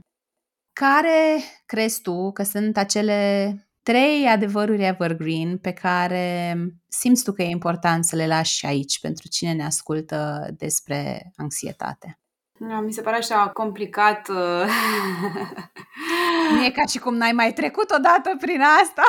Care 0.73 1.39
crezi 1.65 2.01
tu 2.01 2.31
că 2.31 2.43
sunt 2.43 2.77
acele 2.77 3.53
trei 3.83 4.27
adevăruri 4.27 4.83
evergreen 4.83 5.57
pe 5.57 5.71
care 5.73 6.55
simți 6.87 7.23
tu 7.23 7.31
că 7.31 7.41
e 7.41 7.49
important 7.49 8.05
să 8.05 8.15
le 8.15 8.27
lași 8.27 8.65
aici 8.65 8.99
pentru 8.99 9.27
cine 9.27 9.53
ne 9.53 9.65
ascultă 9.65 10.49
despre 10.57 11.31
anxietate? 11.35 12.19
Mi 12.83 12.93
se 12.93 13.01
pare 13.01 13.15
așa 13.15 13.49
complicat. 13.49 14.29
Uh, 16.51 16.57
nu 16.57 16.65
e 16.65 16.69
ca 16.69 16.85
și 16.85 16.99
cum 16.99 17.15
n-ai 17.15 17.31
mai 17.31 17.53
trecut 17.53 17.91
odată 17.91 18.35
prin 18.39 18.61
asta. 18.61 19.03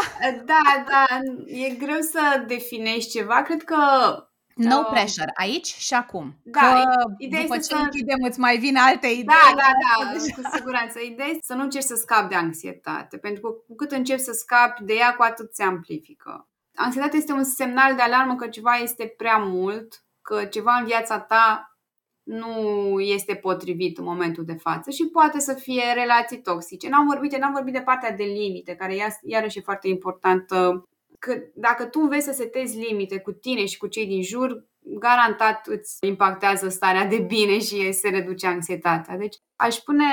Da, 0.45 0.85
da, 0.89 1.19
e 1.47 1.75
greu 1.75 2.01
să 2.01 2.45
definești 2.47 3.11
ceva. 3.11 3.43
Cred 3.43 3.63
că 3.63 3.77
No 4.55 4.79
uh, 4.79 4.87
pressure, 4.91 5.33
aici 5.35 5.67
și 5.67 5.95
acum. 5.95 6.35
Da, 6.43 6.61
că 6.61 6.93
ideea 7.19 7.43
după 7.43 7.57
ce 7.57 7.63
să... 7.63 7.77
închidem 7.77 8.19
îți 8.29 8.41
mai 8.41 8.59
vin 8.59 8.77
alte 8.77 9.07
idei. 9.07 9.25
Da, 9.25 9.55
da, 9.57 9.71
da, 9.83 10.11
cu 10.35 10.55
siguranță. 10.55 10.99
Ideea 11.01 11.29
este 11.29 11.43
să 11.45 11.55
nu 11.55 11.63
încerci 11.63 11.85
să 11.85 11.95
scapi 11.95 12.29
de 12.29 12.35
anxietate, 12.35 13.17
pentru 13.17 13.43
că 13.43 13.49
cu 13.49 13.75
cât 13.75 13.91
începi 13.91 14.21
să 14.21 14.33
scapi 14.33 14.85
de 14.85 14.95
ea, 14.95 15.15
cu 15.15 15.23
atât 15.23 15.55
se 15.55 15.63
amplifică. 15.63 16.49
Anxietatea 16.75 17.19
este 17.19 17.33
un 17.33 17.45
semnal 17.45 17.95
de 17.95 18.03
alarmă 18.03 18.35
că 18.35 18.49
ceva 18.49 18.75
este 18.75 19.15
prea 19.17 19.37
mult, 19.37 20.05
că 20.23 20.45
ceva 20.45 20.75
în 20.75 20.85
viața 20.85 21.19
ta 21.21 21.72
nu 22.33 23.01
este 23.01 23.35
potrivit 23.35 23.99
în 23.99 24.05
momentul 24.05 24.45
de 24.45 24.55
față 24.55 24.91
și 24.91 25.09
poate 25.13 25.39
să 25.39 25.55
fie 25.55 25.83
relații 25.95 26.41
toxice. 26.41 26.89
N-am 26.89 27.07
vorbit, 27.07 27.37
n-am 27.37 27.53
vorbit 27.53 27.73
de 27.73 27.81
partea 27.81 28.11
de 28.11 28.25
limite, 28.25 28.75
care 28.75 28.97
iarăși 29.23 29.59
e 29.59 29.63
foarte 29.65 29.89
importantă. 29.89 30.89
Că 31.19 31.35
dacă 31.55 31.85
tu 31.85 32.01
înveți 32.01 32.25
să 32.25 32.33
setezi 32.33 32.79
limite 32.79 33.19
cu 33.19 33.33
tine 33.33 33.67
și 33.67 33.79
cu 33.79 33.87
cei 33.87 34.07
din 34.07 34.23
jur, 34.23 34.67
garantat 34.79 35.67
îți 35.67 35.97
impactează 36.07 36.69
starea 36.69 37.07
de 37.07 37.19
bine 37.19 37.59
și 37.59 37.93
se 37.93 38.09
reduce 38.09 38.47
anxietatea. 38.47 39.17
Deci 39.17 39.37
aș 39.57 39.75
spune 39.75 40.05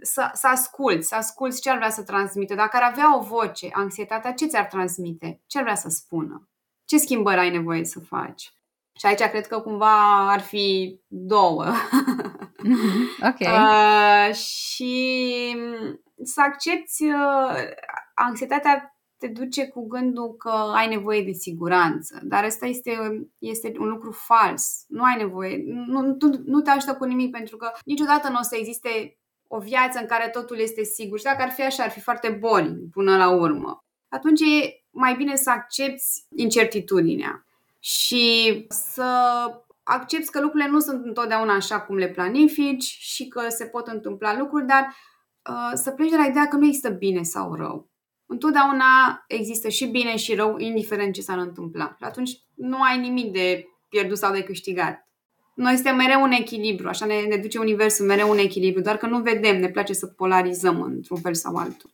să, 0.00 0.30
să 0.32 0.46
asculți, 0.46 1.08
să 1.08 1.14
asculți 1.14 1.60
ce 1.60 1.70
ar 1.70 1.76
vrea 1.76 1.90
să 1.90 2.02
transmită. 2.02 2.54
Dacă 2.54 2.76
ar 2.76 2.90
avea 2.90 3.18
o 3.18 3.22
voce, 3.22 3.68
anxietatea, 3.72 4.32
ce 4.32 4.46
ți-ar 4.46 4.64
transmite? 4.64 5.42
Ce 5.46 5.58
ar 5.58 5.64
vrea 5.64 5.76
să 5.76 5.88
spună? 5.88 6.48
Ce 6.84 6.98
schimbări 6.98 7.40
ai 7.40 7.50
nevoie 7.50 7.84
să 7.84 8.00
faci? 8.00 8.55
Și 8.98 9.06
aici 9.06 9.20
cred 9.20 9.46
că 9.46 9.60
cumva 9.60 10.28
ar 10.30 10.40
fi 10.40 10.98
două. 11.08 11.64
Mm-hmm. 11.64 13.28
Ok. 13.28 13.48
Uh, 14.28 14.34
și 14.34 15.56
să 16.22 16.40
accepti 16.40 17.04
uh, 17.04 17.56
anxietatea 18.14 18.96
te 19.18 19.26
duce 19.26 19.68
cu 19.68 19.86
gândul 19.86 20.34
că 20.34 20.50
ai 20.74 20.88
nevoie 20.88 21.22
de 21.22 21.32
siguranță, 21.32 22.20
dar 22.22 22.44
asta 22.44 22.66
este, 22.66 22.92
este 23.38 23.72
un 23.78 23.88
lucru 23.88 24.10
fals. 24.10 24.84
Nu 24.88 25.02
ai 25.02 25.16
nevoie, 25.16 25.62
nu, 25.66 26.00
nu, 26.00 26.42
nu 26.44 26.60
te 26.60 26.70
ajută 26.70 26.94
cu 26.94 27.04
nimic 27.04 27.30
pentru 27.30 27.56
că 27.56 27.70
niciodată 27.84 28.28
nu 28.28 28.38
o 28.38 28.42
să 28.42 28.56
existe 28.56 29.18
o 29.48 29.58
viață 29.58 29.98
în 29.98 30.06
care 30.06 30.28
totul 30.28 30.58
este 30.58 30.82
sigur. 30.82 31.18
Și 31.18 31.24
dacă 31.24 31.42
ar 31.42 31.50
fi 31.50 31.62
așa, 31.62 31.82
ar 31.82 31.90
fi 31.90 32.00
foarte 32.00 32.28
boring 32.28 32.90
până 32.92 33.16
la 33.16 33.30
urmă. 33.30 33.84
Atunci 34.08 34.40
e 34.40 34.84
mai 34.90 35.14
bine 35.14 35.36
să 35.36 35.50
accepti 35.50 36.04
incertitudinea 36.36 37.45
și 37.86 38.64
să 38.68 39.04
accepti 39.82 40.30
că 40.30 40.40
lucrurile 40.40 40.70
nu 40.70 40.78
sunt 40.78 41.04
întotdeauna 41.04 41.54
așa 41.54 41.80
cum 41.80 41.96
le 41.96 42.08
planifici 42.08 42.96
și 43.00 43.28
că 43.28 43.48
se 43.48 43.64
pot 43.64 43.86
întâmpla 43.86 44.38
lucruri, 44.38 44.66
dar 44.66 44.96
uh, 45.50 45.70
să 45.74 45.90
pleci 45.90 46.10
de 46.10 46.16
la 46.16 46.24
ideea 46.24 46.48
că 46.48 46.56
nu 46.56 46.66
există 46.66 46.90
bine 46.90 47.22
sau 47.22 47.54
rău. 47.54 47.90
Întotdeauna 48.26 48.84
există 49.26 49.68
și 49.68 49.86
bine 49.86 50.16
și 50.16 50.34
rău, 50.34 50.58
indiferent 50.58 51.14
ce 51.14 51.20
s-ar 51.20 51.38
întâmpla. 51.38 51.94
Și 51.98 52.04
atunci 52.04 52.30
nu 52.54 52.82
ai 52.82 52.98
nimic 52.98 53.32
de 53.32 53.66
pierdut 53.88 54.18
sau 54.18 54.32
de 54.32 54.42
câștigat. 54.42 55.08
Noi 55.54 55.74
suntem 55.74 55.96
mereu 55.96 56.22
în 56.22 56.30
echilibru, 56.30 56.88
așa 56.88 57.06
ne, 57.06 57.20
ne 57.20 57.36
duce 57.36 57.58
universul 57.58 58.06
mereu 58.06 58.30
în 58.30 58.38
echilibru, 58.38 58.80
doar 58.80 58.96
că 58.96 59.06
nu 59.06 59.20
vedem, 59.20 59.60
ne 59.60 59.68
place 59.68 59.92
să 59.92 60.06
polarizăm 60.06 60.82
într-un 60.82 61.20
fel 61.20 61.34
sau 61.34 61.54
altul. 61.56 61.90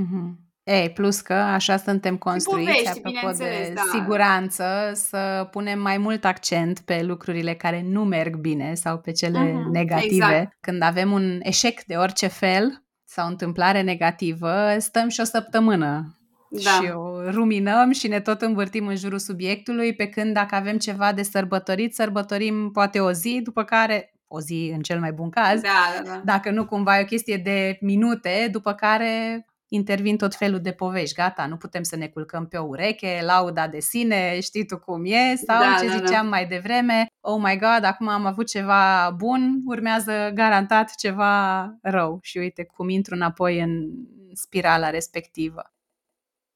Mm-hmm. 0.00 0.47
Ei, 0.68 0.90
plus 0.90 1.20
că 1.20 1.32
așa 1.32 1.76
suntem 1.76 2.16
construiți, 2.16 2.70
povești, 2.70 2.88
apropo 2.88 3.36
de 3.36 3.72
da. 3.74 3.80
siguranță, 3.92 4.64
să 4.94 5.48
punem 5.50 5.80
mai 5.80 5.98
mult 5.98 6.24
accent 6.24 6.78
pe 6.80 7.02
lucrurile 7.02 7.54
care 7.54 7.82
nu 7.84 8.04
merg 8.04 8.36
bine 8.36 8.74
sau 8.74 8.98
pe 8.98 9.12
cele 9.12 9.38
uh-huh, 9.38 9.72
negative. 9.72 10.14
Exact. 10.14 10.56
Când 10.60 10.82
avem 10.82 11.12
un 11.12 11.40
eșec 11.42 11.82
de 11.82 11.94
orice 11.94 12.26
fel 12.26 12.84
sau 13.04 13.26
o 13.26 13.30
întâmplare 13.30 13.82
negativă, 13.82 14.76
stăm 14.78 15.08
și 15.08 15.20
o 15.20 15.24
săptămână 15.24 16.18
da. 16.50 16.70
și 16.70 16.90
o 16.94 17.30
ruminăm 17.30 17.92
și 17.92 18.08
ne 18.08 18.20
tot 18.20 18.42
învârtim 18.42 18.86
în 18.86 18.96
jurul 18.96 19.18
subiectului, 19.18 19.94
pe 19.94 20.08
când 20.08 20.34
dacă 20.34 20.54
avem 20.54 20.78
ceva 20.78 21.12
de 21.12 21.22
sărbătorit, 21.22 21.94
sărbătorim 21.94 22.70
poate 22.70 23.00
o 23.00 23.12
zi, 23.12 23.40
după 23.42 23.64
care 23.64 24.12
o 24.26 24.40
zi 24.40 24.70
în 24.74 24.80
cel 24.80 25.00
mai 25.00 25.12
bun 25.12 25.30
caz, 25.30 25.60
da, 25.60 25.68
da, 25.96 26.10
da. 26.10 26.20
dacă 26.24 26.50
nu 26.50 26.66
cumva 26.66 26.98
e 26.98 27.02
o 27.02 27.06
chestie 27.06 27.36
de 27.36 27.78
minute, 27.80 28.48
după 28.52 28.72
care 28.72 29.44
intervin 29.68 30.16
tot 30.16 30.34
felul 30.34 30.60
de 30.60 30.72
povești. 30.72 31.14
Gata, 31.14 31.46
nu 31.46 31.56
putem 31.56 31.82
să 31.82 31.96
ne 31.96 32.06
culcăm 32.06 32.46
pe 32.46 32.56
o 32.56 32.64
ureche, 32.64 33.20
lauda 33.22 33.68
de 33.68 33.80
sine, 33.80 34.40
știi 34.40 34.66
tu 34.66 34.78
cum 34.78 35.04
e, 35.04 35.34
sau 35.46 35.58
da, 35.58 35.76
ce 35.78 35.86
da, 35.86 35.92
ziceam 35.92 36.24
da. 36.24 36.28
mai 36.28 36.46
devreme, 36.46 37.06
oh 37.20 37.40
my 37.42 37.58
god, 37.58 37.84
acum 37.84 38.08
am 38.08 38.26
avut 38.26 38.46
ceva 38.46 39.10
bun, 39.16 39.60
urmează 39.64 40.30
garantat 40.34 40.94
ceva 40.94 41.64
rău. 41.82 42.18
Și 42.22 42.38
uite 42.38 42.64
cum 42.64 42.88
intru 42.88 43.14
înapoi 43.14 43.60
în 43.60 43.88
spirala 44.32 44.90
respectivă. 44.90 45.72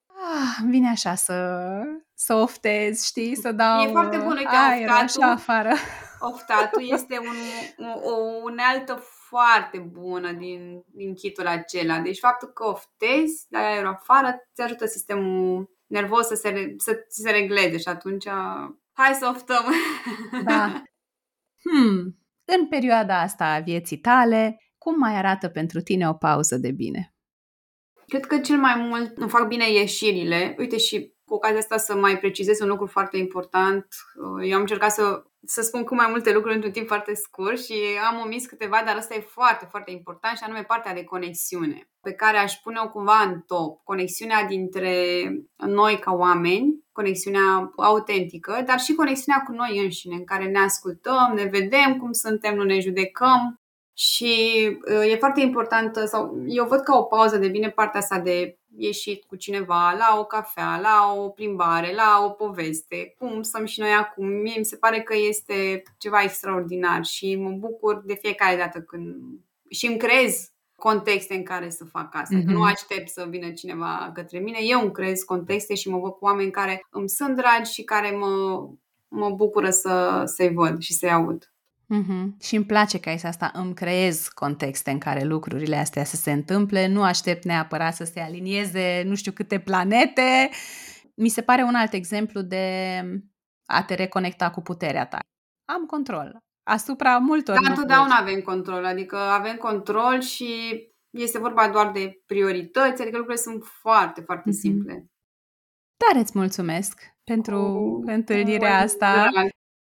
Ah, 0.07 0.63
vine 0.69 0.89
așa 0.89 1.15
să, 1.15 1.69
să 2.13 2.33
oftez, 2.33 3.03
știi, 3.03 3.35
să 3.35 3.51
dau 3.51 3.83
E 3.83 3.91
foarte 3.91 4.17
bun, 4.17 4.37
uite, 4.37 4.55
aer 4.69 4.89
oftatul, 4.89 5.23
așa 5.23 5.31
afară. 5.31 5.73
Oftatul 6.19 6.81
este 6.95 7.19
un, 7.19 7.35
o, 7.87 8.09
o 8.09 8.41
unealtă 8.43 9.03
foarte 9.33 9.77
bună 9.77 10.31
din, 10.31 10.83
din 10.85 11.13
kitul 11.13 11.47
acela. 11.47 11.99
Deci 11.99 12.19
faptul 12.19 12.47
că 12.47 12.63
oftezi, 12.63 13.45
dai 13.49 13.73
aerul 13.73 13.87
afară, 13.87 14.27
îți 14.51 14.61
ajută 14.61 14.85
sistemul 14.85 15.69
nervos 15.87 16.27
să 16.27 16.35
se, 16.35 16.73
să 16.77 17.05
se 17.07 17.31
regleze 17.31 17.77
și 17.77 17.87
atunci 17.87 18.27
hai 18.91 19.13
să 19.13 19.31
oftăm. 19.35 19.63
Da. 20.45 20.83
Hmm. 21.61 22.17
În 22.45 22.67
perioada 22.67 23.19
asta 23.21 23.45
a 23.45 23.59
vieții 23.59 23.97
tale, 23.97 24.57
cum 24.77 24.97
mai 24.97 25.15
arată 25.15 25.49
pentru 25.49 25.81
tine 25.81 26.09
o 26.09 26.13
pauză 26.13 26.57
de 26.57 26.71
bine? 26.71 27.15
Cred 28.07 28.25
că 28.25 28.39
cel 28.39 28.57
mai 28.57 28.75
mult 28.75 29.17
îmi 29.17 29.29
fac 29.29 29.47
bine 29.47 29.71
ieșirile. 29.71 30.55
Uite 30.57 30.77
și 30.77 31.13
cu 31.33 31.39
ocazia 31.39 31.59
asta 31.59 31.77
să 31.77 31.95
mai 31.95 32.17
precizez 32.17 32.59
un 32.59 32.67
lucru 32.67 32.85
foarte 32.85 33.17
important. 33.17 33.87
Eu 34.41 34.53
am 34.53 34.59
încercat 34.59 34.91
să 34.91 35.23
să 35.45 35.61
spun 35.61 35.83
cu 35.83 35.95
mai 35.95 36.07
multe 36.09 36.33
lucruri 36.33 36.55
într-un 36.55 36.71
timp 36.71 36.87
foarte 36.87 37.13
scurt 37.13 37.63
și 37.63 37.73
am 38.09 38.21
omis 38.25 38.45
câteva, 38.45 38.81
dar 38.85 38.95
asta 38.95 39.15
e 39.15 39.19
foarte, 39.19 39.67
foarte 39.69 39.91
important 39.91 40.37
și 40.37 40.43
anume 40.43 40.63
partea 40.63 40.93
de 40.93 41.03
conexiune, 41.03 41.89
pe 42.01 42.11
care 42.11 42.37
aș 42.37 42.53
pune-o 42.53 42.89
cumva 42.89 43.17
în 43.17 43.41
top. 43.41 43.83
Conexiunea 43.83 44.43
dintre 44.45 44.95
noi 45.55 45.99
ca 45.99 46.11
oameni, 46.11 46.83
conexiunea 46.91 47.71
autentică, 47.77 48.63
dar 48.65 48.79
și 48.79 48.93
conexiunea 48.93 49.43
cu 49.45 49.51
noi 49.51 49.79
înșine, 49.83 50.15
în 50.15 50.25
care 50.25 50.45
ne 50.45 50.59
ascultăm, 50.59 51.31
ne 51.35 51.43
vedem 51.43 51.97
cum 51.97 52.11
suntem, 52.11 52.55
nu 52.55 52.63
ne 52.63 52.79
judecăm, 52.79 53.62
și 53.93 54.33
uh, 54.89 55.11
e 55.11 55.15
foarte 55.15 55.41
importantă, 55.41 56.05
sau 56.05 56.43
eu 56.47 56.65
văd 56.65 56.79
ca 56.79 56.97
o 56.97 57.03
pauză 57.03 57.37
de 57.37 57.47
bine 57.47 57.69
partea 57.69 57.99
asta 57.99 58.19
de 58.19 58.57
ieșit 58.77 59.23
cu 59.23 59.35
cineva 59.35 59.95
la 59.97 60.17
o 60.19 60.25
cafea, 60.25 60.79
la 60.81 61.13
o 61.17 61.29
plimbare, 61.29 61.93
la 61.95 62.23
o 62.25 62.29
poveste, 62.29 63.15
cum 63.17 63.41
stăm 63.41 63.65
și 63.65 63.79
noi 63.79 63.91
acum. 63.91 64.27
Mie 64.27 64.55
mi 64.57 64.65
se 64.65 64.75
pare 64.75 65.01
că 65.01 65.13
este 65.27 65.83
ceva 65.97 66.21
extraordinar 66.21 67.03
și 67.03 67.35
mă 67.35 67.49
bucur 67.49 68.01
de 68.05 68.17
fiecare 68.21 68.57
dată 68.57 68.81
când 68.81 69.15
și 69.69 69.85
îmi 69.85 69.97
creez 69.97 70.47
contexte 70.75 71.33
în 71.33 71.43
care 71.43 71.69
să 71.69 71.85
fac 71.85 72.15
asta. 72.15 72.37
Mm-hmm. 72.39 72.43
Nu 72.43 72.63
aștept 72.63 73.09
să 73.09 73.25
vină 73.29 73.51
cineva 73.51 74.11
către 74.13 74.39
mine, 74.39 74.57
eu 74.61 74.81
îmi 74.81 74.91
creez 74.91 75.21
contexte 75.21 75.75
și 75.75 75.89
mă 75.89 75.99
văd 75.99 76.11
cu 76.11 76.25
oameni 76.25 76.51
care 76.51 76.85
îmi 76.89 77.09
sunt 77.09 77.35
dragi 77.35 77.71
și 77.71 77.83
care 77.83 78.11
mă, 78.11 78.67
mă 79.07 79.29
bucură 79.29 79.69
să, 79.69 80.23
să-i 80.25 80.53
văd 80.53 80.81
și 80.81 80.93
să-i 80.93 81.11
aud. 81.11 81.52
Mm-hmm. 81.83 82.41
Și 82.41 82.55
îmi 82.55 82.65
place 82.65 82.99
că 82.99 83.09
ai 83.09 83.21
asta, 83.23 83.51
îmi 83.53 83.73
creez 83.73 84.27
contexte 84.27 84.91
în 84.91 84.97
care 84.97 85.23
lucrurile 85.23 85.75
astea 85.75 86.03
să 86.03 86.15
se 86.15 86.31
întâmple, 86.31 86.87
nu 86.87 87.03
aștept 87.03 87.43
neapărat 87.43 87.95
să 87.95 88.03
se 88.03 88.19
alinieze 88.19 89.03
nu 89.05 89.15
știu 89.15 89.31
câte 89.31 89.59
planete. 89.59 90.49
Mi 91.15 91.29
se 91.29 91.41
pare 91.41 91.63
un 91.63 91.75
alt 91.75 91.93
exemplu 91.93 92.41
de 92.41 92.99
a 93.65 93.83
te 93.83 93.93
reconecta 93.93 94.51
cu 94.51 94.61
puterea 94.61 95.05
ta. 95.05 95.19
Am 95.65 95.85
control 95.85 96.43
asupra 96.63 97.17
multor 97.17 97.59
Da, 97.61 97.69
întotdeauna 97.69 98.15
avem 98.15 98.41
control, 98.41 98.85
adică 98.85 99.17
avem 99.17 99.55
control 99.55 100.21
și 100.21 100.47
este 101.09 101.39
vorba 101.39 101.69
doar 101.69 101.91
de 101.91 102.21
priorități, 102.25 103.01
adică 103.01 103.17
lucrurile 103.17 103.41
sunt 103.41 103.63
foarte, 103.63 104.21
foarte 104.21 104.49
mm-hmm. 104.49 104.59
simple. 104.59 105.05
Dar 105.97 106.21
îți 106.21 106.37
mulțumesc 106.37 107.01
pentru 107.23 107.59
uh, 108.05 108.13
întâlnirea 108.13 108.79
asta. 108.79 109.29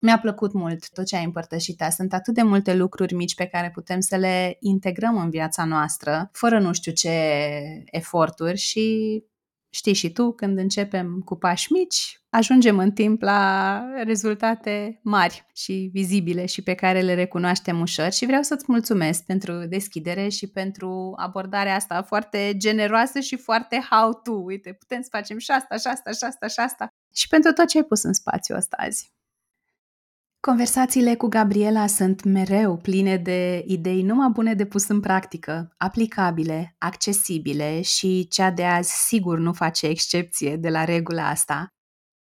Mi-a 0.05 0.19
plăcut 0.19 0.53
mult 0.53 0.89
tot 0.89 1.07
ce 1.07 1.17
ai 1.17 1.25
împărtășit. 1.25 1.85
Sunt 1.91 2.13
atât 2.13 2.35
de 2.35 2.43
multe 2.43 2.75
lucruri 2.75 3.15
mici 3.15 3.35
pe 3.35 3.47
care 3.47 3.71
putem 3.71 4.01
să 4.01 4.17
le 4.17 4.57
integrăm 4.61 5.17
în 5.17 5.31
viața 5.31 5.65
noastră, 5.65 6.29
fără 6.33 6.59
nu 6.59 6.73
știu 6.73 6.93
ce 6.93 7.11
eforturi 7.85 8.59
și 8.59 9.19
știi 9.71 9.93
și 9.93 10.13
tu, 10.13 10.33
când 10.33 10.59
începem 10.59 11.21
cu 11.25 11.37
pași 11.37 11.73
mici, 11.73 12.21
ajungem 12.31 12.79
în 12.79 12.93
timp 12.93 13.23
la 13.23 13.81
rezultate 14.03 15.01
mari 15.03 15.47
și 15.55 15.91
vizibile 15.93 16.47
și 16.47 16.63
pe 16.63 16.75
care 16.75 17.01
le 17.01 17.15
recunoaștem 17.15 17.81
ușor 17.81 18.13
și 18.13 18.27
vreau 18.27 18.43
să-ți 18.43 18.65
mulțumesc 18.69 19.25
pentru 19.25 19.67
deschidere 19.67 20.29
și 20.29 20.47
pentru 20.47 21.13
abordarea 21.17 21.75
asta 21.75 22.03
foarte 22.03 22.53
generoasă 22.57 23.21
și 23.21 23.37
foarte 23.37 23.87
how-to. 23.91 24.33
Uite, 24.33 24.73
putem 24.73 25.03
să 25.03 25.09
facem 25.11 25.39
și 25.39 25.51
asta, 25.51 25.77
și 25.77 25.87
asta, 25.87 26.11
și 26.11 26.25
asta, 26.25 26.47
și 26.47 26.61
asta. 26.61 26.89
Și 27.15 27.29
pentru 27.29 27.53
tot 27.53 27.67
ce 27.67 27.79
ai 27.79 27.85
pus 27.85 28.03
în 28.03 28.13
spațiu 28.13 28.57
ăsta 28.57 28.77
azi. 28.81 29.13
Conversațiile 30.47 31.15
cu 31.15 31.27
Gabriela 31.27 31.87
sunt 31.87 32.25
mereu 32.25 32.77
pline 32.77 33.17
de 33.17 33.65
idei 33.67 34.03
numai 34.03 34.29
bune 34.33 34.55
de 34.55 34.67
pus 34.67 34.89
în 34.89 35.01
practică, 35.01 35.75
aplicabile, 35.77 36.75
accesibile 36.79 37.81
și 37.81 38.29
cea 38.29 38.51
de 38.51 38.65
azi 38.65 39.07
sigur 39.07 39.39
nu 39.39 39.53
face 39.53 39.87
excepție 39.87 40.57
de 40.57 40.69
la 40.69 40.85
regula 40.85 41.29
asta. 41.29 41.67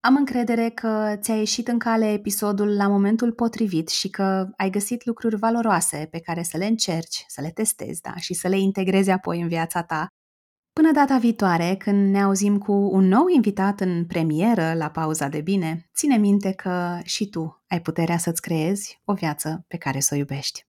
Am 0.01 0.17
încredere 0.17 0.69
că 0.69 1.17
ți-a 1.21 1.35
ieșit 1.35 1.69
în 1.69 1.79
cale 1.79 2.13
episodul 2.13 2.77
la 2.77 2.89
momentul 2.89 3.33
potrivit 3.33 3.89
și 3.89 4.09
că 4.09 4.49
ai 4.57 4.71
găsit 4.71 5.05
lucruri 5.05 5.37
valoroase 5.37 6.09
pe 6.11 6.21
care 6.21 6.43
să 6.43 6.57
le 6.57 6.67
încerci, 6.67 7.25
să 7.27 7.41
le 7.41 7.51
testezi, 7.51 8.01
da, 8.01 8.17
și 8.17 8.35
să 8.35 8.49
le 8.49 8.59
integrezi 8.59 9.11
apoi 9.11 9.41
în 9.41 9.49
viața 9.49 9.83
ta. 9.83 10.07
Până 10.73 10.93
data 10.93 11.19
viitoare, 11.19 11.75
când 11.79 12.11
ne 12.11 12.23
auzim 12.23 12.59
cu 12.59 12.73
un 12.73 13.05
nou 13.05 13.29
invitat 13.29 13.81
în 13.81 14.07
premieră 14.07 14.75
la 14.75 14.91
pauza 14.91 15.29
de 15.29 15.41
bine, 15.41 15.91
ține 15.95 16.17
minte 16.17 16.53
că 16.53 16.99
și 17.05 17.29
tu 17.29 17.65
ai 17.69 17.81
puterea 17.81 18.19
să-ți 18.19 18.41
creezi 18.41 19.01
o 19.05 19.13
viață 19.13 19.65
pe 19.69 19.77
care 19.77 20.01
să 20.01 20.15
o 20.15 20.17
iubești. 20.17 20.67